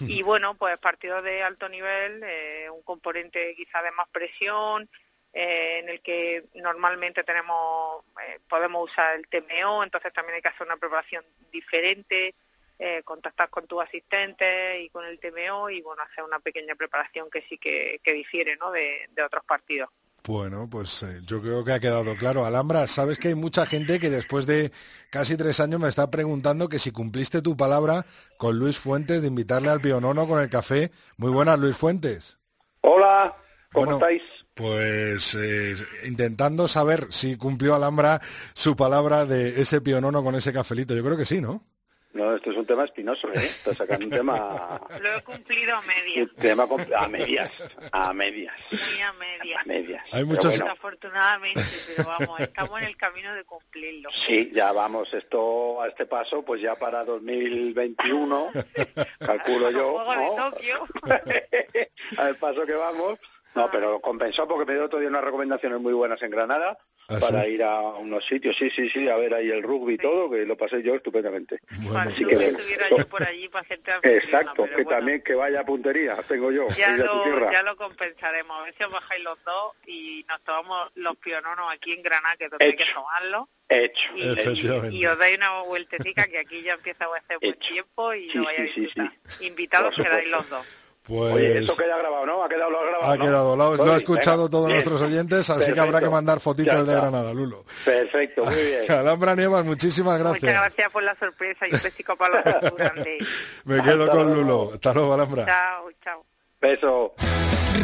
y 0.00 0.22
bueno 0.22 0.54
pues 0.54 0.78
partidos 0.78 1.22
de 1.24 1.42
alto 1.42 1.68
nivel 1.68 2.22
eh, 2.24 2.68
un 2.70 2.82
componente 2.82 3.54
quizá 3.56 3.82
de 3.82 3.92
más 3.92 4.08
presión 4.08 4.88
eh, 5.32 5.78
en 5.78 5.88
el 5.88 6.00
que 6.00 6.44
normalmente 6.54 7.22
tenemos 7.24 8.04
eh, 8.26 8.40
podemos 8.48 8.90
usar 8.90 9.16
el 9.16 9.28
TMO 9.28 9.84
entonces 9.84 10.12
también 10.12 10.36
hay 10.36 10.42
que 10.42 10.48
hacer 10.48 10.66
una 10.66 10.76
preparación 10.76 11.24
diferente 11.52 12.34
eh, 12.82 13.02
contactar 13.02 13.50
con 13.50 13.66
tu 13.66 13.78
asistente 13.78 14.80
y 14.80 14.88
con 14.88 15.04
el 15.04 15.20
TMO 15.20 15.68
y 15.68 15.82
bueno 15.82 16.02
hacer 16.02 16.24
una 16.24 16.38
pequeña 16.38 16.74
preparación 16.74 17.28
que 17.30 17.42
sí 17.42 17.58
que, 17.58 18.00
que 18.02 18.14
difiere 18.14 18.56
¿no? 18.56 18.70
de, 18.70 19.06
de 19.10 19.22
otros 19.22 19.44
partidos. 19.44 19.90
Bueno, 20.26 20.68
pues 20.68 21.02
eh, 21.02 21.20
yo 21.24 21.40
creo 21.40 21.64
que 21.64 21.72
ha 21.72 21.80
quedado 21.80 22.14
claro. 22.16 22.44
Alhambra, 22.44 22.86
sabes 22.86 23.18
que 23.18 23.28
hay 23.28 23.34
mucha 23.34 23.64
gente 23.66 23.98
que 23.98 24.10
después 24.10 24.46
de 24.46 24.70
casi 25.10 25.36
tres 25.36 25.60
años 25.60 25.80
me 25.80 25.88
está 25.88 26.10
preguntando 26.10 26.68
que 26.68 26.78
si 26.78 26.90
cumpliste 26.90 27.42
tu 27.42 27.56
palabra 27.56 28.04
con 28.36 28.58
Luis 28.58 28.78
Fuentes 28.78 29.22
de 29.22 29.28
invitarle 29.28 29.70
al 29.70 29.80
Pionono 29.80 30.28
con 30.28 30.40
el 30.40 30.50
café. 30.50 30.90
Muy 31.16 31.30
buenas, 31.30 31.58
Luis 31.58 31.76
Fuentes. 31.76 32.38
Hola, 32.82 33.34
¿cómo 33.72 33.86
Bueno, 33.86 33.98
estáis? 33.98 34.22
Pues 34.54 35.34
eh, 35.34 35.74
intentando 36.04 36.68
saber 36.68 37.06
si 37.10 37.36
cumplió 37.36 37.74
Alhambra 37.74 38.20
su 38.52 38.76
palabra 38.76 39.24
de 39.24 39.60
ese 39.60 39.80
Pionono 39.80 40.22
con 40.22 40.34
ese 40.34 40.52
cafelito. 40.52 40.94
Yo 40.94 41.02
creo 41.02 41.16
que 41.16 41.24
sí, 41.24 41.40
¿no? 41.40 41.64
No, 42.12 42.34
esto 42.34 42.50
es 42.50 42.56
un 42.56 42.66
tema 42.66 42.84
espinoso, 42.84 43.28
¿eh? 43.28 43.36
Estás 43.36 43.76
sacando 43.76 44.04
un 44.06 44.10
tema, 44.10 44.80
Lo 45.00 45.14
he 45.16 45.22
cumplido 45.22 45.76
a 45.76 45.82
media, 45.82 46.22
un 46.24 46.34
tema 46.34 46.66
compl- 46.66 46.92
a 46.96 47.06
medias, 47.06 47.48
a 47.92 48.12
medias, 48.12 48.52
muy 48.72 49.00
a 49.00 49.12
media. 49.12 49.60
a 49.60 49.64
medias. 49.64 50.02
Hay 50.06 50.10
Pero 50.10 50.26
muchos- 50.26 50.44
bueno, 50.46 50.64
Desafortunadamente, 50.64 51.60
pero 51.86 52.08
vamos, 52.08 52.40
estamos 52.40 52.80
en 52.80 52.86
el 52.88 52.96
camino 52.96 53.32
de 53.34 53.44
cumplirlo. 53.44 54.10
sí, 54.26 54.50
ya 54.52 54.72
vamos, 54.72 55.14
esto 55.14 55.80
a 55.80 55.86
este 55.86 56.04
paso, 56.06 56.42
pues 56.44 56.60
ya 56.60 56.74
para 56.74 57.04
2021, 57.04 58.50
calculo 59.20 59.70
yo, 59.70 60.04
¿no? 60.04 60.50
Tokio. 60.50 60.86
al 62.18 62.34
paso 62.36 62.66
que 62.66 62.74
vamos. 62.74 63.18
No, 63.54 63.68
pero 63.70 64.00
compensó 64.00 64.46
porque 64.46 64.64
me 64.64 64.74
dio 64.74 64.84
otro 64.84 65.00
día 65.00 65.08
unas 65.08 65.24
recomendaciones 65.24 65.80
muy 65.80 65.92
buenas 65.92 66.22
en 66.22 66.30
Granada 66.30 66.78
¿Ah, 67.10 67.18
para 67.20 67.44
sí? 67.44 67.50
ir 67.50 67.62
a 67.64 67.80
unos 67.80 68.24
sitios, 68.24 68.56
sí, 68.56 68.70
sí, 68.70 68.88
sí, 68.88 69.08
a 69.08 69.16
ver 69.16 69.34
ahí 69.34 69.50
el 69.50 69.62
rugby 69.62 69.94
y 69.94 69.98
todo, 69.98 70.30
que 70.30 70.44
lo 70.46 70.56
pasé 70.56 70.82
yo 70.82 70.94
estupendamente. 70.94 71.58
Ojalá 71.86 72.10
Así 72.12 72.24
que 72.24 72.34
bueno. 72.36 72.58
estuviera 72.58 72.88
yo 72.90 73.08
por 73.08 73.22
allí 73.24 73.48
para 73.48 73.62
hacerte 73.64 73.92
Exacto, 74.16 74.64
que 74.64 74.74
bueno, 74.76 74.90
también 74.90 75.22
que 75.22 75.34
vaya 75.34 75.60
a 75.60 75.64
puntería, 75.64 76.16
tengo 76.28 76.52
yo, 76.52 76.68
ya 76.70 76.96
lo, 76.96 77.50
ya 77.50 77.62
lo 77.62 77.76
compensaremos. 77.76 78.58
A 78.58 78.62
ver 78.64 78.74
si 78.76 78.84
os 78.84 78.92
bajáis 78.92 79.24
los 79.24 79.42
dos 79.44 79.72
y 79.86 80.24
nos 80.28 80.40
tomamos 80.42 80.90
los 80.94 81.16
piononos 81.16 81.72
aquí 81.72 81.92
en 81.92 82.02
Granada, 82.02 82.36
que 82.36 82.44
es 82.44 82.50
donde 82.50 82.64
hay 82.64 82.76
que 82.76 82.84
tomarlos. 82.94 83.44
Hecho, 83.72 84.10
Y, 84.16 84.28
Efectivamente. 84.32 84.96
y 84.96 85.06
os 85.06 85.16
dais 85.16 85.36
una 85.36 85.60
vueltecita 85.62 86.26
que 86.26 86.38
aquí 86.38 86.60
ya 86.62 86.74
empieza 86.74 87.04
a 87.04 87.16
hacer 87.16 87.38
buen 87.40 87.54
Hecho. 87.54 87.72
tiempo 87.72 88.14
y 88.14 88.28
Sí, 88.30 88.38
lo 88.38 88.44
vais 88.44 88.58
a 88.58 88.62
sí, 88.64 88.70
sí, 88.74 88.80
disfrutar. 88.80 89.12
Invitados 89.40 89.94
quedáis 89.94 90.28
los 90.28 90.48
dos. 90.50 90.66
Pues 91.10 91.34
Oye, 91.34 91.58
esto 91.58 91.74
queda 91.76 91.98
grabado, 91.98 92.24
¿no? 92.24 92.44
Ha 92.44 92.48
quedado, 92.48 92.70
lo 92.70 92.78
has 92.78 92.86
grabado, 92.86 93.12
ha 93.12 93.16
¿no? 93.16 93.24
quedado, 93.24 93.56
lo, 93.56 93.92
ha 93.92 93.96
escuchado 93.96 94.36
venga, 94.44 94.50
todos 94.50 94.66
bien. 94.66 94.76
nuestros 94.76 95.00
oyentes, 95.02 95.50
así 95.50 95.72
que 95.72 95.80
habrá 95.80 95.98
que 95.98 96.08
mandar 96.08 96.36
Ya 96.36 96.40
fotitos 96.40 96.86
de 96.86 96.92
está. 96.94 97.00
Granada, 97.08 97.34
Lulo. 97.34 97.64
Perfecto, 97.84 98.44
muy 98.44 98.54
bien. 98.54 98.92
Alhambra 98.92 99.34
Nievas, 99.34 99.64
muchísimas 99.64 100.20
gracias. 100.20 100.42
Muchas 100.44 100.54
gracias 100.54 100.90
por 100.90 101.02
la 101.02 101.16
sorpresa 101.18 101.66
y 101.68 101.74
un 101.74 101.82
besico 101.82 102.14
para 102.16 102.36
los 102.44 102.60
dos 102.62 102.74
grande. 102.78 103.18
Me 103.64 103.82
quedo 103.82 104.04
Hasta 104.04 104.14
con 104.16 104.26
luego. 104.28 104.40
Lulo. 104.42 104.70
Hasta 104.74 104.94
luego, 104.94 105.14
Alhambra. 105.14 105.46
Chao, 105.46 105.90
chao. 106.04 106.24
Beso. 106.60 107.14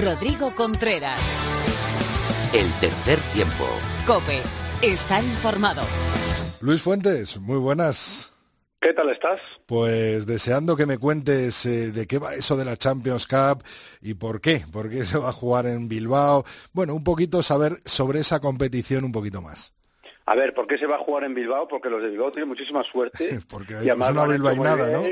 Rodrigo 0.05 0.55
Contreras. 0.55 1.21
El 2.55 2.73
tercer 2.75 3.19
tiempo. 3.35 3.67
Cope. 4.07 4.41
Estar 4.83 5.25
informado. 5.25 5.83
Luis 6.61 6.81
Fuentes, 6.81 7.39
muy 7.39 7.59
buenas. 7.59 8.31
¿Qué 8.87 8.95
tal 8.95 9.11
estás? 9.11 9.41
Pues 9.67 10.27
deseando 10.27 10.77
que 10.77 10.87
me 10.87 10.97
cuentes 10.97 11.67
eh, 11.67 11.91
de 11.91 12.07
qué 12.07 12.21
va 12.21 12.37
eso 12.37 12.57
de 12.57 12.65
la 12.65 12.77
Champions 12.77 13.27
Cup 13.27 13.65
y 14.01 14.15
por 14.15 14.41
qué, 14.41 14.63
por 14.73 14.89
qué 14.89 15.05
se 15.05 15.19
va 15.19 15.31
a 15.31 15.33
jugar 15.33 15.67
en 15.67 15.89
Bilbao. 15.89 16.45
Bueno, 16.73 16.95
un 16.95 17.03
poquito 17.03 17.43
saber 17.43 17.81
sobre 17.85 18.21
esa 18.21 18.39
competición 18.39 19.03
un 19.03 19.11
poquito 19.11 19.43
más. 19.43 19.75
A 20.27 20.37
ver, 20.37 20.55
¿por 20.55 20.69
qué 20.69 20.79
se 20.79 20.87
va 20.87 20.95
a 20.95 21.01
jugar 21.01 21.25
en 21.25 21.35
Bilbao? 21.35 21.67
Porque 21.67 21.91
los 21.91 22.01
de 22.01 22.11
Bilbao 22.11 22.31
tienen 22.31 22.49
muchísima 22.49 22.85
suerte. 22.85 23.41
Porque 23.51 23.73
Y 23.73 23.77
es 23.77 23.83
además 23.89 24.13
una 24.13 24.21
hecho 24.21 24.27
muy 24.27 24.35
bilbainada, 24.35 24.91
¿no? 24.93 25.03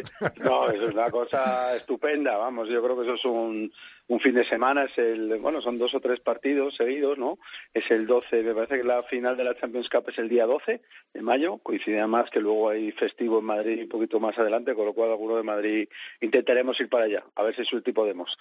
No, 0.44 0.68
eso 0.70 0.86
es 0.86 0.94
una 0.94 1.10
cosa 1.10 1.74
estupenda, 1.74 2.36
vamos, 2.36 2.68
yo 2.68 2.80
creo 2.80 2.96
que 2.96 3.02
eso 3.02 3.14
es 3.14 3.24
un, 3.24 3.72
un 4.06 4.20
fin 4.20 4.34
de 4.34 4.44
semana, 4.44 4.84
es 4.84 4.98
el, 4.98 5.38
bueno, 5.38 5.62
son 5.62 5.78
dos 5.78 5.94
o 5.94 6.00
tres 6.00 6.20
partidos 6.20 6.76
seguidos, 6.76 7.16
¿no? 7.16 7.38
Es 7.72 7.90
el 7.90 8.06
12, 8.06 8.42
me 8.42 8.54
parece 8.54 8.76
que 8.78 8.84
la 8.84 9.02
final 9.04 9.34
de 9.36 9.44
la 9.44 9.56
Champions 9.58 9.88
Cup 9.88 10.04
es 10.10 10.18
el 10.18 10.28
día 10.28 10.44
12 10.46 10.82
de 11.14 11.22
mayo, 11.22 11.58
coincide 11.62 11.98
además 12.00 12.28
que 12.30 12.40
luego 12.40 12.68
hay 12.68 12.92
festivo 12.92 13.38
en 13.38 13.46
Madrid 13.46 13.82
un 13.84 13.88
poquito 13.88 14.20
más 14.20 14.38
adelante, 14.38 14.74
con 14.74 14.84
lo 14.84 14.92
cual 14.92 15.10
alguno 15.10 15.36
de 15.36 15.42
Madrid 15.42 15.88
intentaremos 16.20 16.78
ir 16.80 16.88
para 16.90 17.04
allá, 17.04 17.24
a 17.34 17.42
ver 17.44 17.56
si 17.56 17.64
suerte 17.64 17.90
y 17.90 17.94
podemos. 17.94 18.36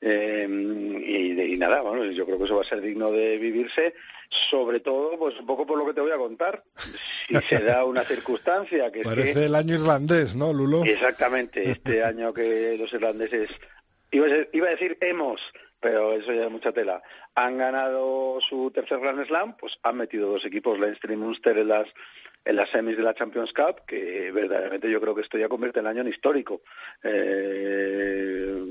Eh, 0.00 0.46
y, 0.48 1.40
y 1.54 1.56
nada, 1.58 1.82
bueno, 1.82 2.04
yo 2.06 2.24
creo 2.24 2.38
que 2.38 2.44
eso 2.44 2.56
va 2.56 2.62
a 2.62 2.68
ser 2.68 2.80
digno 2.80 3.10
de 3.10 3.36
vivirse, 3.38 3.94
sobre 4.30 4.80
todo, 4.80 5.18
pues 5.18 5.38
un 5.38 5.44
poco 5.46 5.66
por 5.66 5.76
lo 5.78 5.84
que 5.84 5.92
te 5.92 6.00
voy 6.00 6.12
a 6.12 6.16
contar. 6.16 6.64
Si 7.26 7.34
se 7.36 7.58
da 7.62 7.84
una 7.84 8.02
circunstancia 8.02 8.90
que 8.90 9.00
es 9.00 9.06
que- 9.06 9.10
Parece 9.14 9.44
el 9.46 9.54
año 9.54 9.74
irlandés, 9.74 10.34
¿no, 10.34 10.52
Lulo? 10.52 10.84
Exactamente, 10.84 11.70
este 11.70 12.02
año 12.02 12.32
que 12.32 12.76
los 12.78 12.92
irlandeses, 12.92 13.50
iba 14.12 14.26
a, 14.26 14.70
decir 14.70 14.98
hemos, 15.00 15.40
pero 15.80 16.12
eso 16.12 16.32
ya 16.32 16.44
es 16.44 16.50
mucha 16.50 16.72
tela, 16.72 17.02
han 17.34 17.58
ganado 17.58 18.40
su 18.40 18.70
tercer 18.70 19.00
Grand 19.00 19.26
Slam, 19.26 19.56
pues 19.56 19.78
han 19.82 19.96
metido 19.96 20.30
dos 20.30 20.44
equipos, 20.44 20.78
Leinster 20.78 21.10
y 21.10 21.16
Munster, 21.16 21.58
en 21.58 21.68
las, 21.68 21.88
en 22.44 22.56
las 22.56 22.70
semis 22.70 22.96
de 22.96 23.02
la 23.02 23.14
Champions 23.14 23.52
Cup, 23.52 23.82
que 23.86 24.30
verdaderamente 24.32 24.90
yo 24.90 25.00
creo 25.00 25.14
que 25.14 25.22
esto 25.22 25.38
ya 25.38 25.48
convierte 25.48 25.80
el 25.80 25.86
año 25.86 26.02
en 26.02 26.08
histórico. 26.08 26.62
Eh, 27.02 28.64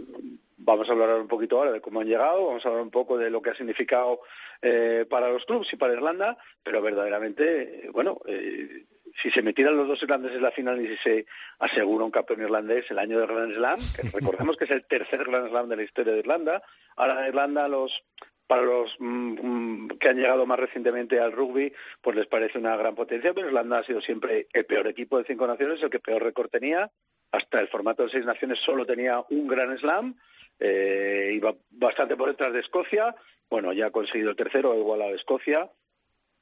vamos 0.64 0.88
a 0.90 0.92
hablar 0.92 1.20
un 1.20 1.28
poquito 1.28 1.58
ahora 1.58 1.72
de 1.72 1.82
cómo 1.82 2.02
han 2.02 2.08
llegado, 2.08 2.48
vamos 2.48 2.66
a 2.66 2.70
hablar 2.70 2.84
un 2.84 2.92
poco 2.92 3.18
de 3.18 3.30
lo 3.30 3.42
que 3.42 3.50
ha 3.50 3.56
significado 3.56 4.22
eh, 4.62 5.06
para 5.10 5.30
los 5.30 5.46
clubes 5.46 5.72
y 5.74 5.76
para 5.76 5.94
Irlanda, 5.94 6.38
pero 6.64 6.82
verdaderamente, 6.82 7.86
eh, 7.86 7.90
bueno, 7.92 8.20
eh, 8.28 8.86
si 9.16 9.30
se 9.30 9.42
metieran 9.42 9.76
los 9.76 9.88
dos 9.88 10.02
irlandeses 10.04 10.38
en 10.38 10.44
la 10.44 10.52
final 10.52 10.82
y 10.82 10.88
si 10.88 10.98
se 10.98 11.26
asegura 11.60 12.06
un 12.06 12.12
campeón 12.12 12.42
irlandés 12.42 12.90
el 12.90 13.00
año 13.00 13.20
del 13.20 13.28
Grand 13.28 13.54
Slam, 13.54 13.80
que 13.96 14.02
recordemos 14.14 14.58
que 14.58 14.66
es 14.66 14.72
el 14.72 14.86
tercer 14.86 15.26
Grand 15.26 15.50
Slam 15.50 15.70
de 15.70 15.76
la 15.76 15.84
historia 15.84 16.14
de 16.14 16.20
Irlanda, 16.20 16.64
ahora 16.96 17.28
Irlanda 17.28 17.68
los 17.68 18.04
para 18.48 18.64
los 18.64 18.98
mm, 19.00 19.38
mm, 19.42 19.88
que 19.98 20.10
han 20.10 20.18
llegado 20.18 20.46
más 20.46 20.60
recientemente 20.60 21.22
al 21.22 21.32
rugby, 21.32 21.72
pues 22.02 22.18
les 22.18 22.28
parece 22.28 22.58
una 22.58 22.76
gran 22.76 22.96
potencia, 22.96 23.34
pero 23.34 23.48
Irlanda 23.48 23.80
ha 23.80 23.84
sido 23.86 24.02
siempre 24.02 24.48
el 24.52 24.66
peor 24.66 24.88
equipo 24.88 25.18
de 25.18 25.24
cinco 25.24 25.48
naciones, 25.48 25.82
el 25.82 25.90
que 25.90 26.02
peor 26.02 26.22
récord 26.22 26.50
tenía, 26.50 26.92
hasta 27.32 27.62
el 27.62 27.70
formato 27.70 28.04
de 28.04 28.10
seis 28.10 28.26
naciones 28.26 28.60
solo 28.60 28.86
tenía 28.86 29.24
un 29.30 29.48
Grand 29.48 29.80
Slam, 29.80 30.18
eh, 30.60 31.32
iba 31.34 31.56
bastante 31.70 32.16
por 32.16 32.30
detrás 32.30 32.54
de 32.54 32.60
Escocia, 32.60 33.16
bueno, 33.50 33.74
ya 33.74 33.88
ha 33.88 33.92
conseguido 33.92 34.30
el 34.30 34.36
tercero, 34.36 34.72
ha 34.72 34.78
igualado 34.78 35.12
a 35.12 35.16
Escocia, 35.16 35.70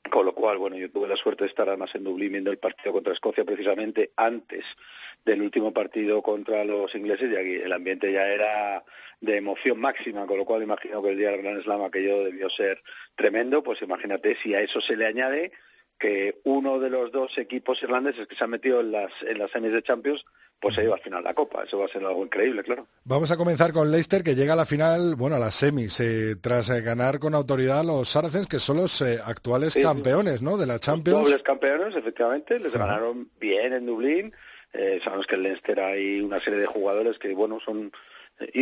con 0.10 0.26
lo 0.26 0.34
cual, 0.34 0.58
bueno, 0.58 0.78
yo 0.78 0.90
tuve 0.92 1.08
la 1.08 1.16
suerte 1.16 1.44
de 1.44 1.50
estar 1.50 1.68
además 1.68 1.94
en 1.96 2.04
Dublín 2.04 2.32
viendo 2.32 2.52
el 2.52 2.58
partido 2.58 2.94
contra 2.94 3.14
Escocia 3.14 3.46
precisamente 3.46 4.12
antes 4.16 4.66
del 5.26 5.42
último 5.42 5.74
partido 5.74 6.22
contra 6.22 6.64
los 6.64 6.94
ingleses 6.96 7.32
y 7.32 7.36
aquí 7.36 7.56
el 7.56 7.74
ambiente 7.74 8.12
ya 8.12 8.28
era 8.28 8.84
de 9.22 9.38
emoción 9.38 9.80
máxima, 9.80 10.26
con 10.26 10.38
lo 10.38 10.46
cual 10.46 10.64
imagino 10.64 11.02
que 11.02 11.10
el 11.10 11.18
día 11.18 11.32
del 11.32 11.42
Gran 11.42 11.62
Slam 11.62 11.82
aquello 11.82 12.24
debió 12.24 12.50
ser 12.50 12.82
tremendo, 13.16 13.62
pues 13.62 13.82
imagínate 13.82 14.38
si 14.42 14.54
a 14.56 14.62
eso 14.62 14.80
se 14.80 14.96
le 14.96 15.06
añade 15.06 15.52
que 15.98 16.40
uno 16.46 16.80
de 16.80 16.90
los 16.90 17.12
dos 17.12 17.38
equipos 17.38 17.84
irlandeses 17.84 18.28
que 18.28 18.36
se 18.36 18.44
han 18.44 18.52
metido 18.52 18.80
en 18.80 18.94
las, 18.94 19.12
en 19.22 19.38
las 19.38 19.52
semis 19.52 19.74
de 19.74 19.84
Champions 19.84 20.24
pues 20.62 20.76
se 20.76 20.82
lleva 20.82 20.96
al 20.96 21.02
final 21.02 21.24
la 21.24 21.34
Copa. 21.34 21.64
Eso 21.64 21.78
va 21.78 21.86
a 21.86 21.90
ser 21.90 22.04
algo 22.04 22.24
increíble, 22.24 22.64
claro. 22.64 22.88
Vamos 23.06 23.32
a 23.32 23.38
comenzar 23.38 23.72
con 23.74 23.92
Leicester, 23.92 24.24
que 24.24 24.36
llega 24.36 24.54
a 24.54 24.56
la 24.56 24.66
final, 24.66 25.16
bueno, 25.16 25.38
a 25.38 25.40
las 25.40 25.56
semis, 25.56 26.00
eh, 26.00 26.36
tras 26.36 26.70
eh, 26.70 26.82
ganar 26.82 27.20
con 27.20 27.34
autoridad 27.36 27.80
a 27.80 27.84
los 27.84 28.10
Saracens, 28.10 28.48
que 28.48 28.60
son 28.60 28.78
los 28.78 29.02
eh, 29.02 29.20
actuales 29.24 29.74
Sí, 29.74 29.82
campeones, 29.82 30.42
¿no?, 30.42 30.58
de 30.58 30.66
la 30.66 30.80
Champions. 30.80 31.24
Dobles 31.24 31.44
campeones, 31.44 31.96
efectivamente, 31.96 32.60
les 32.60 32.74
ganaron 32.74 33.30
bien 33.40 33.74
en 33.74 33.86
Dublín. 33.86 34.34
Eh, 34.74 35.00
sabemos 35.04 35.26
que 35.26 35.36
en 35.36 35.44
Leinster 35.44 35.80
hay 35.80 36.22
una 36.22 36.40
serie 36.40 36.60
de 36.60 36.68
jugadores 36.68 37.18
que, 37.18 37.34
bueno, 37.34 37.60
son 37.60 37.92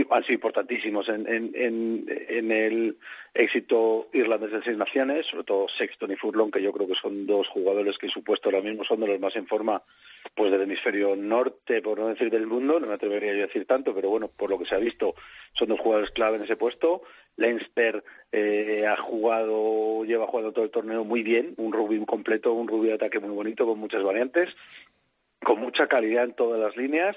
han 0.10 0.24
sido 0.24 0.34
importantísimos 0.34 1.08
en, 1.10 1.28
en, 1.28 1.52
en, 1.56 2.52
el 2.52 2.98
éxito 3.34 4.10
irlandés 4.12 4.52
de 4.52 4.64
seis 4.64 4.78
naciones, 4.78 5.28
sobre 5.28 5.44
todo 5.44 5.68
Sexton 5.68 6.12
y 6.12 6.16
Furlong, 6.16 6.52
que 6.52 6.62
yo 6.62 6.74
creo 6.74 6.88
que 6.88 6.96
son 6.96 7.28
dos 7.28 7.48
jugadores 7.48 7.98
que 7.98 8.10
supuesto 8.10 8.50
ahora 8.50 8.62
mismo 8.62 8.84
son 8.84 9.02
de 9.02 9.08
los 9.08 9.20
más 9.20 9.36
en 9.36 9.46
forma 9.46 9.84
pues 10.34 10.52
del 10.52 10.62
hemisferio 10.62 11.16
norte, 11.16 11.82
por 11.82 12.00
no 12.00 12.08
decir 12.08 12.30
del 12.30 12.48
mundo, 12.48 12.80
no 12.80 12.88
me 12.88 12.96
atrevería 12.96 13.32
a 13.32 13.48
decir 13.48 13.66
tanto, 13.66 13.94
pero 13.94 14.10
bueno, 14.10 14.30
por 14.30 14.50
lo 14.50 14.58
que 14.58 14.66
se 14.66 14.76
ha 14.76 14.80
visto, 14.80 15.16
son 15.54 15.70
dos 15.70 15.80
jugadores 15.80 16.12
clave 16.12 16.38
en 16.38 16.44
ese 16.44 16.56
puesto. 16.56 17.04
Leinster 17.38 18.04
eh, 18.32 18.86
ha 18.88 18.98
jugado, 18.98 20.04
lleva 20.06 20.28
jugando 20.28 20.52
todo 20.52 20.66
el 20.66 20.72
torneo 20.72 21.04
muy 21.04 21.24
bien, 21.24 21.54
un 21.58 21.72
rugby 21.72 22.04
completo, 22.06 22.54
un 22.54 22.68
rugby 22.68 22.88
de 22.88 22.96
ataque 22.96 23.20
muy 23.20 23.30
bonito, 23.30 23.66
con 23.66 23.80
muchas 23.80 24.04
variantes, 24.04 24.56
con 25.44 25.60
mucha 25.60 25.88
calidad 25.88 26.24
en 26.24 26.34
todas 26.34 26.60
las 26.60 26.76
líneas, 26.76 27.16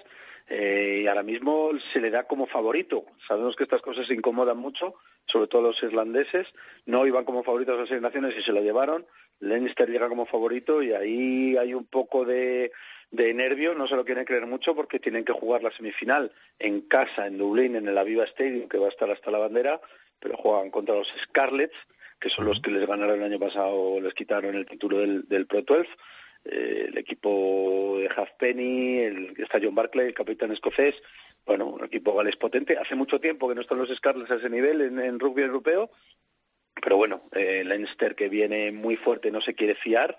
eh, 0.53 1.03
y 1.05 1.07
ahora 1.07 1.23
mismo 1.23 1.71
se 1.93 2.01
le 2.01 2.11
da 2.11 2.25
como 2.25 2.45
favorito. 2.45 3.07
Sabemos 3.29 3.55
que 3.55 3.63
estas 3.63 3.83
cosas 3.83 4.11
incomodan 4.11 4.59
mucho, 4.59 4.97
sobre 5.25 5.47
todo 5.47 5.63
los 5.63 5.81
irlandeses, 5.81 6.49
no 6.87 7.07
iban 7.07 7.25
como 7.25 7.45
favoritos 7.45 7.77
a 7.77 7.81
las 7.83 7.89
seis 7.89 8.03
naciones 8.03 8.35
y 8.37 8.43
se 8.43 8.53
lo 8.53 8.61
llevaron. 8.61 9.07
Leinster 9.39 9.89
llega 9.89 10.09
como 10.09 10.27
favorito 10.27 10.83
y 10.83 10.93
ahí 10.93 11.57
hay 11.57 11.73
un 11.73 11.85
poco 11.85 12.25
de, 12.25 12.73
de 13.13 13.33
nervio, 13.33 13.77
no 13.77 13.87
se 13.87 13.95
lo 13.95 14.05
quieren 14.05 14.25
creer 14.25 14.47
mucho 14.47 14.75
porque 14.75 14.99
tienen 14.99 15.25
que 15.25 15.33
jugar 15.33 15.63
la 15.63 15.71
semifinal 15.71 16.33
en 16.59 16.81
casa, 16.81 17.29
en 17.29 17.39
Dublín, 17.39 17.77
en 17.77 17.87
el 17.87 17.97
Aviva 17.97 18.25
Stadium, 18.25 18.69
que 18.69 18.79
va 18.79 18.87
a 18.87 18.91
estar 18.91 19.09
hasta 19.09 19.31
la 19.31 19.39
bandera, 19.39 19.81
pero 20.19 20.37
juegan 20.37 20.73
contra 20.73 20.97
los 20.97 21.15
Scarlets, 21.17 21.77
que 22.19 22.29
son 22.29 22.47
los 22.47 22.61
que 22.61 22.73
les 22.73 22.89
ganaron 22.89 23.21
el 23.21 23.25
año 23.25 23.39
pasado, 23.39 24.01
les 24.01 24.15
quitaron 24.15 24.57
el 24.57 24.67
título 24.67 24.99
del, 24.99 25.29
del 25.29 25.47
Pro 25.47 25.63
12. 25.63 25.89
Eh, 26.45 26.87
el 26.89 26.99
equipo 26.99 27.97
de 27.99 28.09
Halfpenny, 28.09 28.99
el, 28.99 29.35
está 29.39 29.59
John 29.63 29.75
Barclay, 29.75 30.09
el 30.09 30.15
capitán 30.15 30.53
escocés, 30.53 30.95
bueno, 31.45 31.67
un 31.67 31.85
equipo 31.85 32.15
galés 32.15 32.37
potente. 32.37 32.79
Hace 32.79 32.95
mucho 32.95 33.21
tiempo 33.21 33.49
que 33.49 33.55
no 33.55 33.61
están 33.61 33.79
los 33.79 33.95
Scarlets 33.95 34.31
a 34.31 34.37
ese 34.37 34.51
nivel 34.51 34.81
en, 34.81 34.99
en 34.99 35.19
rugby 35.19 35.43
europeo, 35.43 35.91
pero 36.83 36.97
bueno, 36.97 37.29
eh, 37.33 37.63
Leinster 37.65 38.15
que 38.15 38.29
viene 38.29 38.73
muy 38.73 38.97
fuerte 38.97 39.31
no 39.31 39.41
se 39.41 39.55
quiere 39.55 39.75
fiar 39.75 40.17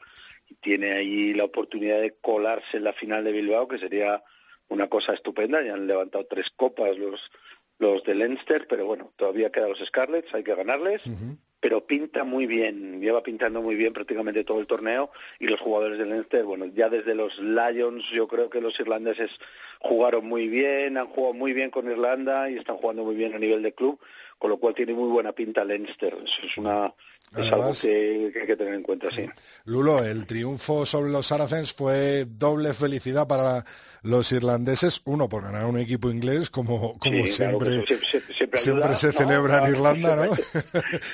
y 0.48 0.56
tiene 0.56 0.92
ahí 0.92 1.34
la 1.34 1.46
oportunidad 1.46 2.02
de 2.02 2.16
colarse 2.20 2.78
en 2.78 2.84
la 2.84 2.94
final 2.94 3.24
de 3.24 3.32
Bilbao, 3.32 3.68
que 3.68 3.80
sería 3.80 4.24
una 4.68 4.88
cosa 4.88 5.14
estupenda. 5.14 5.62
Ya 5.62 5.74
han 5.74 5.88
levantado 5.88 6.26
tres 6.26 6.50
copas 6.56 6.98
los, 6.98 7.32
los 7.80 8.04
de 8.04 8.16
Leinster, 8.16 8.68
pero 8.68 8.86
bueno, 8.86 9.14
todavía 9.16 9.52
quedan 9.52 9.70
los 9.70 9.80
Scarlets, 9.80 10.34
hay 10.34 10.44
que 10.44 10.56
ganarles. 10.56 11.02
Pero 11.62 11.86
pinta 11.86 12.24
muy 12.24 12.47
bien, 12.47 12.99
lleva 13.01 13.22
pintando 13.22 13.62
muy 13.62 13.76
bien 13.76 13.93
prácticamente 13.93 14.43
todo 14.43 14.59
el 14.59 14.66
torneo 14.66 15.12
y 15.39 15.45
los 15.45 15.59
jugadores 15.59 15.99
de 15.99 16.07
Leinster, 16.07 16.43
bueno, 16.43 16.66
ya 16.66 16.89
desde 16.89 17.14
los 17.14 17.38
Lions 17.38 18.03
yo 18.09 18.28
creo 18.28 18.49
que 18.49 18.62
los 18.62 18.80
irlandeses 18.80 19.30
jugaron 19.80 20.26
muy 20.26 20.47
bien, 20.47 20.97
han 20.97 21.05
jugado 21.05 21.36
muy 21.36 21.53
bien 21.53 21.70
con 21.70 21.89
Irlanda 21.89 22.49
y 22.49 22.57
están 22.57 22.78
jugando 22.78 23.03
muy 23.03 23.16
bien 23.16 23.36
a 23.36 23.39
nivel 23.39 23.62
de 23.62 23.74
club, 23.74 23.99
con 24.42 24.50
lo 24.50 24.58
cual 24.58 24.74
tiene 24.74 24.96
muy 24.96 25.08
buena 25.08 25.34
pinta 25.34 25.64
Leinster. 25.64 26.18
Eso 26.24 26.42
es 26.44 26.58
una 26.58 26.92
es 27.38 27.52
algo 27.52 27.72
que, 27.80 28.32
que 28.34 28.39
hay 28.42 28.48
que 28.48 28.56
tener 28.58 28.74
en 28.74 28.82
cuenta, 28.82 29.08
sí. 29.12 29.30
Lulo, 29.66 30.04
el 30.04 30.26
triunfo 30.26 30.84
sobre 30.84 31.12
los 31.12 31.28
Saracens 31.28 31.74
fue 31.74 32.26
doble 32.28 32.74
felicidad 32.74 33.28
para 33.28 33.64
los 34.02 34.32
irlandeses, 34.32 35.00
uno 35.06 35.30
por 35.30 35.44
ganar 35.44 35.66
un 35.68 35.78
equipo 35.78 36.10
inglés, 36.10 36.50
como, 36.50 36.98
como 36.98 37.28
Sí, 37.28 37.36
claro 37.38 37.60
que 37.60 37.70
siempre, 37.70 37.86
siempre, 37.86 38.34
siempre 38.34 38.60
siempre 38.60 38.60
ayuda, 38.86 38.96
se 38.96 39.08
¿no? 39.08 39.14
celebra 39.14 39.60
en 39.68 39.76
Irlanda, 39.76 40.16
¿no? 40.26 40.36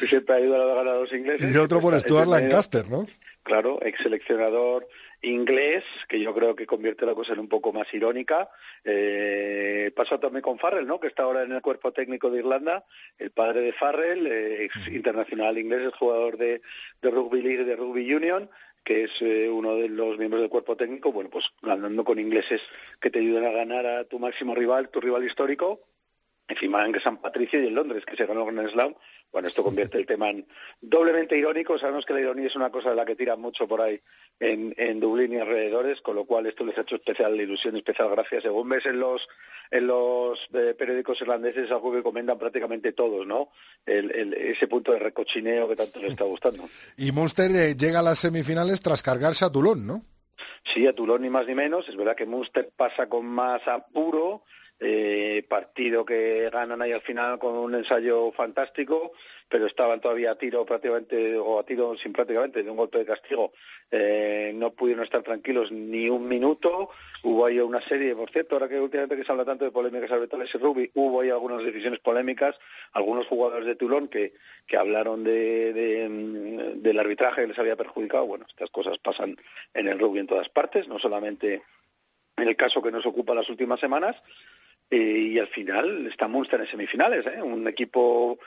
siempre- 0.07 0.36
ayuda 0.36 0.63
a 0.63 0.67
ganar 0.67 0.88
a 0.88 0.99
los 1.01 1.11
ingleses. 1.11 1.53
y 1.53 1.57
otro 1.57 1.82
por 1.82 1.99
Stuart 1.99 2.30
Lancaster, 2.30 2.89
¿no? 2.89 3.05
Claro, 3.43 3.78
ex 3.84 4.01
seleccionador 4.01 4.88
inglés, 5.22 5.84
que 6.07 6.20
yo 6.20 6.34
creo 6.34 6.55
que 6.55 6.65
convierte 6.65 7.05
la 7.05 7.15
cosa 7.15 7.34
en 7.34 7.39
un 7.39 7.49
poco 7.49 7.74
más 7.74 7.91
irónica. 7.93 8.49
Eh, 8.84 9.91
pasa 9.95 10.20
también 10.20 10.41
con 10.41 10.59
Farrell, 10.59 10.88
¿no? 10.88 10.99
Que 10.99 11.07
está 11.07 11.24
ahora 11.24 11.43
en 11.43 11.51
el 11.51 11.61
cuerpo 11.61 11.91
técnico 11.91 12.30
de 12.30 12.39
Irlanda, 12.39 12.86
el 13.18 13.32
padre 13.32 13.61
de 13.61 13.74
Farrell, 13.74 14.28
eh, 14.28 14.63
ex 14.65 14.88
internacional 14.88 15.57
inglés, 15.57 15.88
es 15.88 15.93
jugador 15.95 16.38
de, 16.38 16.61
de 17.01 17.11
rugby 17.11 17.41
league 17.41 17.63
de 17.63 17.76
rugby 17.76 18.13
union 18.13 18.49
que 18.88 19.03
es 19.03 19.22
eh, 19.22 19.49
uno 19.49 19.76
de 19.76 19.89
los 19.89 20.18
miembros 20.18 20.39
del 20.41 20.49
cuerpo 20.49 20.78
técnico, 20.78 21.11
bueno, 21.11 21.30
pues 21.30 21.51
ganando 21.61 22.05
con 22.05 22.20
ingleses 22.20 22.61
que 23.01 23.09
te 23.09 23.20
ayudan 23.20 23.43
a 23.43 23.51
ganar 23.51 23.86
a 23.86 24.05
tu 24.05 24.18
máximo 24.18 24.55
rival, 24.55 24.88
tu 24.88 25.01
rival 25.01 25.26
histórico, 25.26 25.82
encima 26.47 26.85
en 26.85 26.99
San 27.01 27.17
Patricio 27.17 27.61
y 27.61 27.67
en 27.67 27.75
Londres, 27.75 28.03
que 28.05 28.15
se 28.15 28.25
ganó 28.25 28.45
con 28.45 28.57
el 28.59 28.69
Slam. 28.69 28.95
Bueno, 29.31 29.49
esto 29.49 29.61
convierte 29.63 29.97
el 29.97 30.05
tema 30.05 30.29
en 30.29 30.47
doblemente 30.79 31.37
irónico. 31.37 31.77
Sabemos 31.77 32.05
que 32.05 32.13
la 32.13 32.21
ironía 32.21 32.47
es 32.47 32.55
una 32.55 32.71
cosa 32.71 32.91
de 32.91 32.95
la 32.95 33.05
que 33.05 33.15
tiran 33.17 33.41
mucho 33.41 33.67
por 33.67 33.81
ahí 33.81 33.99
en, 34.39 34.73
en 34.77 35.01
Dublín 35.01 35.33
y 35.33 35.37
alrededores, 35.37 35.99
con 36.01 36.15
lo 36.15 36.23
cual 36.25 36.45
esto 36.45 36.63
les 36.65 36.77
ha 36.77 36.81
hecho 36.81 36.95
especial 36.95 37.39
ilusión, 37.39 37.75
especial 37.75 38.09
gracia. 38.09 38.41
Según 38.41 38.69
ves 38.69 38.85
en 38.85 38.99
los 38.99 39.27
en 39.69 39.85
los 39.85 40.47
eh, 40.53 40.73
periódicos 40.79 41.19
irlandeses, 41.19 41.65
es 41.65 41.71
algo 41.71 41.91
que 41.91 42.01
comentan 42.01 42.39
prácticamente 42.39 42.93
todos, 42.93 43.27
¿no? 43.27 43.49
El- 43.85 44.11
el- 44.15 44.33
ese 44.33 44.65
punto 44.69 44.93
de 44.93 44.99
recochineo 44.99 45.67
que 45.67 45.75
tanto 45.75 45.99
les 45.99 46.11
está 46.11 46.23
gustando. 46.23 46.63
Y 46.97 47.11
Munster 47.11 47.51
eh, 47.51 47.75
llega 47.75 47.99
a 47.99 48.03
las 48.03 48.19
semifinales 48.19 48.81
tras 48.81 49.03
cargarse 49.03 49.43
a 49.43 49.51
Toulon, 49.51 49.85
¿no? 49.85 50.05
Sí, 50.63 50.87
a 50.87 50.93
Toulon 50.95 51.21
ni 51.21 51.29
más 51.29 51.45
ni 51.47 51.53
menos. 51.53 51.87
Es 51.89 51.97
verdad 51.97 52.15
que 52.15 52.25
Munster 52.25 52.71
pasa 52.77 53.09
con 53.09 53.25
más 53.25 53.67
apuro. 53.67 54.43
Eh, 54.80 55.43
partido 55.49 56.05
que 56.05 56.49
ganan 56.51 56.82
ahí 56.82 56.91
al 56.91 57.01
final 57.01 57.39
con 57.39 57.55
un 57.55 57.73
ensayo 57.73 58.32
fantástico, 58.32 59.13
pero 59.49 59.65
estaban 59.65 60.01
todavía 60.01 60.32
a 60.32 60.38
tiro 60.38 60.65
prácticamente, 60.65 61.38
o 61.38 61.59
a 61.59 61.65
tiro 61.65 61.97
sin 61.97 62.13
prácticamente, 62.13 62.63
de 62.63 62.69
un 62.69 62.78
golpe 62.78 62.99
de 62.99 63.05
castigo. 63.05 63.53
Eh, 63.89 64.51
no 64.55 64.71
pudieron 64.73 65.03
estar 65.03 65.23
tranquilos 65.23 65.71
ni 65.71 66.09
un 66.09 66.28
minuto. 66.28 66.89
Hubo 67.23 67.45
ahí 67.45 67.59
una 67.59 67.82
serie, 67.82 68.15
por 68.15 68.30
cierto, 68.30 68.55
ahora 68.55 68.67
que 68.67 68.80
últimamente 68.80 69.15
que 69.15 69.23
se 69.23 69.32
habla 69.32 69.45
tanto 69.45 69.65
de 69.65 69.71
polémicas 69.71 70.11
arbitrales 70.11 70.53
y 70.53 70.57
rugby, 70.57 70.91
hubo 70.93 71.21
ahí 71.21 71.30
algunas 71.30 71.63
decisiones 71.63 71.99
polémicas, 71.99 72.55
algunos 72.91 73.25
jugadores 73.25 73.65
de 73.65 73.75
Toulon 73.75 74.09
que, 74.09 74.34
que 74.67 74.78
hablaron 74.78 75.23
de, 75.23 76.07
mm, 76.09 76.82
del 76.82 76.99
arbitraje 76.99 77.41
que 77.41 77.47
les 77.47 77.59
había 77.59 77.75
perjudicado. 77.75 78.28
Bueno, 78.28 78.45
estas 78.47 78.69
cosas 78.69 78.99
pasan 78.99 79.38
en 79.73 79.88
el 79.88 79.97
rugby 79.97 80.19
en 80.19 80.28
todas 80.28 80.49
partes, 80.49 80.88
no 80.88 80.99
solamente 80.99 81.63
en 82.36 82.47
el 82.47 82.55
caso 82.55 82.82
que 82.82 82.91
nos 82.91 83.05
ocupa 83.05 83.34
las 83.34 83.49
últimas 83.49 83.80
semanas. 83.80 84.15
Eh, 84.89 85.31
y 85.33 85.39
al 85.39 85.47
final 85.47 86.07
Munster 86.27 86.61
en 86.61 86.67
semifinales, 86.67 87.25
¿eh? 87.27 87.41
un 87.41 87.67
equipo 87.67 88.39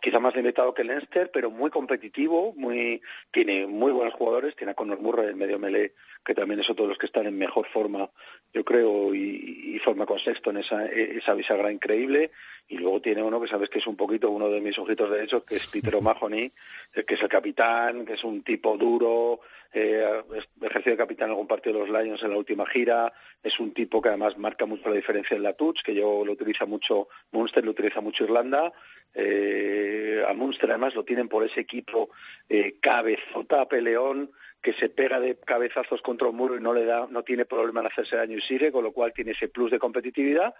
quizá 0.00 0.20
más 0.20 0.34
limitado 0.34 0.74
que 0.74 0.82
el 0.82 0.88
Leinster, 0.88 1.30
pero 1.32 1.50
muy 1.50 1.70
competitivo, 1.70 2.52
muy 2.56 3.00
tiene 3.30 3.66
muy 3.66 3.92
buenos 3.92 4.14
jugadores, 4.14 4.56
tiene 4.56 4.72
a 4.72 4.74
Conor 4.74 5.00
Murray, 5.00 5.26
el 5.26 5.36
medio 5.36 5.58
melee, 5.58 5.94
que 6.24 6.34
también 6.34 6.60
es 6.60 6.70
otro 6.70 6.84
de 6.84 6.90
los 6.90 6.98
que 6.98 7.06
están 7.06 7.26
en 7.26 7.38
mejor 7.38 7.66
forma, 7.68 8.10
yo 8.52 8.64
creo, 8.64 9.14
y, 9.14 9.74
y 9.74 9.78
forma 9.78 10.06
con 10.06 10.18
Sexton 10.18 10.58
esa, 10.58 10.86
esa 10.86 11.34
bisagra 11.34 11.72
increíble, 11.72 12.30
y 12.68 12.76
luego 12.76 13.00
tiene 13.00 13.22
uno 13.22 13.40
que 13.40 13.48
sabes 13.48 13.70
que 13.70 13.78
es 13.78 13.86
un 13.86 13.96
poquito 13.96 14.30
uno 14.30 14.50
de 14.50 14.60
mis 14.60 14.78
ojitos 14.78 15.10
derechos, 15.10 15.42
que 15.42 15.56
es 15.56 15.66
Peter 15.66 15.94
O'Mahony, 15.96 16.52
eh, 16.94 17.04
que 17.06 17.14
es 17.14 17.22
el 17.22 17.28
capitán, 17.28 18.04
que 18.04 18.12
es 18.12 18.24
un 18.24 18.42
tipo 18.42 18.76
duro, 18.76 19.40
eh, 19.72 20.22
ejerció 20.60 20.92
de 20.92 20.98
capitán 20.98 21.26
en 21.26 21.30
algún 21.32 21.46
partido 21.46 21.78
de 21.78 21.86
los 21.86 22.02
Lions 22.02 22.22
en 22.22 22.30
la 22.30 22.36
última 22.36 22.66
gira, 22.66 23.12
es 23.42 23.58
un 23.58 23.72
tipo 23.72 24.02
que 24.02 24.10
además 24.10 24.36
marca 24.36 24.66
mucho 24.66 24.88
la 24.88 24.96
diferencia 24.96 25.36
en 25.36 25.42
la 25.42 25.54
touch, 25.54 25.82
que 25.82 25.94
yo 25.94 26.24
lo 26.24 26.32
utiliza 26.32 26.66
mucho, 26.66 27.08
Munster 27.32 27.64
lo 27.64 27.70
utiliza 27.70 28.00
mucho 28.00 28.24
Irlanda, 28.24 28.72
eh, 29.14 30.24
a 30.26 30.34
Munster 30.34 30.70
además 30.70 30.94
lo 30.94 31.04
tienen 31.04 31.28
por 31.28 31.44
ese 31.44 31.60
equipo 31.60 32.10
eh, 32.48 32.76
cabezota 32.80 33.68
peleón 33.68 34.30
que 34.60 34.72
se 34.72 34.88
pega 34.88 35.20
de 35.20 35.38
cabezazos 35.38 36.02
contra 36.02 36.28
un 36.28 36.36
muro 36.36 36.56
y 36.56 36.60
no 36.60 36.74
le 36.74 36.84
da, 36.84 37.06
no 37.10 37.22
tiene 37.22 37.44
problema 37.44 37.80
en 37.80 37.86
hacerse 37.86 38.16
daño 38.16 38.36
y 38.36 38.40
sigue, 38.40 38.72
con 38.72 38.84
lo 38.84 38.92
cual 38.92 39.12
tiene 39.12 39.32
ese 39.32 39.48
plus 39.48 39.70
de 39.70 39.78
competitividad. 39.78 40.54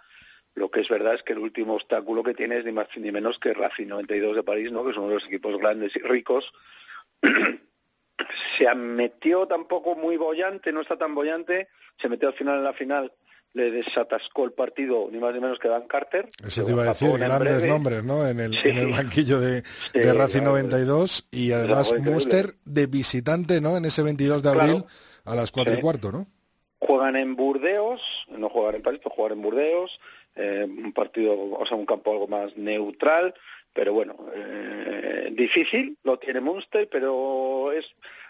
Lo 0.55 0.71
que 0.71 0.81
es 0.81 0.89
verdad 0.89 1.15
es 1.15 1.23
que 1.23 1.33
el 1.33 1.39
último 1.39 1.75
obstáculo 1.75 2.23
que 2.23 2.33
tiene 2.33 2.57
es 2.57 2.65
ni 2.65 2.71
más 2.71 2.87
ni 2.95 3.11
menos 3.11 3.39
que 3.39 3.53
Racing 3.53 3.87
92 3.87 4.35
de 4.35 4.43
París, 4.43 4.71
¿no? 4.71 4.83
que 4.83 4.91
es 4.91 4.97
uno 4.97 5.09
de 5.09 5.15
los 5.15 5.25
equipos 5.25 5.57
grandes 5.57 5.95
y 5.95 5.99
ricos. 5.99 6.53
se 8.57 8.75
metió 8.75 9.47
tampoco 9.47 9.95
muy 9.95 10.17
bollante, 10.17 10.71
no 10.71 10.81
está 10.81 10.97
tan 10.97 11.15
bollante, 11.15 11.67
se 11.97 12.09
metió 12.09 12.29
al 12.29 12.33
final 12.33 12.57
en 12.57 12.63
la 12.63 12.73
final, 12.73 13.13
le 13.53 13.71
desatascó 13.71 14.45
el 14.45 14.51
partido 14.51 15.09
ni 15.11 15.17
más 15.17 15.33
ni 15.33 15.39
menos 15.39 15.57
que 15.59 15.67
Dan 15.67 15.87
Carter. 15.87 16.29
Eso 16.45 16.63
te 16.63 16.71
iba 16.71 16.83
a 16.83 16.87
decir, 16.89 17.11
grandes 17.17 17.63
nombres, 17.67 18.03
¿no? 18.03 18.25
En 18.27 18.39
el, 18.39 18.55
Sí. 18.55 18.69
en 18.69 18.77
el 18.77 18.87
banquillo 18.91 19.39
de, 19.39 19.63
Sí, 19.91 19.99
de 19.99 20.13
Racing 20.13 20.39
claro, 20.41 20.51
92 20.51 21.27
y 21.31 21.51
además. 21.51 21.93
Munster 21.99 22.53
de 22.65 22.85
visitante, 22.87 23.59
¿no? 23.61 23.75
En 23.77 23.85
ese 23.85 24.03
22 24.03 24.43
de 24.43 24.51
Claro. 24.51 24.61
abril 24.69 24.85
a 25.25 25.35
las 25.35 25.51
4 25.51 25.73
y 25.73 25.81
cuarto, 25.81 26.11
¿no? 26.11 26.27
Juegan 26.79 27.15
en 27.15 27.35
Burdeos, 27.35 28.27
no 28.29 28.49
juegan 28.49 28.75
en 28.75 28.81
París, 28.83 29.01
pero 29.03 29.15
juegan 29.15 29.37
en 29.37 29.43
Burdeos, 29.43 29.99
eh, 30.35 30.65
un 30.69 30.93
partido, 30.93 31.33
o 31.37 31.65
sea, 31.65 31.75
un 31.75 31.85
campo 31.85 32.11
algo 32.11 32.27
más 32.27 32.55
neutral, 32.55 33.33
pero 33.73 33.93
bueno, 33.93 34.15
eh, 34.35 35.29
difícil, 35.33 35.97
lo 36.03 36.17
tiene 36.17 36.39
Munster, 36.39 36.87
pero 36.89 37.71
es 37.71 37.85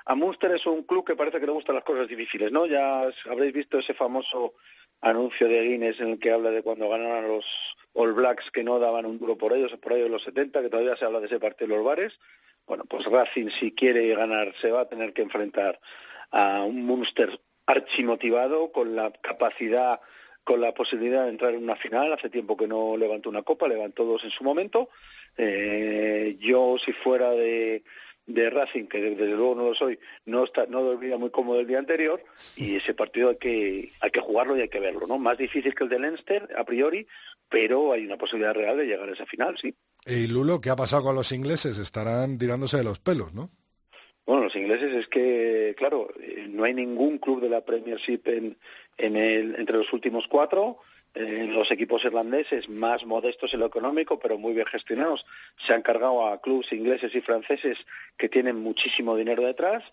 a 0.05 0.15
Munster 0.15 0.51
es 0.51 0.65
un 0.65 0.83
club 0.83 1.05
que 1.05 1.15
parece 1.15 1.39
que 1.39 1.45
le 1.45 1.51
gustan 1.51 1.75
las 1.75 1.83
cosas 1.83 2.07
difíciles, 2.07 2.51
¿no? 2.51 2.65
Ya 2.65 3.03
habréis 3.29 3.53
visto 3.53 3.77
ese 3.77 3.93
famoso 3.93 4.53
anuncio 5.01 5.47
de 5.47 5.63
Guinness 5.63 5.99
en 5.99 6.09
el 6.09 6.19
que 6.19 6.31
habla 6.31 6.51
de 6.51 6.63
cuando 6.63 6.89
ganaron 6.89 7.23
a 7.23 7.27
los 7.27 7.45
All 7.93 8.13
Blacks 8.13 8.51
que 8.51 8.63
no 8.63 8.79
daban 8.79 9.05
un 9.05 9.19
duro 9.19 9.37
por 9.37 9.53
ellos, 9.53 9.71
por 9.81 9.93
ellos 9.93 10.09
los 10.09 10.23
70, 10.23 10.61
que 10.61 10.69
todavía 10.69 10.97
se 10.97 11.05
habla 11.05 11.19
de 11.19 11.27
ese 11.27 11.39
partido 11.39 11.69
de 11.69 11.75
los 11.77 11.85
bares. 11.85 12.19
Bueno, 12.65 12.85
pues 12.85 13.05
Racing 13.05 13.49
si 13.49 13.73
quiere 13.73 14.13
ganar 14.15 14.53
se 14.61 14.71
va 14.71 14.81
a 14.81 14.89
tener 14.89 15.13
que 15.13 15.23
enfrentar 15.23 15.79
a 16.31 16.63
un 16.63 16.85
Munster 16.85 17.39
archimotivado 17.65 18.71
con 18.71 18.95
la 18.95 19.11
capacidad 19.11 19.99
con 20.43 20.61
la 20.61 20.73
posibilidad 20.73 21.25
de 21.25 21.29
entrar 21.29 21.53
en 21.53 21.63
una 21.63 21.75
final. 21.75 22.11
Hace 22.11 22.29
tiempo 22.29 22.57
que 22.57 22.67
no 22.67 22.97
levantó 22.97 23.29
una 23.29 23.43
copa, 23.43 23.67
levantó 23.67 24.03
dos 24.03 24.23
en 24.23 24.31
su 24.31 24.43
momento. 24.43 24.89
Eh, 25.37 26.37
yo, 26.39 26.75
si 26.83 26.91
fuera 26.91 27.29
de, 27.31 27.83
de 28.29 28.49
Racing, 28.49 28.85
que 28.85 29.01
desde 29.01 29.35
luego 29.35 29.55
no 29.55 29.63
lo 29.65 29.73
soy, 29.73 29.99
no 30.25 30.43
está, 30.43 30.67
no 30.67 30.81
dormía 30.81 31.17
muy 31.17 31.31
cómodo 31.31 31.59
el 31.59 31.67
día 31.67 31.79
anterior 31.79 32.23
y 32.55 32.75
ese 32.75 32.93
partido 32.93 33.29
hay 33.29 33.37
que, 33.37 33.91
hay 33.99 34.11
que 34.11 34.19
jugarlo 34.19 34.55
y 34.55 34.61
hay 34.61 34.69
que 34.69 34.79
verlo, 34.79 35.07
¿no? 35.07 35.17
Más 35.17 35.37
difícil 35.37 35.73
que 35.73 35.83
el 35.83 35.89
de 35.89 35.99
Leinster, 35.99 36.47
a 36.55 36.63
priori, 36.63 37.07
pero 37.49 37.91
hay 37.91 38.05
una 38.05 38.17
posibilidad 38.17 38.53
real 38.53 38.77
de 38.77 38.85
llegar 38.85 39.09
a 39.09 39.13
esa 39.13 39.25
final, 39.25 39.57
sí. 39.57 39.73
Y 40.05 40.27
Lulo, 40.27 40.61
¿qué 40.61 40.69
ha 40.69 40.75
pasado 40.75 41.03
con 41.03 41.15
los 41.15 41.31
ingleses? 41.31 41.79
Estarán 41.79 42.37
tirándose 42.37 42.77
de 42.77 42.83
los 42.83 42.99
pelos, 42.99 43.33
¿no? 43.33 43.49
Bueno, 44.25 44.43
los 44.43 44.55
ingleses 44.55 44.93
es 44.93 45.07
que, 45.07 45.73
claro, 45.75 46.09
eh, 46.21 46.45
no 46.47 46.63
hay 46.63 46.75
ningún 46.75 47.17
club 47.17 47.41
de 47.41 47.49
la 47.49 47.65
Premiership 47.65 48.21
en, 48.25 48.57
en 48.97 49.15
el, 49.15 49.55
entre 49.55 49.77
los 49.77 49.91
últimos 49.91 50.27
cuatro. 50.27 50.77
Eh, 51.15 51.47
los 51.51 51.71
equipos 51.71 52.05
irlandeses 52.05 52.69
más 52.69 53.05
modestos 53.05 53.53
en 53.53 53.61
lo 53.61 53.65
económico, 53.65 54.19
pero 54.19 54.37
muy 54.37 54.53
bien 54.53 54.67
gestionados, 54.67 55.25
se 55.57 55.73
han 55.73 55.81
cargado 55.81 56.27
a 56.27 56.39
clubes 56.39 56.71
ingleses 56.71 57.13
y 57.15 57.21
franceses 57.21 57.77
que 58.15 58.29
tienen 58.29 58.57
muchísimo 58.57 59.15
dinero 59.15 59.43
detrás. 59.43 59.83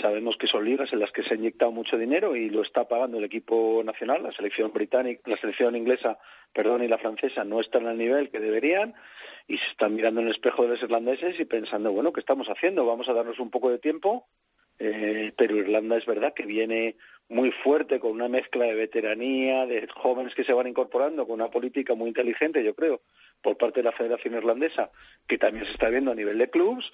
Sabemos 0.00 0.36
que 0.36 0.46
son 0.46 0.66
ligas 0.66 0.92
en 0.92 1.00
las 1.00 1.12
que 1.12 1.22
se 1.22 1.32
ha 1.32 1.36
inyectado 1.36 1.72
mucho 1.72 1.96
dinero 1.96 2.36
y 2.36 2.50
lo 2.50 2.60
está 2.60 2.86
pagando 2.86 3.16
el 3.16 3.24
equipo 3.24 3.82
nacional. 3.84 4.22
La 4.22 4.32
selección 4.32 4.70
británica, 4.72 5.22
la 5.24 5.38
selección 5.38 5.74
inglesa, 5.74 6.18
perdón, 6.52 6.82
y 6.82 6.88
la 6.88 6.98
francesa 6.98 7.44
no 7.44 7.60
están 7.60 7.86
al 7.86 7.96
nivel 7.96 8.28
que 8.28 8.38
deberían 8.38 8.94
y 9.48 9.56
se 9.56 9.68
están 9.68 9.94
mirando 9.94 10.20
en 10.20 10.26
el 10.26 10.32
espejo 10.32 10.62
de 10.62 10.68
los 10.68 10.82
irlandeses 10.82 11.40
y 11.40 11.46
pensando, 11.46 11.92
bueno, 11.92 12.12
¿qué 12.12 12.20
estamos 12.20 12.48
haciendo? 12.48 12.84
Vamos 12.84 13.08
a 13.08 13.14
darnos 13.14 13.38
un 13.38 13.50
poco 13.50 13.70
de 13.70 13.78
tiempo. 13.78 14.28
Eh, 14.78 15.32
pero 15.36 15.56
Irlanda 15.56 15.96
es 15.96 16.04
verdad 16.04 16.34
que 16.34 16.44
viene 16.44 16.96
muy 17.28 17.50
fuerte 17.50 17.98
con 17.98 18.12
una 18.12 18.28
mezcla 18.28 18.64
de 18.64 18.74
veteranía, 18.74 19.66
de 19.66 19.88
jóvenes 19.88 20.34
que 20.34 20.44
se 20.44 20.52
van 20.52 20.66
incorporando, 20.66 21.26
con 21.26 21.34
una 21.34 21.50
política 21.50 21.94
muy 21.94 22.08
inteligente, 22.08 22.62
yo 22.62 22.74
creo, 22.74 23.02
por 23.42 23.56
parte 23.56 23.80
de 23.80 23.84
la 23.84 23.92
Federación 23.92 24.34
Irlandesa, 24.34 24.90
que 25.26 25.38
también 25.38 25.66
se 25.66 25.72
está 25.72 25.88
viendo 25.88 26.12
a 26.12 26.14
nivel 26.14 26.38
de 26.38 26.50
clubs. 26.50 26.92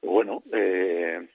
Bueno, 0.00 0.42
eh, 0.52 1.28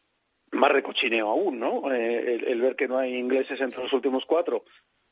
más 0.51 0.71
recochineo 0.71 1.27
aún, 1.27 1.59
¿no? 1.59 1.91
Eh, 1.91 2.35
el, 2.35 2.43
el 2.45 2.61
ver 2.61 2.75
que 2.75 2.87
no 2.87 2.97
hay 2.97 3.15
ingleses 3.15 3.59
entre 3.59 3.83
los 3.83 3.93
últimos 3.93 4.25
cuatro, 4.25 4.63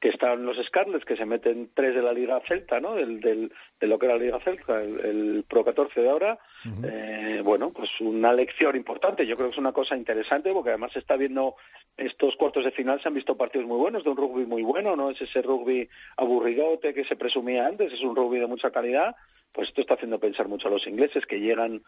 que 0.05 0.11
están 0.11 0.45
los 0.45 0.63
Scarlets, 0.63 1.03
que 1.03 1.17
se 1.17 1.25
meten 1.25 1.71
tres 1.73 1.95
de 1.95 2.03
la 2.03 2.13
Liga 2.13 2.39
Celta, 2.45 2.79
¿no? 2.79 2.93
Del, 2.93 3.19
del, 3.19 3.51
de 3.79 3.87
lo 3.87 3.97
que 3.97 4.05
era 4.05 4.17
la 4.17 4.23
Liga 4.23 4.39
Celta, 4.39 4.79
el, 4.79 4.99
el 4.99 5.45
Pro 5.49 5.65
14 5.65 5.99
de 5.99 6.09
ahora. 6.11 6.37
eh, 6.83 7.41
bueno, 7.43 7.73
pues 7.73 7.99
una 8.01 8.31
lección 8.31 8.75
importante. 8.75 9.25
Yo 9.25 9.35
creo 9.35 9.47
que 9.47 9.53
es 9.53 9.57
una 9.57 9.71
cosa 9.71 9.97
interesante 9.97 10.53
porque 10.53 10.69
además 10.69 10.91
se 10.93 10.99
está 10.99 11.17
viendo 11.17 11.55
estos 11.97 12.35
cuartos 12.35 12.63
de 12.63 12.69
final, 12.69 13.01
se 13.01 13.07
han 13.07 13.15
visto 13.15 13.35
partidos 13.35 13.65
muy 13.65 13.77
buenos, 13.77 14.03
de 14.03 14.11
un 14.11 14.17
rugby 14.17 14.45
muy 14.45 14.61
bueno, 14.61 14.95
no 14.95 15.09
es 15.09 15.19
ese 15.19 15.41
rugby 15.41 15.89
aburridote 16.17 16.93
que 16.93 17.03
se 17.03 17.15
presumía 17.15 17.65
antes, 17.65 17.91
es 17.91 18.03
un 18.03 18.15
rugby 18.15 18.37
de 18.37 18.45
mucha 18.45 18.69
calidad. 18.69 19.15
Pues 19.51 19.69
esto 19.69 19.81
está 19.81 19.95
haciendo 19.95 20.19
pensar 20.19 20.47
mucho 20.47 20.67
a 20.67 20.71
los 20.71 20.85
ingleses 20.85 21.25
que 21.25 21.39
llegan 21.39 21.81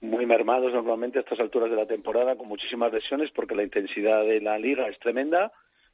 muy 0.00 0.26
mermados 0.26 0.72
normalmente 0.72 1.18
a 1.18 1.22
estas 1.22 1.38
alturas 1.38 1.70
de 1.70 1.76
la 1.76 1.86
temporada 1.86 2.34
con 2.34 2.48
muchísimas 2.48 2.92
lesiones 2.92 3.30
porque 3.30 3.54
la 3.54 3.62
intensidad 3.62 4.24
de 4.24 4.40
la 4.40 4.58
liga 4.58 4.88
es 4.88 4.98
tremenda 4.98 5.52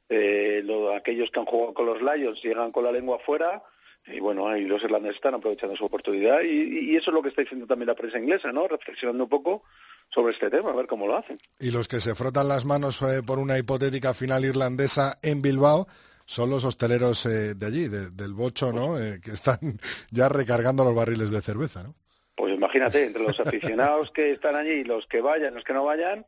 eh, 0.09 0.61
lo- 0.63 0.93
aquellos 0.95 1.29
que 1.31 1.39
han 1.39 1.45
jugado 1.45 1.73
con 1.73 1.85
los 1.85 2.01
Lions 2.01 2.41
llegan 2.41 2.71
con 2.71 2.83
la 2.83 2.91
lengua 2.91 3.17
afuera 3.17 3.61
y 4.05 4.19
bueno, 4.21 4.47
ahí 4.47 4.65
los 4.65 4.81
irlandeses 4.83 5.17
están 5.17 5.33
aprovechando 5.33 5.75
su 5.75 5.83
oportunidad 5.85 6.41
y, 6.41 6.91
y 6.91 6.95
eso 6.95 7.11
es 7.11 7.15
lo 7.15 7.21
que 7.21 7.29
está 7.29 7.41
diciendo 7.41 7.67
también 7.67 7.87
la 7.87 7.95
prensa 7.95 8.17
inglesa, 8.17 8.51
¿no? 8.53 8.67
Reflexionando 8.67 9.25
un 9.25 9.29
poco 9.29 9.63
sobre 10.09 10.33
este 10.33 10.49
tema, 10.49 10.69
a 10.69 10.73
ver 10.75 10.87
cómo 10.87 11.07
lo 11.07 11.17
hacen. 11.17 11.37
Y 11.59 11.71
los 11.71 11.89
que 11.89 11.99
se 11.99 12.15
frotan 12.15 12.47
las 12.47 12.63
manos 12.63 13.01
eh, 13.01 13.21
por 13.21 13.37
una 13.39 13.57
hipotética 13.57 14.13
final 14.13 14.45
irlandesa 14.45 15.19
en 15.21 15.41
Bilbao 15.41 15.87
son 16.25 16.49
los 16.49 16.63
hosteleros 16.63 17.25
eh, 17.25 17.55
de 17.55 17.65
allí, 17.65 17.87
de- 17.89 18.09
del 18.11 18.33
Bocho, 18.33 18.71
¿no? 18.71 18.97
Eh, 18.97 19.19
que 19.21 19.31
están 19.31 19.59
ya 20.11 20.29
recargando 20.29 20.85
los 20.85 20.95
barriles 20.95 21.29
de 21.31 21.41
cerveza, 21.41 21.83
¿no? 21.83 21.93
Pues 22.35 22.53
imagínate, 22.53 23.03
entre 23.03 23.23
los 23.23 23.37
aficionados 23.39 24.11
que 24.11 24.31
están 24.31 24.55
allí 24.55 24.69
y 24.71 24.83
los 24.85 25.05
que 25.07 25.19
vayan, 25.21 25.53
los 25.55 25.63
que 25.65 25.73
no 25.73 25.83
vayan, 25.83 26.25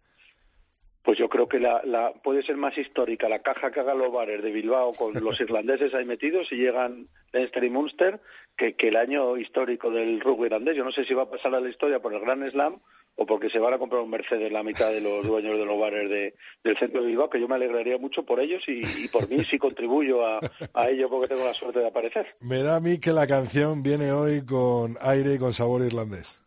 pues 1.03 1.17
yo 1.17 1.29
creo 1.29 1.47
que 1.47 1.59
la, 1.59 1.81
la 1.85 2.13
puede 2.13 2.43
ser 2.43 2.57
más 2.57 2.77
histórica 2.77 3.29
la 3.29 3.39
caja 3.39 3.71
que 3.71 3.79
hagan 3.79 3.97
los 3.97 4.11
bares 4.11 4.43
de 4.43 4.51
Bilbao 4.51 4.93
con 4.93 5.13
los 5.23 5.39
irlandeses 5.41 5.93
ahí 5.93 6.05
metidos 6.05 6.51
y 6.51 6.57
llegan 6.57 7.07
Leinster 7.31 7.63
y 7.63 7.69
Munster 7.69 8.19
que, 8.55 8.75
que 8.75 8.89
el 8.89 8.97
año 8.97 9.37
histórico 9.37 9.89
del 9.89 10.19
rugby 10.19 10.45
irlandés. 10.45 10.75
Yo 10.75 10.83
no 10.83 10.91
sé 10.91 11.05
si 11.05 11.13
va 11.13 11.23
a 11.23 11.29
pasar 11.29 11.55
a 11.55 11.61
la 11.61 11.69
historia 11.69 12.01
por 12.01 12.13
el 12.13 12.19
Gran 12.19 12.49
Slam 12.51 12.79
o 13.15 13.25
porque 13.25 13.49
se 13.49 13.59
van 13.59 13.73
a 13.73 13.77
comprar 13.77 14.01
un 14.01 14.09
Mercedes 14.09 14.51
la 14.51 14.63
mitad 14.63 14.89
de 14.91 15.01
los 15.01 15.27
dueños 15.27 15.57
de 15.57 15.65
los 15.65 15.77
bares 15.77 16.09
de, 16.09 16.35
del 16.63 16.77
centro 16.77 17.01
de 17.01 17.07
Bilbao, 17.07 17.29
que 17.29 17.39
yo 17.39 17.49
me 17.49 17.55
alegraría 17.55 17.97
mucho 17.97 18.23
por 18.23 18.39
ellos 18.39 18.63
y, 18.67 18.81
y 19.03 19.07
por 19.09 19.29
mí 19.29 19.43
si 19.43 19.59
contribuyo 19.59 20.25
a, 20.25 20.39
a 20.73 20.89
ello 20.89 21.09
porque 21.09 21.27
tengo 21.27 21.43
la 21.43 21.53
suerte 21.53 21.79
de 21.79 21.87
aparecer. 21.87 22.27
Me 22.39 22.63
da 22.63 22.77
a 22.77 22.79
mí 22.79 22.97
que 22.99 23.11
la 23.11 23.27
canción 23.27 23.83
viene 23.83 24.13
hoy 24.13 24.45
con 24.45 24.97
aire 25.01 25.33
y 25.33 25.37
con 25.37 25.51
sabor 25.51 25.81
irlandés. 25.81 26.41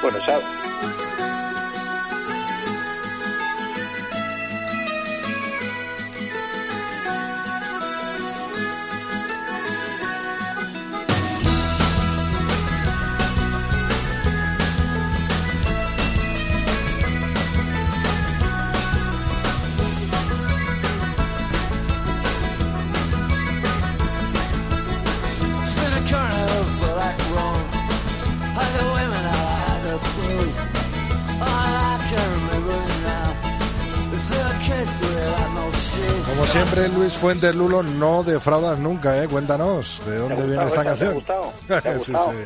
Bueno, 0.00 0.18
¿sabes? 0.24 0.44
Siempre, 36.72 36.88
Luis 36.98 37.14
Fuentes 37.18 37.54
Lulo, 37.54 37.82
no 37.82 38.22
defraudas 38.22 38.78
nunca, 38.78 39.22
¿eh? 39.22 39.28
Cuéntanos, 39.28 40.02
¿de 40.06 40.16
dónde 40.18 40.36
¿Te 40.36 40.42
ha 40.42 40.46
viene 40.46 40.64
esta 40.66 40.84
canción? 40.84 41.14
gustado? 41.14 41.52
¿Te 41.66 41.74
ha 41.74 41.82
Sí, 41.82 41.98
gustado? 41.98 42.30
sí. 42.30 42.36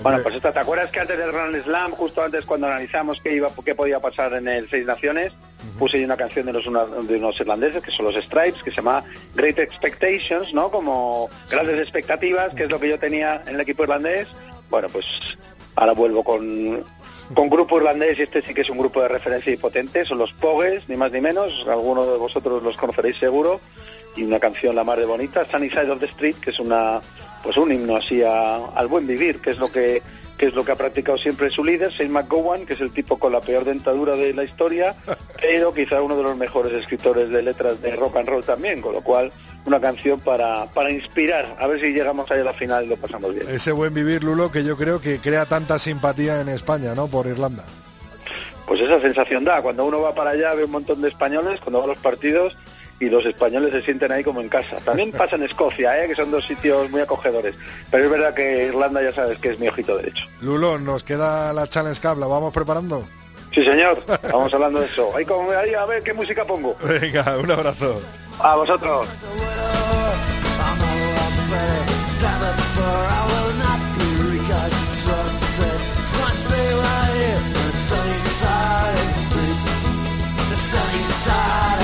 Bueno, 0.00 0.18
Hombre, 0.18 0.22
pues 0.22 0.34
esta, 0.36 0.52
¿te 0.52 0.58
acuerdas 0.60 0.90
que 0.92 1.00
antes 1.00 1.18
del 1.18 1.32
Grand 1.32 1.60
Slam, 1.64 1.90
justo 1.90 2.22
antes 2.22 2.44
cuando 2.44 2.68
analizamos 2.68 3.20
qué 3.20 3.34
iba, 3.34 3.50
qué 3.64 3.74
podía 3.74 3.98
pasar 3.98 4.32
en 4.34 4.46
el 4.46 4.70
Seis 4.70 4.86
Naciones, 4.86 5.32
puse 5.76 5.98
yo 5.98 6.04
una 6.06 6.16
canción 6.16 6.46
de, 6.46 6.52
los, 6.52 6.66
una- 6.68 6.84
de 6.86 7.16
unos 7.16 7.38
irlandeses, 7.40 7.82
que 7.82 7.90
son 7.90 8.06
los 8.06 8.14
Stripes, 8.14 8.62
que 8.62 8.70
se 8.70 8.76
llama 8.76 9.02
Great 9.34 9.58
Expectations, 9.58 10.54
¿no? 10.54 10.70
Como 10.70 11.28
grandes 11.50 11.80
expectativas, 11.80 12.54
que 12.54 12.64
es 12.64 12.70
lo 12.70 12.78
que 12.78 12.88
yo 12.90 12.98
tenía 13.00 13.42
en 13.46 13.56
el 13.56 13.60
equipo 13.60 13.82
irlandés. 13.82 14.28
Bueno, 14.70 14.88
pues 14.88 15.04
ahora 15.74 15.92
vuelvo 15.92 16.22
con, 16.22 16.84
con 17.34 17.50
grupo 17.50 17.78
irlandés 17.78 18.18
y 18.18 18.22
este 18.22 18.42
sí 18.42 18.54
que 18.54 18.62
es 18.62 18.70
un 18.70 18.78
grupo 18.78 19.02
de 19.02 19.08
referencia 19.08 19.52
y 19.52 19.56
potente, 19.56 20.04
son 20.04 20.18
los 20.18 20.32
Pogues, 20.32 20.88
ni 20.88 20.96
más 20.96 21.12
ni 21.12 21.20
menos, 21.20 21.66
algunos 21.68 22.06
de 22.06 22.16
vosotros 22.16 22.62
los 22.62 22.76
conoceréis 22.76 23.18
seguro, 23.18 23.60
y 24.16 24.24
una 24.24 24.40
canción 24.40 24.74
la 24.74 24.84
más 24.84 24.98
de 24.98 25.04
bonita, 25.04 25.46
Sunny 25.50 25.68
Side 25.68 25.90
of 25.90 26.00
the 26.00 26.06
Street, 26.06 26.36
que 26.40 26.50
es 26.50 26.58
una 26.58 27.00
pues 27.42 27.56
un 27.56 27.70
himno 27.72 27.96
así 27.96 28.22
al 28.22 28.88
buen 28.88 29.06
vivir, 29.06 29.40
que 29.40 29.50
es 29.50 29.58
lo 29.58 29.70
que 29.70 30.02
que 30.38 30.46
es 30.46 30.54
lo 30.54 30.64
que 30.64 30.72
ha 30.72 30.76
practicado 30.76 31.18
siempre 31.18 31.50
su 31.50 31.64
líder, 31.64 31.90
Shane 31.90 32.10
McGowan, 32.10 32.64
que 32.64 32.74
es 32.74 32.80
el 32.80 32.92
tipo 32.92 33.18
con 33.18 33.32
la 33.32 33.40
peor 33.40 33.64
dentadura 33.64 34.14
de 34.14 34.32
la 34.32 34.44
historia, 34.44 34.94
pero 35.40 35.74
quizá 35.74 36.00
uno 36.00 36.16
de 36.16 36.22
los 36.22 36.36
mejores 36.36 36.72
escritores 36.72 37.28
de 37.28 37.42
letras 37.42 37.82
de 37.82 37.94
rock 37.96 38.16
and 38.16 38.28
roll 38.28 38.44
también, 38.44 38.80
con 38.80 38.94
lo 38.94 39.02
cual 39.02 39.32
una 39.66 39.80
canción 39.80 40.20
para, 40.20 40.66
para 40.66 40.90
inspirar, 40.90 41.56
a 41.58 41.66
ver 41.66 41.80
si 41.80 41.92
llegamos 41.92 42.30
ahí 42.30 42.40
a 42.40 42.44
la 42.44 42.54
final 42.54 42.84
y 42.86 42.88
lo 42.88 42.96
pasamos 42.96 43.34
bien. 43.34 43.46
ese 43.50 43.72
buen 43.72 43.92
vivir, 43.92 44.22
Lulo, 44.22 44.50
que 44.50 44.64
yo 44.64 44.76
creo 44.76 45.00
que 45.00 45.18
crea 45.18 45.44
tanta 45.44 45.78
simpatía 45.78 46.40
en 46.40 46.48
España, 46.48 46.94
¿no? 46.94 47.08
Por 47.08 47.26
Irlanda. 47.26 47.64
Pues 48.66 48.80
esa 48.80 49.00
sensación 49.00 49.44
da, 49.44 49.60
cuando 49.60 49.84
uno 49.86 50.00
va 50.00 50.14
para 50.14 50.30
allá 50.30 50.54
ve 50.54 50.64
un 50.64 50.70
montón 50.70 51.00
de 51.00 51.08
españoles, 51.08 51.58
cuando 51.60 51.80
va 51.80 51.86
a 51.86 51.88
los 51.88 51.98
partidos 51.98 52.56
y 53.00 53.08
los 53.08 53.24
españoles 53.24 53.70
se 53.70 53.82
sienten 53.82 54.12
ahí 54.12 54.24
como 54.24 54.40
en 54.40 54.48
casa. 54.48 54.76
También 54.84 55.12
pasa 55.12 55.36
en 55.36 55.44
Escocia, 55.44 56.02
¿eh? 56.02 56.08
que 56.08 56.14
son 56.14 56.30
dos 56.30 56.44
sitios 56.46 56.90
muy 56.90 57.00
acogedores, 57.00 57.54
pero 57.90 58.04
es 58.04 58.10
verdad 58.10 58.34
que 58.34 58.66
Irlanda 58.66 59.02
ya 59.02 59.12
sabes 59.12 59.38
que 59.38 59.50
es 59.50 59.58
mi 59.58 59.68
ojito 59.68 59.96
derecho. 59.96 60.24
Lulo, 60.40 60.78
nos 60.78 61.04
queda 61.04 61.52
la 61.52 61.66
Challenge 61.68 62.00
Cup, 62.00 62.18
¿la 62.18 62.26
vamos 62.26 62.52
preparando? 62.52 63.04
Sí, 63.52 63.64
señor, 63.64 64.02
vamos 64.32 64.52
hablando 64.52 64.80
de 64.80 64.86
eso. 64.86 65.10
Ahí, 65.16 65.24
como, 65.24 65.50
ahí 65.50 65.74
a 65.74 65.86
ver 65.86 66.02
qué 66.02 66.12
música 66.12 66.44
pongo. 66.44 66.76
Venga, 66.82 67.36
un 67.38 67.50
abrazo. 67.50 68.00
A 68.40 68.56
vosotros. 68.56 69.08
The 80.48 80.56
sunny 80.56 81.02
side 81.02 81.77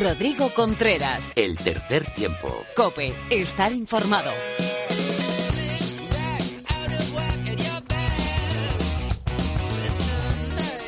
Rodrigo 0.00 0.52
Contreras. 0.52 1.32
El 1.36 1.56
tercer 1.56 2.04
tiempo. 2.14 2.64
Cope, 2.74 3.14
estar 3.30 3.72
informado. 3.72 4.32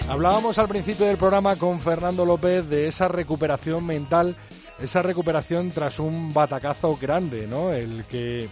Hablábamos 0.08 0.58
al 0.58 0.66
principio 0.66 1.06
del 1.06 1.18
programa 1.18 1.54
con 1.54 1.80
Fernando 1.80 2.26
López 2.26 2.68
de 2.68 2.88
esa 2.88 3.06
recuperación 3.06 3.86
mental, 3.86 4.36
esa 4.80 5.02
recuperación 5.02 5.70
tras 5.70 6.00
un 6.00 6.34
batacazo 6.34 6.96
grande, 6.96 7.46
¿no? 7.46 7.72
El 7.72 8.06
que 8.06 8.48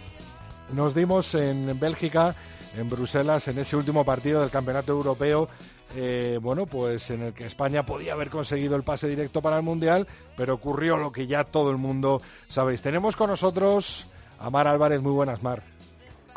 nos 0.71 0.95
dimos 0.95 1.35
en 1.35 1.77
Bélgica, 1.77 2.33
en 2.77 2.89
Bruselas, 2.89 3.49
en 3.49 3.59
ese 3.59 3.75
último 3.75 4.05
partido 4.05 4.39
del 4.39 4.51
Campeonato 4.51 4.93
Europeo, 4.93 5.49
eh, 5.93 6.39
bueno, 6.41 6.65
pues 6.65 7.09
en 7.11 7.21
el 7.21 7.33
que 7.33 7.45
España 7.45 7.85
podía 7.85 8.13
haber 8.13 8.29
conseguido 8.29 8.75
el 8.75 8.83
pase 8.83 9.07
directo 9.07 9.41
para 9.41 9.57
el 9.57 9.63
Mundial, 9.63 10.07
pero 10.35 10.55
ocurrió 10.55 10.97
lo 10.97 11.11
que 11.11 11.27
ya 11.27 11.43
todo 11.43 11.71
el 11.71 11.77
mundo 11.77 12.21
sabéis. 12.47 12.81
Tenemos 12.81 13.15
con 13.15 13.29
nosotros 13.29 14.07
a 14.39 14.49
Mar 14.49 14.67
Álvarez, 14.67 15.01
muy 15.01 15.11
buenas, 15.11 15.43
Mar. 15.43 15.74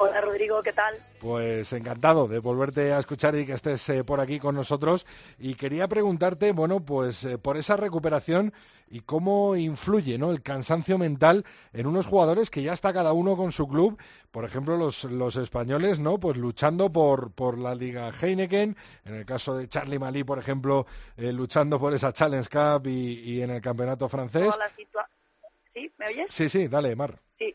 Hola 0.01 0.21
Rodrigo, 0.21 0.63
¿qué 0.63 0.73
tal? 0.73 0.95
Pues 1.19 1.73
encantado 1.73 2.29
de 2.29 2.39
volverte 2.39 2.93
a 2.93 3.01
escuchar 3.01 3.35
y 3.35 3.45
que 3.45 3.55
estés 3.55 3.89
eh, 3.89 4.05
por 4.05 4.21
aquí 4.21 4.39
con 4.39 4.55
nosotros. 4.55 5.07
Y 5.41 5.57
quería 5.57 5.89
preguntarte, 5.89 6.53
bueno, 6.53 6.79
pues 6.85 7.25
eh, 7.25 7.37
por 7.37 7.57
esa 7.57 7.77
recuperación 7.77 8.53
y 8.89 9.01
cómo 9.01 9.57
influye 9.57 10.17
¿no? 10.17 10.31
el 10.31 10.41
cansancio 10.41 10.99
mental 10.99 11.45
en 11.73 11.89
unos 11.89 12.07
jugadores 12.07 12.49
que 12.49 12.63
ya 12.63 12.75
está 12.75 12.93
cada 12.93 13.13
uno 13.13 13.37
con 13.37 13.51
su 13.51 13.67
club. 13.67 14.01
Por 14.31 14.45
ejemplo, 14.45 14.77
los, 14.77 15.03
los 15.03 15.35
españoles, 15.35 15.99
¿no? 15.99 16.21
Pues 16.21 16.37
luchando 16.37 16.93
por, 16.93 17.33
por 17.33 17.59
la 17.59 17.75
Liga 17.75 18.13
Heineken. 18.13 18.77
En 19.05 19.15
el 19.15 19.27
caso 19.27 19.57
de 19.57 19.69
Charlie 19.69 19.99
Malí, 19.99 20.23
por 20.23 20.39
ejemplo, 20.39 20.87
eh, 21.17 21.33
luchando 21.33 21.81
por 21.81 21.93
esa 21.93 22.13
Challenge 22.13 22.49
Cup 22.49 22.87
y, 22.87 23.15
y 23.33 23.43
en 23.43 23.51
el 23.51 23.61
campeonato 23.61 24.09
francés. 24.09 24.45
Toda 24.45 24.59
la 24.59 24.71
situa- 24.77 25.09
¿Sí? 25.75 25.91
¿Me 25.99 26.07
oyes? 26.07 26.27
Sí, 26.31 26.49
sí, 26.49 26.69
dale, 26.69 26.95
Mar. 26.95 27.19
Sí, 27.37 27.55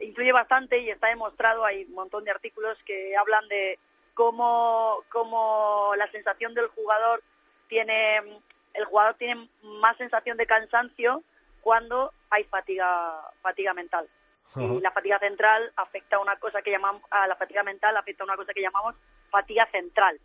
influye 0.00 0.32
bastante 0.32 0.78
y 0.78 0.90
está 0.90 1.08
demostrado, 1.08 1.64
hay 1.64 1.84
un 1.84 1.94
montón 1.94 2.24
de 2.24 2.30
artículos 2.30 2.76
que 2.84 3.16
hablan 3.16 3.46
de 3.48 3.78
cómo, 4.14 5.04
cómo 5.10 5.92
la 5.96 6.10
sensación 6.10 6.54
del 6.54 6.68
jugador 6.68 7.22
tiene, 7.68 8.18
el 8.74 8.84
jugador 8.84 9.14
tiene 9.14 9.48
más 9.62 9.96
sensación 9.96 10.36
de 10.36 10.46
cansancio 10.46 11.22
cuando 11.60 12.12
hay 12.30 12.44
fatiga, 12.44 13.30
fatiga 13.42 13.74
mental. 13.74 14.08
Y 14.56 14.80
la 14.80 14.90
fatiga 14.90 15.20
central 15.20 15.72
afecta 15.76 16.16
a 16.16 16.20
una 16.20 16.34
cosa 16.36 16.60
que 16.60 16.72
llamamos, 16.72 17.02
a 17.10 17.28
la 17.28 17.36
fatiga 17.36 17.62
mental 17.62 17.96
afecta 17.96 18.24
a 18.24 18.26
una 18.26 18.36
cosa 18.36 18.52
que 18.52 18.62
llamamos 18.62 18.96
fatiga 19.30 19.68
central, 19.70 20.20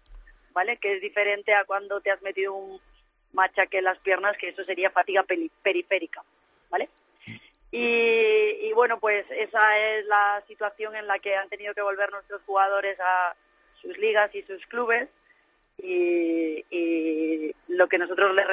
¿vale? 0.51 0.77
Que 0.77 0.95
es 0.95 1.01
diferente 1.01 1.53
a 1.53 1.63
cuando 1.63 2.01
te 2.01 2.09
has 2.09 2.19
metido 2.23 2.55
un 2.55 2.81
machaque 3.33 3.77
en 3.77 3.83
las 3.83 3.99
piernas, 3.99 4.35
que 4.37 4.49
eso 4.49 4.63
sería 4.63 4.89
fatiga 4.89 5.23
periférica, 5.61 6.23
¿vale? 6.71 6.89
Y, 7.77 8.69
y 8.69 8.71
bueno, 8.71 9.01
pues 9.01 9.25
esa 9.31 9.77
es 9.77 10.05
la 10.05 10.41
situación 10.47 10.95
en 10.95 11.07
la 11.07 11.19
que 11.19 11.35
han 11.35 11.49
tenido 11.49 11.73
que 11.73 11.81
volver 11.81 12.09
nuestros 12.09 12.41
jugadores 12.45 12.97
a 13.01 13.35
sus 13.81 13.97
ligas 13.97 14.33
y 14.33 14.43
sus 14.43 14.65
clubes. 14.67 15.09
Y, 15.77 16.63
y 16.69 17.53
lo 17.67 17.89
que 17.89 17.97
nosotros 17.97 18.33
les, 18.33 18.45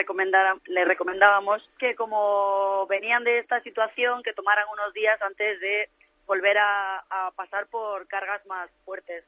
les 0.66 0.88
recomendábamos 0.88 1.70
que 1.78 1.94
como 1.94 2.84
venían 2.88 3.22
de 3.22 3.38
esta 3.38 3.62
situación, 3.62 4.24
que 4.24 4.32
tomaran 4.32 4.66
unos 4.72 4.92
días 4.92 5.22
antes 5.22 5.60
de 5.60 5.88
volver 6.26 6.58
a, 6.58 7.04
a 7.08 7.30
pasar 7.30 7.68
por 7.68 8.08
cargas 8.08 8.44
más 8.46 8.70
fuertes 8.84 9.22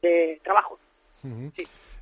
de 0.00 0.40
trabajo. 0.42 0.78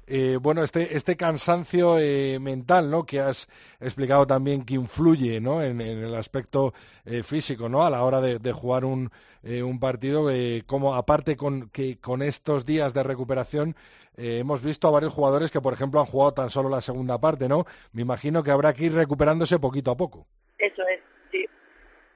Eh, 0.09 0.39
bueno, 0.41 0.63
este, 0.63 0.97
este 0.97 1.17
cansancio 1.17 1.99
eh, 1.99 2.39
mental, 2.41 2.91
¿no? 2.91 3.05
Que 3.05 3.19
has 3.19 3.49
explicado 3.81 4.27
también 4.27 4.65
que 4.65 4.75
influye, 4.75 5.41
¿no? 5.41 5.63
En, 5.63 5.81
en 5.81 6.05
el 6.05 6.15
aspecto 6.15 6.75
eh, 7.05 7.25
físico, 7.25 7.69
¿no? 7.69 7.85
A 7.85 7.91
la 7.91 8.05
hora 8.05 8.21
de, 8.21 8.39
de 8.39 8.53
jugar 8.53 8.85
un, 8.85 9.11
eh, 9.43 9.65
un 9.65 9.81
partido, 9.81 10.29
como 10.67 10.95
aparte 10.95 11.37
con 11.37 11.71
que 11.71 11.99
con 11.99 12.23
estos 12.23 12.65
días 12.65 12.95
de 12.95 13.03
recuperación 13.03 13.77
hemos 14.19 14.63
visto 14.63 14.89
a 14.89 14.93
varios 14.93 15.13
jugadores 15.13 15.51
que, 15.51 15.61
por 15.61 15.75
ejemplo, 15.75 16.01
han 16.01 16.07
jugado 16.07 16.33
tan 16.33 16.49
solo 16.49 16.71
la 16.71 16.81
segunda 16.81 17.19
parte, 17.19 17.49
¿no? 17.49 17.67
Me 17.93 18.01
imagino 18.01 18.43
que 18.43 18.51
habrá 18.51 18.73
que 18.73 18.85
ir 18.85 18.95
recuperándose 18.95 19.59
poquito 19.59 19.91
a 19.91 19.97
poco. 19.97 20.27
Eso 20.57 20.83
es, 20.89 21.01
sí. 21.31 21.47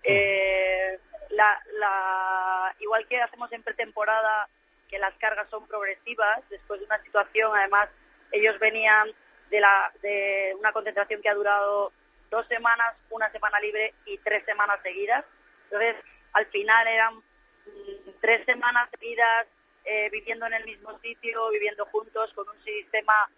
Eh, 0.04 0.98
la, 1.30 1.60
la, 1.78 2.74
igual 2.80 3.06
que 3.06 3.20
hacemos 3.20 3.52
en 3.52 3.62
pretemporada, 3.62 4.48
que 4.90 4.98
las 4.98 5.14
cargas 5.18 5.48
son 5.50 5.66
progresivas, 5.66 6.40
después 6.50 6.80
de 6.80 6.86
una 6.86 7.02
situación, 7.02 7.52
además, 7.54 7.88
ellos 8.32 8.58
venían 8.58 9.08
de, 9.50 9.60
la, 9.60 9.92
de 10.02 10.54
una 10.58 10.72
concentración 10.72 11.22
que 11.22 11.28
ha 11.28 11.34
durado 11.34 11.92
dos 12.30 12.46
semanas, 12.48 12.94
una 13.10 13.30
semana 13.32 13.58
libre 13.60 13.94
y 14.04 14.18
tres 14.18 14.44
semanas 14.44 14.78
seguidas. 14.82 15.24
Entonces, 15.64 15.96
al 16.32 16.46
final 16.46 16.86
eran 16.86 17.14
mm, 17.16 18.10
tres 18.20 18.44
semanas 18.46 18.88
seguidas 18.98 19.46
eh, 19.84 20.10
viviendo 20.10 20.46
en 20.46 20.54
el 20.54 20.64
mismo 20.64 20.98
sitio, 21.00 21.50
viviendo 21.50 21.86
juntos, 21.86 22.32
con 22.34 22.48
un 22.48 22.64
sistema 22.64 23.30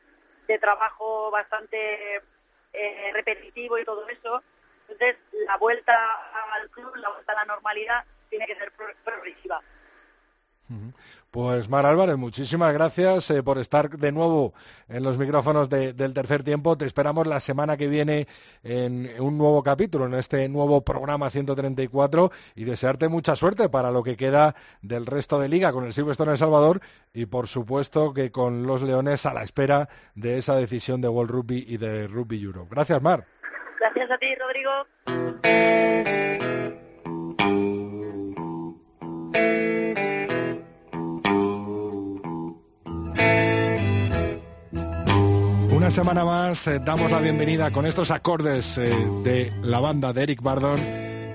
de 0.47 0.59
trabajo 0.59 1.31
bastante 1.31 2.23
eh, 2.73 3.11
repetitivo 3.15 3.79
y 3.79 3.85
todo 3.85 4.07
eso. 4.09 4.43
Entonces, 4.89 5.17
la 5.47 5.57
vuelta 5.57 5.95
al 6.53 6.69
club, 6.71 6.95
la 6.97 7.11
vuelta 7.11 7.33
a 7.33 7.37
la 7.37 7.45
normalidad, 7.45 8.05
tiene 8.29 8.47
que 8.47 8.57
ser 8.57 8.73
pro- 8.73 8.95
progresiva. 9.05 9.63
Pues 11.31 11.69
Mar 11.69 11.85
Álvarez, 11.87 12.17
muchísimas 12.17 12.73
gracias 12.73 13.31
eh, 13.31 13.43
por 13.43 13.59
estar 13.59 13.91
de 13.99 14.13
nuevo 14.13 14.53
en 14.89 15.03
los 15.03 15.17
micrófonos 15.19 15.69
de- 15.71 15.93
del 15.93 16.13
tercer 16.15 16.43
tiempo. 16.45 16.77
Te 16.77 16.85
esperamos 16.87 17.27
la 17.27 17.41
semana 17.41 17.77
que 17.77 17.89
viene 17.89 18.27
en 18.63 19.11
un 19.21 19.37
nuevo 19.39 19.63
capítulo, 19.63 20.07
en 20.07 20.15
este 20.15 20.49
nuevo 20.49 20.83
programa 20.83 21.29
134 21.31 22.31
y 22.55 22.65
desearte 22.65 23.09
mucha 23.09 23.35
suerte 23.37 23.69
para 23.69 23.91
lo 23.91 24.03
que 24.03 24.17
queda 24.17 24.55
del 24.83 25.05
resto 25.07 25.39
de 25.39 25.49
liga 25.49 25.73
con 25.73 25.85
el 25.85 25.93
Silverstone 25.93 26.33
El 26.33 26.39
Salvador 26.39 26.81
y 27.15 27.27
por 27.27 27.49
supuesto 27.49 28.13
que 28.15 28.31
con 28.31 28.67
los 28.67 28.83
Leones 28.83 29.25
a 29.27 29.35
la 29.35 29.43
espera 29.43 29.89
de 30.15 30.39
esa 30.39 30.55
decisión 30.57 31.01
de 31.01 31.09
World 31.09 31.31
Rugby 31.31 31.65
y 31.69 31.77
de 31.79 32.07
Rugby 32.09 32.43
Europe. 32.43 32.69
Gracias, 32.71 33.01
Mar. 33.03 33.27
Gracias 33.79 34.11
a 34.11 34.19
ti, 34.19 34.27
Rodrigo. 34.37 34.71
Una 45.83 45.91
semana 45.91 46.25
más 46.25 46.69
eh, 46.69 46.79
damos 46.79 47.11
la 47.11 47.19
bienvenida 47.19 47.73
con 47.73 47.87
estos 47.87 48.13
acordes 48.13 48.79
eh, 48.79 48.95
de 49.25 49.53
la 49.63 49.81
banda 49.81 50.13
de 50.13 50.23
Eric 50.23 50.41
Bardon 50.41 50.79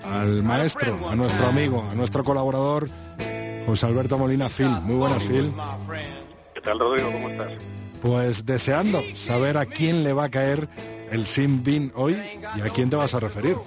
al 0.05 0.41
maestro, 0.41 1.09
a 1.09 1.17
nuestro 1.17 1.47
amigo, 1.47 1.83
a 1.91 1.93
nuestro 1.95 2.23
colaborador 2.23 2.87
José 3.65 3.87
Alberto 3.87 4.17
Molina 4.17 4.47
Phil. 4.47 4.69
Muy 4.69 4.95
buenas, 4.95 5.25
Phil. 5.25 5.53
¿Qué 6.53 6.61
tal, 6.61 6.79
Rodrigo? 6.79 7.11
¿Cómo 7.11 7.27
estás? 7.27 7.51
Pues 8.01 8.45
deseando 8.45 9.01
saber 9.15 9.57
a 9.57 9.65
quién 9.65 10.05
le 10.05 10.13
va 10.13 10.23
a 10.23 10.29
caer 10.29 10.69
el 11.11 11.25
Sin 11.25 11.61
Bin 11.61 11.91
hoy 11.93 12.17
y 12.55 12.61
a 12.61 12.69
quién 12.69 12.89
te 12.89 12.95
vas 12.95 13.13
a 13.15 13.19
referir. 13.19 13.57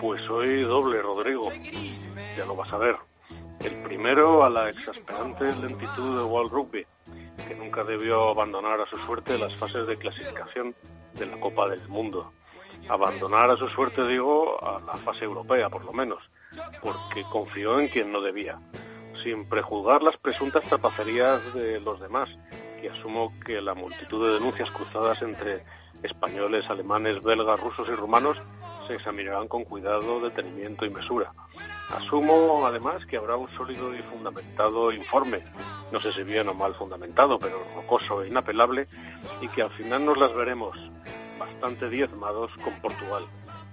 Pues 0.00 0.22
soy 0.22 0.62
doble, 0.62 1.02
Rodrigo. 1.02 1.52
Ya 2.34 2.46
lo 2.46 2.56
vas 2.56 2.72
a 2.72 2.78
ver. 2.78 2.96
El 3.62 3.74
primero 3.82 4.42
a 4.42 4.48
la 4.48 4.70
exasperante 4.70 5.44
lentitud 5.60 6.16
de 6.16 6.24
World 6.24 6.50
Rugby, 6.50 6.86
que 7.48 7.54
nunca 7.54 7.84
debió 7.84 8.30
abandonar 8.30 8.80
a 8.80 8.86
su 8.86 8.96
suerte 8.98 9.38
las 9.38 9.54
fases 9.56 9.86
de 9.86 9.96
clasificación 9.96 10.74
de 11.14 11.26
la 11.26 11.38
Copa 11.38 11.68
del 11.68 11.86
Mundo. 11.88 12.32
Abandonar 12.88 13.50
a 13.50 13.56
su 13.56 13.68
suerte, 13.68 14.06
digo, 14.06 14.62
a 14.64 14.80
la 14.80 14.94
fase 14.98 15.24
europea, 15.24 15.68
por 15.68 15.84
lo 15.84 15.92
menos, 15.92 16.18
porque 16.80 17.24
confió 17.30 17.80
en 17.80 17.88
quien 17.88 18.12
no 18.12 18.20
debía, 18.20 18.60
sin 19.22 19.48
prejuzgar 19.48 20.02
las 20.02 20.16
presuntas 20.16 20.62
tapacerías 20.64 21.54
de 21.54 21.80
los 21.80 22.00
demás, 22.00 22.28
que 22.80 22.90
asumo 22.90 23.32
que 23.44 23.60
la 23.60 23.74
multitud 23.74 24.26
de 24.26 24.34
denuncias 24.34 24.70
cruzadas 24.70 25.22
entre 25.22 25.64
españoles, 26.02 26.68
alemanes, 26.68 27.22
belgas, 27.22 27.58
rusos 27.58 27.88
y 27.88 27.92
rumanos 27.92 28.36
se 28.86 28.94
examinarán 28.94 29.48
con 29.48 29.64
cuidado, 29.64 30.20
detenimiento 30.20 30.84
y 30.84 30.90
mesura. 30.90 31.32
Asumo 31.90 32.66
además 32.66 33.04
que 33.06 33.16
habrá 33.16 33.36
un 33.36 33.48
sólido 33.56 33.94
y 33.94 34.02
fundamentado 34.02 34.92
informe, 34.92 35.44
no 35.92 36.00
sé 36.00 36.12
si 36.12 36.22
bien 36.22 36.48
o 36.48 36.54
mal 36.54 36.74
fundamentado, 36.74 37.38
pero 37.38 37.64
rocoso 37.74 38.22
e 38.22 38.28
inapelable, 38.28 38.88
y 39.40 39.48
que 39.48 39.62
al 39.62 39.70
final 39.70 40.04
nos 40.04 40.18
las 40.18 40.34
veremos. 40.34 40.76
Bastante 41.38 41.88
diezmados 41.88 42.50
con 42.62 42.74
Portugal, 42.80 43.26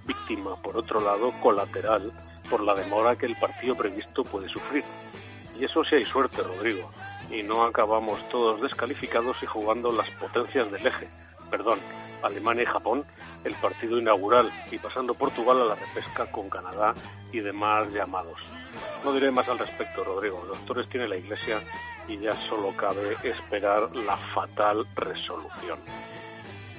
víctima, 0.06 0.56
por 0.62 0.78
otro 0.78 1.02
lado, 1.02 1.34
colateral 1.42 2.12
por 2.50 2.62
la 2.62 2.76
demora 2.76 3.16
que 3.16 3.26
el 3.26 3.36
partido 3.36 3.76
previsto 3.76 4.24
puede 4.24 4.50
sufrir. 4.50 4.84
Y 5.60 5.66
eso 5.66 5.84
sí 5.84 5.96
hay 5.96 6.06
suerte, 6.06 6.44
Rodrigo, 6.44 6.92
y 7.32 7.42
no 7.44 7.64
acabamos 7.64 8.28
todos 8.30 8.62
descalificados 8.62 9.38
y 9.42 9.46
jugando 9.46 9.92
las 9.92 10.10
potencias 10.12 10.72
del 10.72 10.86
eje, 10.86 11.08
perdón, 11.50 11.80
Alemania 12.24 12.64
y 12.64 12.66
Japón, 12.66 13.06
el 13.44 13.54
partido 13.56 14.00
inaugural 14.00 14.52
y 14.72 14.78
pasando 14.78 15.14
Portugal 15.14 15.62
a 15.62 15.66
la 15.66 15.76
repesca 15.76 16.32
con 16.32 16.50
Canadá 16.50 16.96
y 17.32 17.40
demás 17.40 17.92
llamados. 17.92 18.40
No 19.04 19.14
diré 19.14 19.32
más 19.32 19.48
al 19.50 19.60
respecto, 19.60 20.04
Rodrigo. 20.04 20.44
Los 20.48 20.58
doctores 20.60 20.90
tiene 20.90 21.08
la 21.08 21.18
Iglesia 21.18 21.62
y 22.08 22.18
ya 22.18 22.36
solo 22.48 22.76
cabe 22.76 23.18
esperar 23.24 23.96
la 23.96 24.18
fatal 24.34 24.88
resolución. 24.96 25.80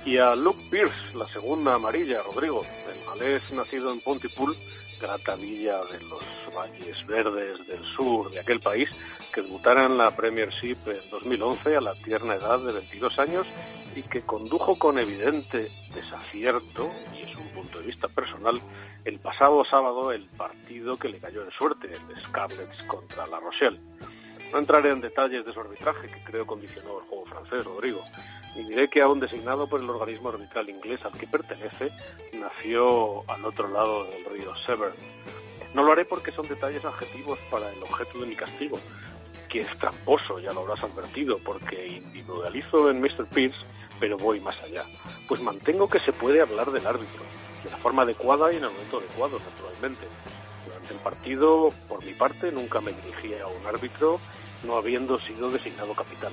Y 0.04 0.18
a 0.18 0.34
Luke 0.34 0.68
Pierce, 0.70 1.14
la 1.14 1.26
segunda 1.28 1.74
amarilla, 1.74 2.22
Rodrigo, 2.22 2.62
el 2.92 3.04
galés 3.06 3.42
nacido 3.52 3.90
en 3.92 4.00
Pontypool, 4.00 4.56
grata 5.04 5.34
villa 5.36 5.84
de 5.84 6.00
los 6.04 6.24
valles 6.56 7.06
verdes 7.06 7.66
del 7.66 7.84
sur 7.84 8.30
de 8.30 8.40
aquel 8.40 8.58
país, 8.60 8.88
que 9.34 9.42
debutara 9.42 9.84
en 9.84 9.98
la 9.98 10.10
Premiership 10.16 10.78
en 10.86 11.10
2011 11.10 11.76
a 11.76 11.80
la 11.82 11.94
tierna 11.96 12.36
edad 12.36 12.58
de 12.60 12.72
22 12.72 13.18
años 13.18 13.46
y 13.94 14.02
que 14.02 14.22
condujo 14.22 14.78
con 14.78 14.98
evidente 14.98 15.70
desacierto, 15.94 16.90
y 17.14 17.22
es 17.22 17.36
un 17.36 17.48
punto 17.48 17.80
de 17.80 17.86
vista 17.86 18.08
personal, 18.08 18.58
el 19.04 19.18
pasado 19.18 19.62
sábado 19.66 20.10
el 20.10 20.24
partido 20.24 20.96
que 20.96 21.10
le 21.10 21.18
cayó 21.18 21.44
en 21.44 21.50
suerte, 21.50 21.92
el 21.92 22.20
Scarlets 22.22 22.82
contra 22.84 23.26
La 23.26 23.40
Rochelle. 23.40 23.78
No 24.54 24.60
entraré 24.60 24.90
en 24.90 25.00
detalles 25.00 25.44
de 25.44 25.52
su 25.52 25.58
arbitraje, 25.58 26.06
que 26.06 26.22
creo 26.22 26.46
condicionó 26.46 27.00
el 27.00 27.06
juego 27.06 27.26
francés, 27.26 27.64
Rodrigo, 27.64 28.04
ni 28.54 28.62
diré 28.62 28.88
que 28.88 29.02
aún 29.02 29.18
designado 29.18 29.66
por 29.66 29.80
el 29.80 29.90
organismo 29.90 30.28
arbitral 30.28 30.70
inglés 30.70 31.00
al 31.04 31.10
que 31.18 31.26
pertenece, 31.26 31.90
nació 32.34 33.28
al 33.28 33.44
otro 33.44 33.66
lado 33.66 34.04
del 34.04 34.24
río 34.26 34.54
Severn. 34.54 34.94
No 35.74 35.82
lo 35.82 35.90
haré 35.90 36.04
porque 36.04 36.30
son 36.30 36.46
detalles 36.46 36.84
adjetivos 36.84 37.36
para 37.50 37.68
el 37.68 37.82
objeto 37.82 38.20
de 38.20 38.26
mi 38.26 38.36
castigo, 38.36 38.78
que 39.48 39.62
es 39.62 39.78
tramposo, 39.78 40.38
ya 40.38 40.52
lo 40.52 40.60
habrás 40.60 40.84
advertido, 40.84 41.40
porque 41.40 41.88
individualizo 41.88 42.88
en 42.88 43.00
Mr. 43.00 43.26
Pierce, 43.26 43.66
pero 43.98 44.16
voy 44.18 44.38
más 44.38 44.62
allá. 44.62 44.86
Pues 45.26 45.40
mantengo 45.40 45.88
que 45.88 45.98
se 45.98 46.12
puede 46.12 46.40
hablar 46.40 46.70
del 46.70 46.86
árbitro, 46.86 47.24
de 47.64 47.70
la 47.72 47.76
forma 47.78 48.02
adecuada 48.02 48.52
y 48.52 48.58
en 48.58 48.62
el 48.62 48.70
momento 48.70 48.98
adecuado, 48.98 49.40
naturalmente. 49.40 50.06
Durante 50.64 50.94
el 50.94 51.00
partido, 51.00 51.72
por 51.88 52.04
mi 52.04 52.14
parte, 52.14 52.52
nunca 52.52 52.80
me 52.80 52.92
dirigí 52.92 53.34
a 53.34 53.48
un 53.48 53.66
árbitro, 53.66 54.20
no 54.64 54.76
habiendo 54.76 55.18
sido 55.20 55.50
designado 55.50 55.94
capitán. 55.94 56.32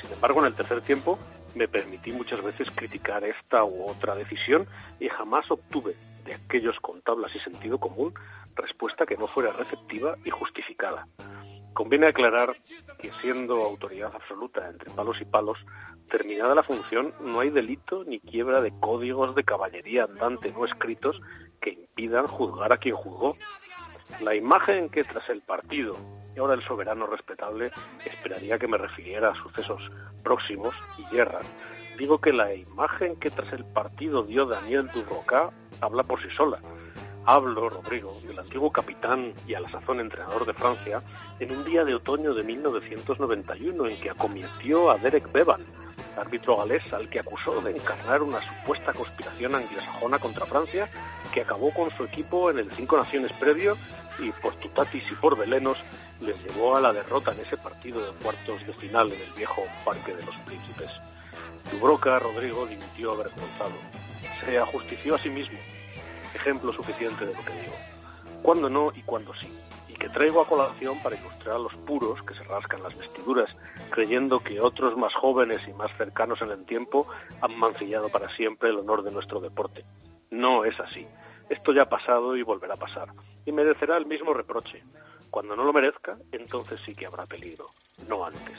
Sin 0.00 0.12
embargo, 0.12 0.40
en 0.40 0.46
el 0.46 0.54
tercer 0.54 0.80
tiempo 0.82 1.18
me 1.54 1.68
permití 1.68 2.12
muchas 2.12 2.42
veces 2.42 2.70
criticar 2.70 3.24
esta 3.24 3.64
u 3.64 3.88
otra 3.88 4.14
decisión 4.14 4.66
y 5.00 5.08
jamás 5.08 5.50
obtuve 5.50 5.96
de 6.24 6.34
aquellos 6.34 6.78
con 6.80 7.00
tablas 7.00 7.34
y 7.34 7.38
sentido 7.38 7.78
común 7.78 8.12
respuesta 8.54 9.06
que 9.06 9.16
no 9.16 9.26
fuera 9.26 9.52
receptiva 9.52 10.16
y 10.24 10.30
justificada. 10.30 11.08
Conviene 11.72 12.06
aclarar 12.06 12.56
que 12.98 13.10
siendo 13.20 13.62
autoridad 13.62 14.12
absoluta 14.14 14.68
entre 14.68 14.90
palos 14.90 15.20
y 15.20 15.24
palos, 15.24 15.58
terminada 16.10 16.54
la 16.54 16.62
función, 16.62 17.14
no 17.20 17.40
hay 17.40 17.50
delito 17.50 18.04
ni 18.04 18.18
quiebra 18.18 18.60
de 18.60 18.72
códigos 18.80 19.34
de 19.34 19.44
caballería 19.44 20.04
andante 20.04 20.52
no 20.52 20.64
escritos 20.64 21.20
que 21.60 21.70
impidan 21.70 22.26
juzgar 22.26 22.72
a 22.72 22.78
quien 22.78 22.96
juzgó. 22.96 23.36
La 24.20 24.34
imagen 24.34 24.88
que 24.88 25.04
tras 25.04 25.28
el 25.28 25.42
partido 25.42 25.96
y 26.36 26.38
ahora 26.38 26.54
el 26.54 26.62
soberano 26.62 27.06
respetable 27.06 27.72
esperaría 28.04 28.58
que 28.58 28.68
me 28.68 28.76
refiriera 28.76 29.30
a 29.30 29.34
sucesos 29.34 29.90
próximos 30.22 30.74
y 30.98 31.14
guerras. 31.14 31.46
Digo 31.98 32.20
que 32.20 32.32
la 32.32 32.52
imagen 32.54 33.16
que 33.16 33.30
tras 33.30 33.52
el 33.54 33.64
partido 33.64 34.22
dio 34.22 34.44
Daniel 34.44 34.90
Durroca 34.92 35.50
habla 35.80 36.02
por 36.02 36.22
sí 36.22 36.28
sola. 36.30 36.60
Hablo, 37.24 37.70
Rodrigo, 37.70 38.14
del 38.22 38.38
antiguo 38.38 38.70
capitán 38.70 39.32
y 39.48 39.54
a 39.54 39.60
la 39.60 39.68
sazón 39.68 39.98
entrenador 39.98 40.46
de 40.46 40.54
Francia 40.54 41.02
en 41.40 41.50
un 41.56 41.64
día 41.64 41.84
de 41.84 41.94
otoño 41.94 42.34
de 42.34 42.44
1991 42.44 43.86
en 43.86 44.00
que 44.00 44.10
acometió 44.10 44.90
a 44.90 44.98
Derek 44.98 45.32
Bevan, 45.32 45.64
árbitro 46.16 46.58
galés 46.58 46.92
al 46.92 47.08
que 47.08 47.18
acusó 47.18 47.60
de 47.62 47.74
encarnar 47.74 48.22
una 48.22 48.40
supuesta 48.42 48.92
conspiración 48.92 49.54
anglosajona 49.54 50.18
contra 50.18 50.46
Francia 50.46 50.88
que 51.32 51.40
acabó 51.40 51.72
con 51.72 51.90
su 51.96 52.04
equipo 52.04 52.50
en 52.50 52.58
el 52.58 52.70
Cinco 52.72 52.96
Naciones 52.96 53.32
previo 53.32 53.76
y 54.18 54.30
por 54.32 54.54
tutatis 54.56 55.10
y 55.10 55.14
por 55.14 55.36
velenos 55.36 55.78
les 56.20 56.36
llevó 56.44 56.76
a 56.76 56.80
la 56.80 56.92
derrota 56.92 57.32
en 57.32 57.40
ese 57.40 57.56
partido 57.56 58.00
de 58.00 58.18
cuartos 58.22 58.66
de 58.66 58.72
final 58.74 59.12
en 59.12 59.20
el 59.20 59.32
viejo 59.32 59.64
Parque 59.84 60.14
de 60.14 60.24
los 60.24 60.36
Príncipes. 60.46 60.90
Dubroca, 61.70 62.18
Rodrigo, 62.18 62.66
dimitió 62.66 63.12
avergonzado. 63.12 63.74
Se 64.44 64.58
ajustició 64.58 65.16
a 65.16 65.18
sí 65.18 65.30
mismo. 65.30 65.58
Ejemplo 66.34 66.72
suficiente 66.72 67.26
de 67.26 67.34
lo 67.34 67.44
que 67.44 67.52
digo. 67.52 67.74
Cuándo 68.42 68.70
no 68.70 68.92
y 68.94 69.02
cuándo 69.02 69.34
sí. 69.34 69.52
Y 69.88 69.94
que 69.94 70.08
traigo 70.08 70.40
a 70.40 70.46
colación 70.46 71.02
para 71.02 71.16
ilustrar 71.16 71.56
a 71.56 71.58
los 71.58 71.74
puros 71.74 72.22
que 72.22 72.34
se 72.34 72.44
rascan 72.44 72.82
las 72.82 72.96
vestiduras, 72.96 73.54
creyendo 73.90 74.40
que 74.40 74.60
otros 74.60 74.96
más 74.96 75.14
jóvenes 75.14 75.60
y 75.66 75.72
más 75.72 75.90
cercanos 75.96 76.40
en 76.42 76.50
el 76.50 76.64
tiempo 76.64 77.06
han 77.40 77.58
mancillado 77.58 78.08
para 78.08 78.28
siempre 78.30 78.70
el 78.70 78.78
honor 78.78 79.02
de 79.02 79.10
nuestro 79.10 79.40
deporte. 79.40 79.84
No 80.30 80.64
es 80.64 80.78
así. 80.80 81.06
Esto 81.48 81.72
ya 81.72 81.82
ha 81.82 81.88
pasado 81.88 82.36
y 82.36 82.42
volverá 82.42 82.74
a 82.74 82.78
pasar. 82.78 83.08
Y 83.44 83.52
merecerá 83.52 83.96
el 83.96 84.06
mismo 84.06 84.34
reproche. 84.34 84.82
Cuando 85.30 85.56
no 85.56 85.64
lo 85.64 85.72
merezca, 85.72 86.18
entonces 86.32 86.80
sí 86.84 86.94
que 86.94 87.06
habrá 87.06 87.26
peligro, 87.26 87.70
no 88.08 88.24
antes. 88.24 88.56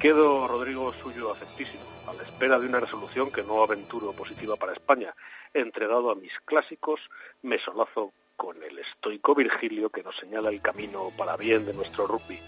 Quedo, 0.00 0.48
Rodrigo, 0.48 0.92
suyo 1.02 1.30
afectísimo, 1.30 1.84
a 2.06 2.12
la 2.14 2.22
espera 2.24 2.58
de 2.58 2.66
una 2.66 2.80
resolución 2.80 3.30
que 3.30 3.42
no 3.42 3.62
aventuro 3.62 4.12
positiva 4.12 4.56
para 4.56 4.72
España. 4.72 5.14
Entregado 5.54 6.10
a 6.10 6.14
mis 6.14 6.32
clásicos, 6.44 7.00
me 7.42 7.58
solazo 7.58 8.12
con 8.36 8.60
el 8.62 8.78
estoico 8.78 9.34
Virgilio 9.34 9.90
que 9.90 10.02
nos 10.02 10.16
señala 10.16 10.48
el 10.48 10.60
camino 10.60 11.12
para 11.16 11.36
bien 11.36 11.64
de 11.64 11.74
nuestro 11.74 12.06
rugby. 12.06 12.40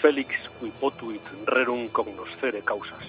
Félix 0.00 0.36
qui 0.60 0.70
potuit 0.80 1.22
rerum 1.46 1.88
cognoscere 1.88 2.62
causas. 2.62 3.04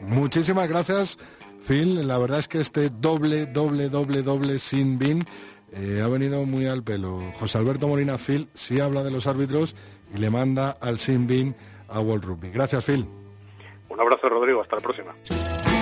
Muchísimas 0.00 0.68
gracias, 0.68 1.18
Phil. 1.66 2.06
La 2.06 2.18
verdad 2.18 2.38
es 2.38 2.48
que 2.48 2.60
este 2.60 2.88
doble, 2.88 3.46
doble, 3.46 3.88
doble, 3.88 4.22
doble 4.22 4.58
sin 4.58 4.98
bin 4.98 5.26
eh, 5.74 6.02
ha 6.02 6.08
venido 6.08 6.44
muy 6.44 6.66
al 6.66 6.82
pelo. 6.82 7.20
José 7.38 7.58
Alberto 7.58 7.88
Molina 7.88 8.16
Phil 8.18 8.48
sí 8.54 8.80
habla 8.80 9.02
de 9.02 9.10
los 9.10 9.26
árbitros 9.26 9.74
y 10.14 10.18
le 10.18 10.30
manda 10.30 10.70
al 10.70 10.98
sin 10.98 11.54
a 11.88 12.00
World 12.00 12.24
Rugby. 12.24 12.50
Gracias, 12.50 12.84
Phil. 12.84 13.06
Un 13.88 14.00
abrazo, 14.00 14.28
Rodrigo. 14.28 14.62
Hasta 14.62 14.76
la 14.76 14.82
próxima. 14.82 15.73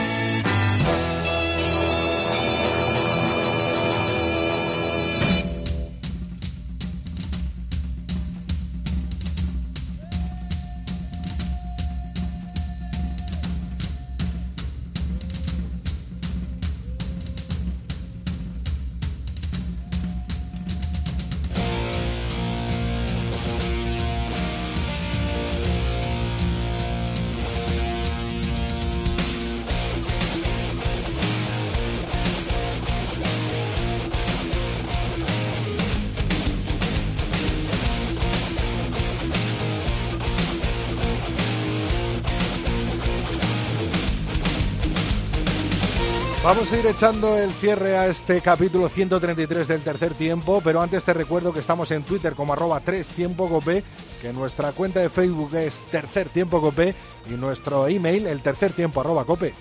Vamos 46.62 46.74
a 46.74 46.78
ir 46.78 46.86
echando 46.86 47.36
el 47.38 47.50
cierre 47.50 47.96
a 47.96 48.06
este 48.06 48.40
capítulo 48.40 48.88
133 48.88 49.66
del 49.66 49.82
tercer 49.82 50.14
tiempo, 50.14 50.60
pero 50.62 50.80
antes 50.80 51.02
te 51.02 51.12
recuerdo 51.12 51.52
que 51.52 51.58
estamos 51.58 51.90
en 51.90 52.04
Twitter 52.04 52.34
como 52.34 52.52
arroba 52.52 52.78
3 52.78 53.08
tiempo 53.08 53.48
cope, 53.48 53.82
que 54.20 54.32
nuestra 54.32 54.70
cuenta 54.70 55.00
de 55.00 55.10
Facebook 55.10 55.56
es 55.56 55.82
tercer 55.90 56.28
tiempo 56.28 56.60
cope 56.60 56.94
y 57.28 57.32
nuestro 57.32 57.88
email 57.88 58.28
el 58.28 58.42
tercer 58.42 58.72
tiempo 58.74 59.00
arroba 59.00 59.24
cope 59.24 59.56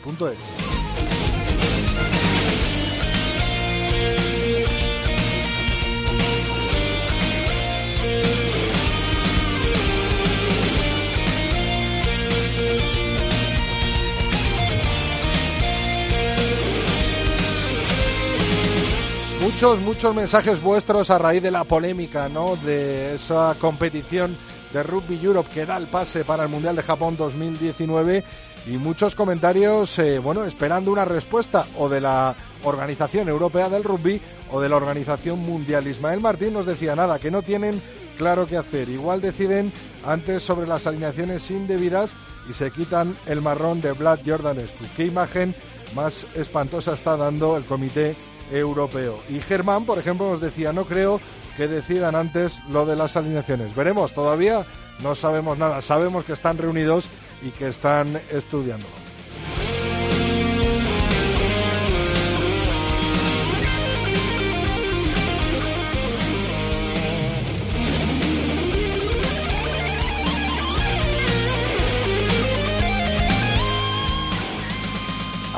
Muchos, 19.52 19.80
muchos 19.82 20.16
mensajes 20.16 20.60
vuestros 20.60 21.12
a 21.12 21.20
raíz 21.20 21.44
de 21.44 21.52
la 21.52 21.66
polémica, 21.66 22.28
¿no? 22.30 22.56
De 22.56 23.14
esa 23.14 23.56
competición 23.60 24.36
de 24.74 24.82
Rugby 24.82 25.20
Europe 25.24 25.52
que 25.54 25.66
da 25.68 25.78
el 25.78 25.88
pase 25.88 26.24
para 26.24 26.44
el 26.44 26.50
Mundial 26.50 26.76
de 26.76 26.82
Japón 26.82 27.16
2019 27.16 28.24
y 28.66 28.72
muchos 28.78 29.14
comentarios, 29.14 30.00
eh, 30.00 30.18
bueno, 30.18 30.46
esperando 30.46 30.92
una 30.92 31.06
respuesta 31.06 31.68
o 31.78 31.90
de 31.90 32.02
la 32.02 32.34
Organización 32.64 33.30
Europea 33.30 33.70
del 33.70 33.84
Rugby 33.84 34.20
o 34.52 34.62
de 34.62 34.70
la 34.70 34.78
Organización 34.78 35.40
Mundial. 35.40 35.86
Ismael 35.86 36.22
Martín 36.22 36.54
nos 36.54 36.66
decía 36.66 36.96
nada, 36.96 37.20
que 37.20 37.30
no 37.30 37.44
tienen 37.44 37.80
claro 38.18 38.48
qué 38.48 38.58
hacer. 38.58 38.90
Igual 38.90 39.22
deciden 39.22 39.74
antes 40.04 40.42
sobre 40.42 40.66
las 40.66 40.88
alineaciones 40.88 41.52
indebidas 41.52 42.14
y 42.50 42.54
se 42.54 42.72
quitan 42.72 43.16
el 43.28 43.42
marrón 43.42 43.80
de 43.82 43.92
Vlad 43.92 44.22
Jordanescu. 44.26 44.86
¿Qué 44.96 45.06
imagen 45.06 45.56
más 45.94 46.26
espantosa 46.36 46.94
está 46.94 47.18
dando 47.18 47.58
el 47.58 47.66
comité 47.66 48.16
europeo? 48.52 49.20
Y 49.30 49.40
Germán, 49.40 49.86
por 49.86 49.98
ejemplo, 49.98 50.30
nos 50.30 50.42
decía, 50.42 50.74
no 50.74 50.86
creo 50.86 51.20
que 51.58 51.68
decidan 51.68 52.16
antes 52.16 52.62
lo 52.70 52.86
de 52.86 52.96
las 52.96 53.16
alineaciones. 53.18 53.76
Veremos, 53.76 54.14
todavía 54.14 54.66
no 55.02 55.16
sabemos 55.16 55.58
nada. 55.58 55.82
Sabemos 55.82 56.24
que 56.24 56.34
están 56.34 56.58
reunidos 56.58 57.10
y 57.42 57.50
que 57.50 57.68
están 57.68 58.20
estudiando. 58.32 58.88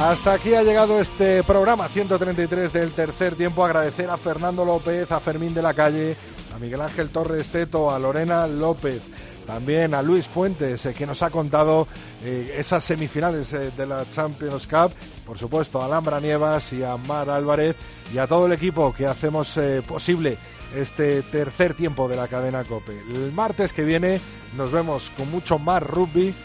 Hasta 0.03 0.33
aquí 0.33 0.53
ha 0.53 0.63
llegado 0.63 0.99
este 0.99 1.43
programa 1.43 1.87
133 1.87 2.73
del 2.73 2.91
tercer 2.91 3.35
tiempo. 3.35 3.63
Agradecer 3.63 4.09
a 4.09 4.17
Fernando 4.17 4.65
López, 4.65 5.09
a 5.13 5.21
Fermín 5.21 5.53
de 5.53 5.61
la 5.61 5.73
Calle, 5.73 6.17
a 6.53 6.59
Miguel 6.59 6.81
Ángel 6.81 7.09
Torres 7.09 7.47
Teto, 7.47 7.89
a 7.89 7.97
Lorena 7.99 8.45
López, 8.45 9.01
también 9.47 9.93
a 9.93 10.01
Luis 10.01 10.27
Fuentes, 10.27 10.85
eh, 10.85 10.93
que 10.93 11.07
nos 11.07 11.23
ha 11.23 11.29
contado 11.29 11.87
eh, 12.21 12.53
esas 12.57 12.83
semifinales 12.83 13.53
eh, 13.53 13.71
de 13.77 13.87
la 13.87 14.05
Champions 14.09 14.67
Cup. 14.67 14.91
Por 15.25 15.37
supuesto, 15.37 15.81
a 15.81 15.85
Alhambra 15.85 16.19
Nievas 16.19 16.73
y 16.73 16.83
a 16.83 16.97
Mar 16.97 17.29
Álvarez 17.29 17.77
y 18.13 18.17
a 18.17 18.27
todo 18.27 18.47
el 18.47 18.51
equipo 18.51 18.93
que 18.93 19.07
hacemos 19.07 19.57
posible 19.87 20.37
este 20.75 21.21
tercer 21.21 21.75
tiempo 21.75 22.09
de 22.09 22.17
la 22.17 22.27
cadena 22.27 22.65
Cope. 22.65 22.91
El 23.09 23.31
martes 23.31 23.71
que 23.71 23.85
viene 23.85 24.19
nos 24.57 24.69
vemos 24.69 25.13
con 25.15 25.31
mucho 25.31 25.59
más 25.59 25.81
rugby 25.81 26.35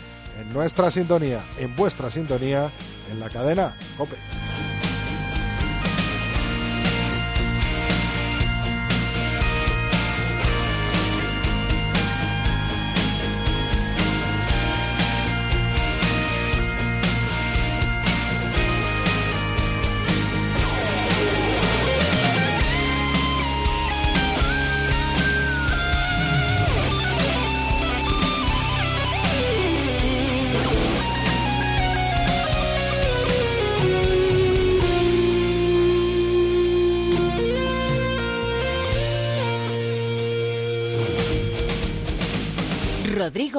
en 0.40 0.52
nuestra 0.52 0.92
sintonía, 0.92 1.42
en 1.58 1.74
vuestra 1.74 2.08
sintonía, 2.08 2.70
en 3.10 3.20
la 3.20 3.28
cadena 3.28 3.72
Cope. 3.96 4.16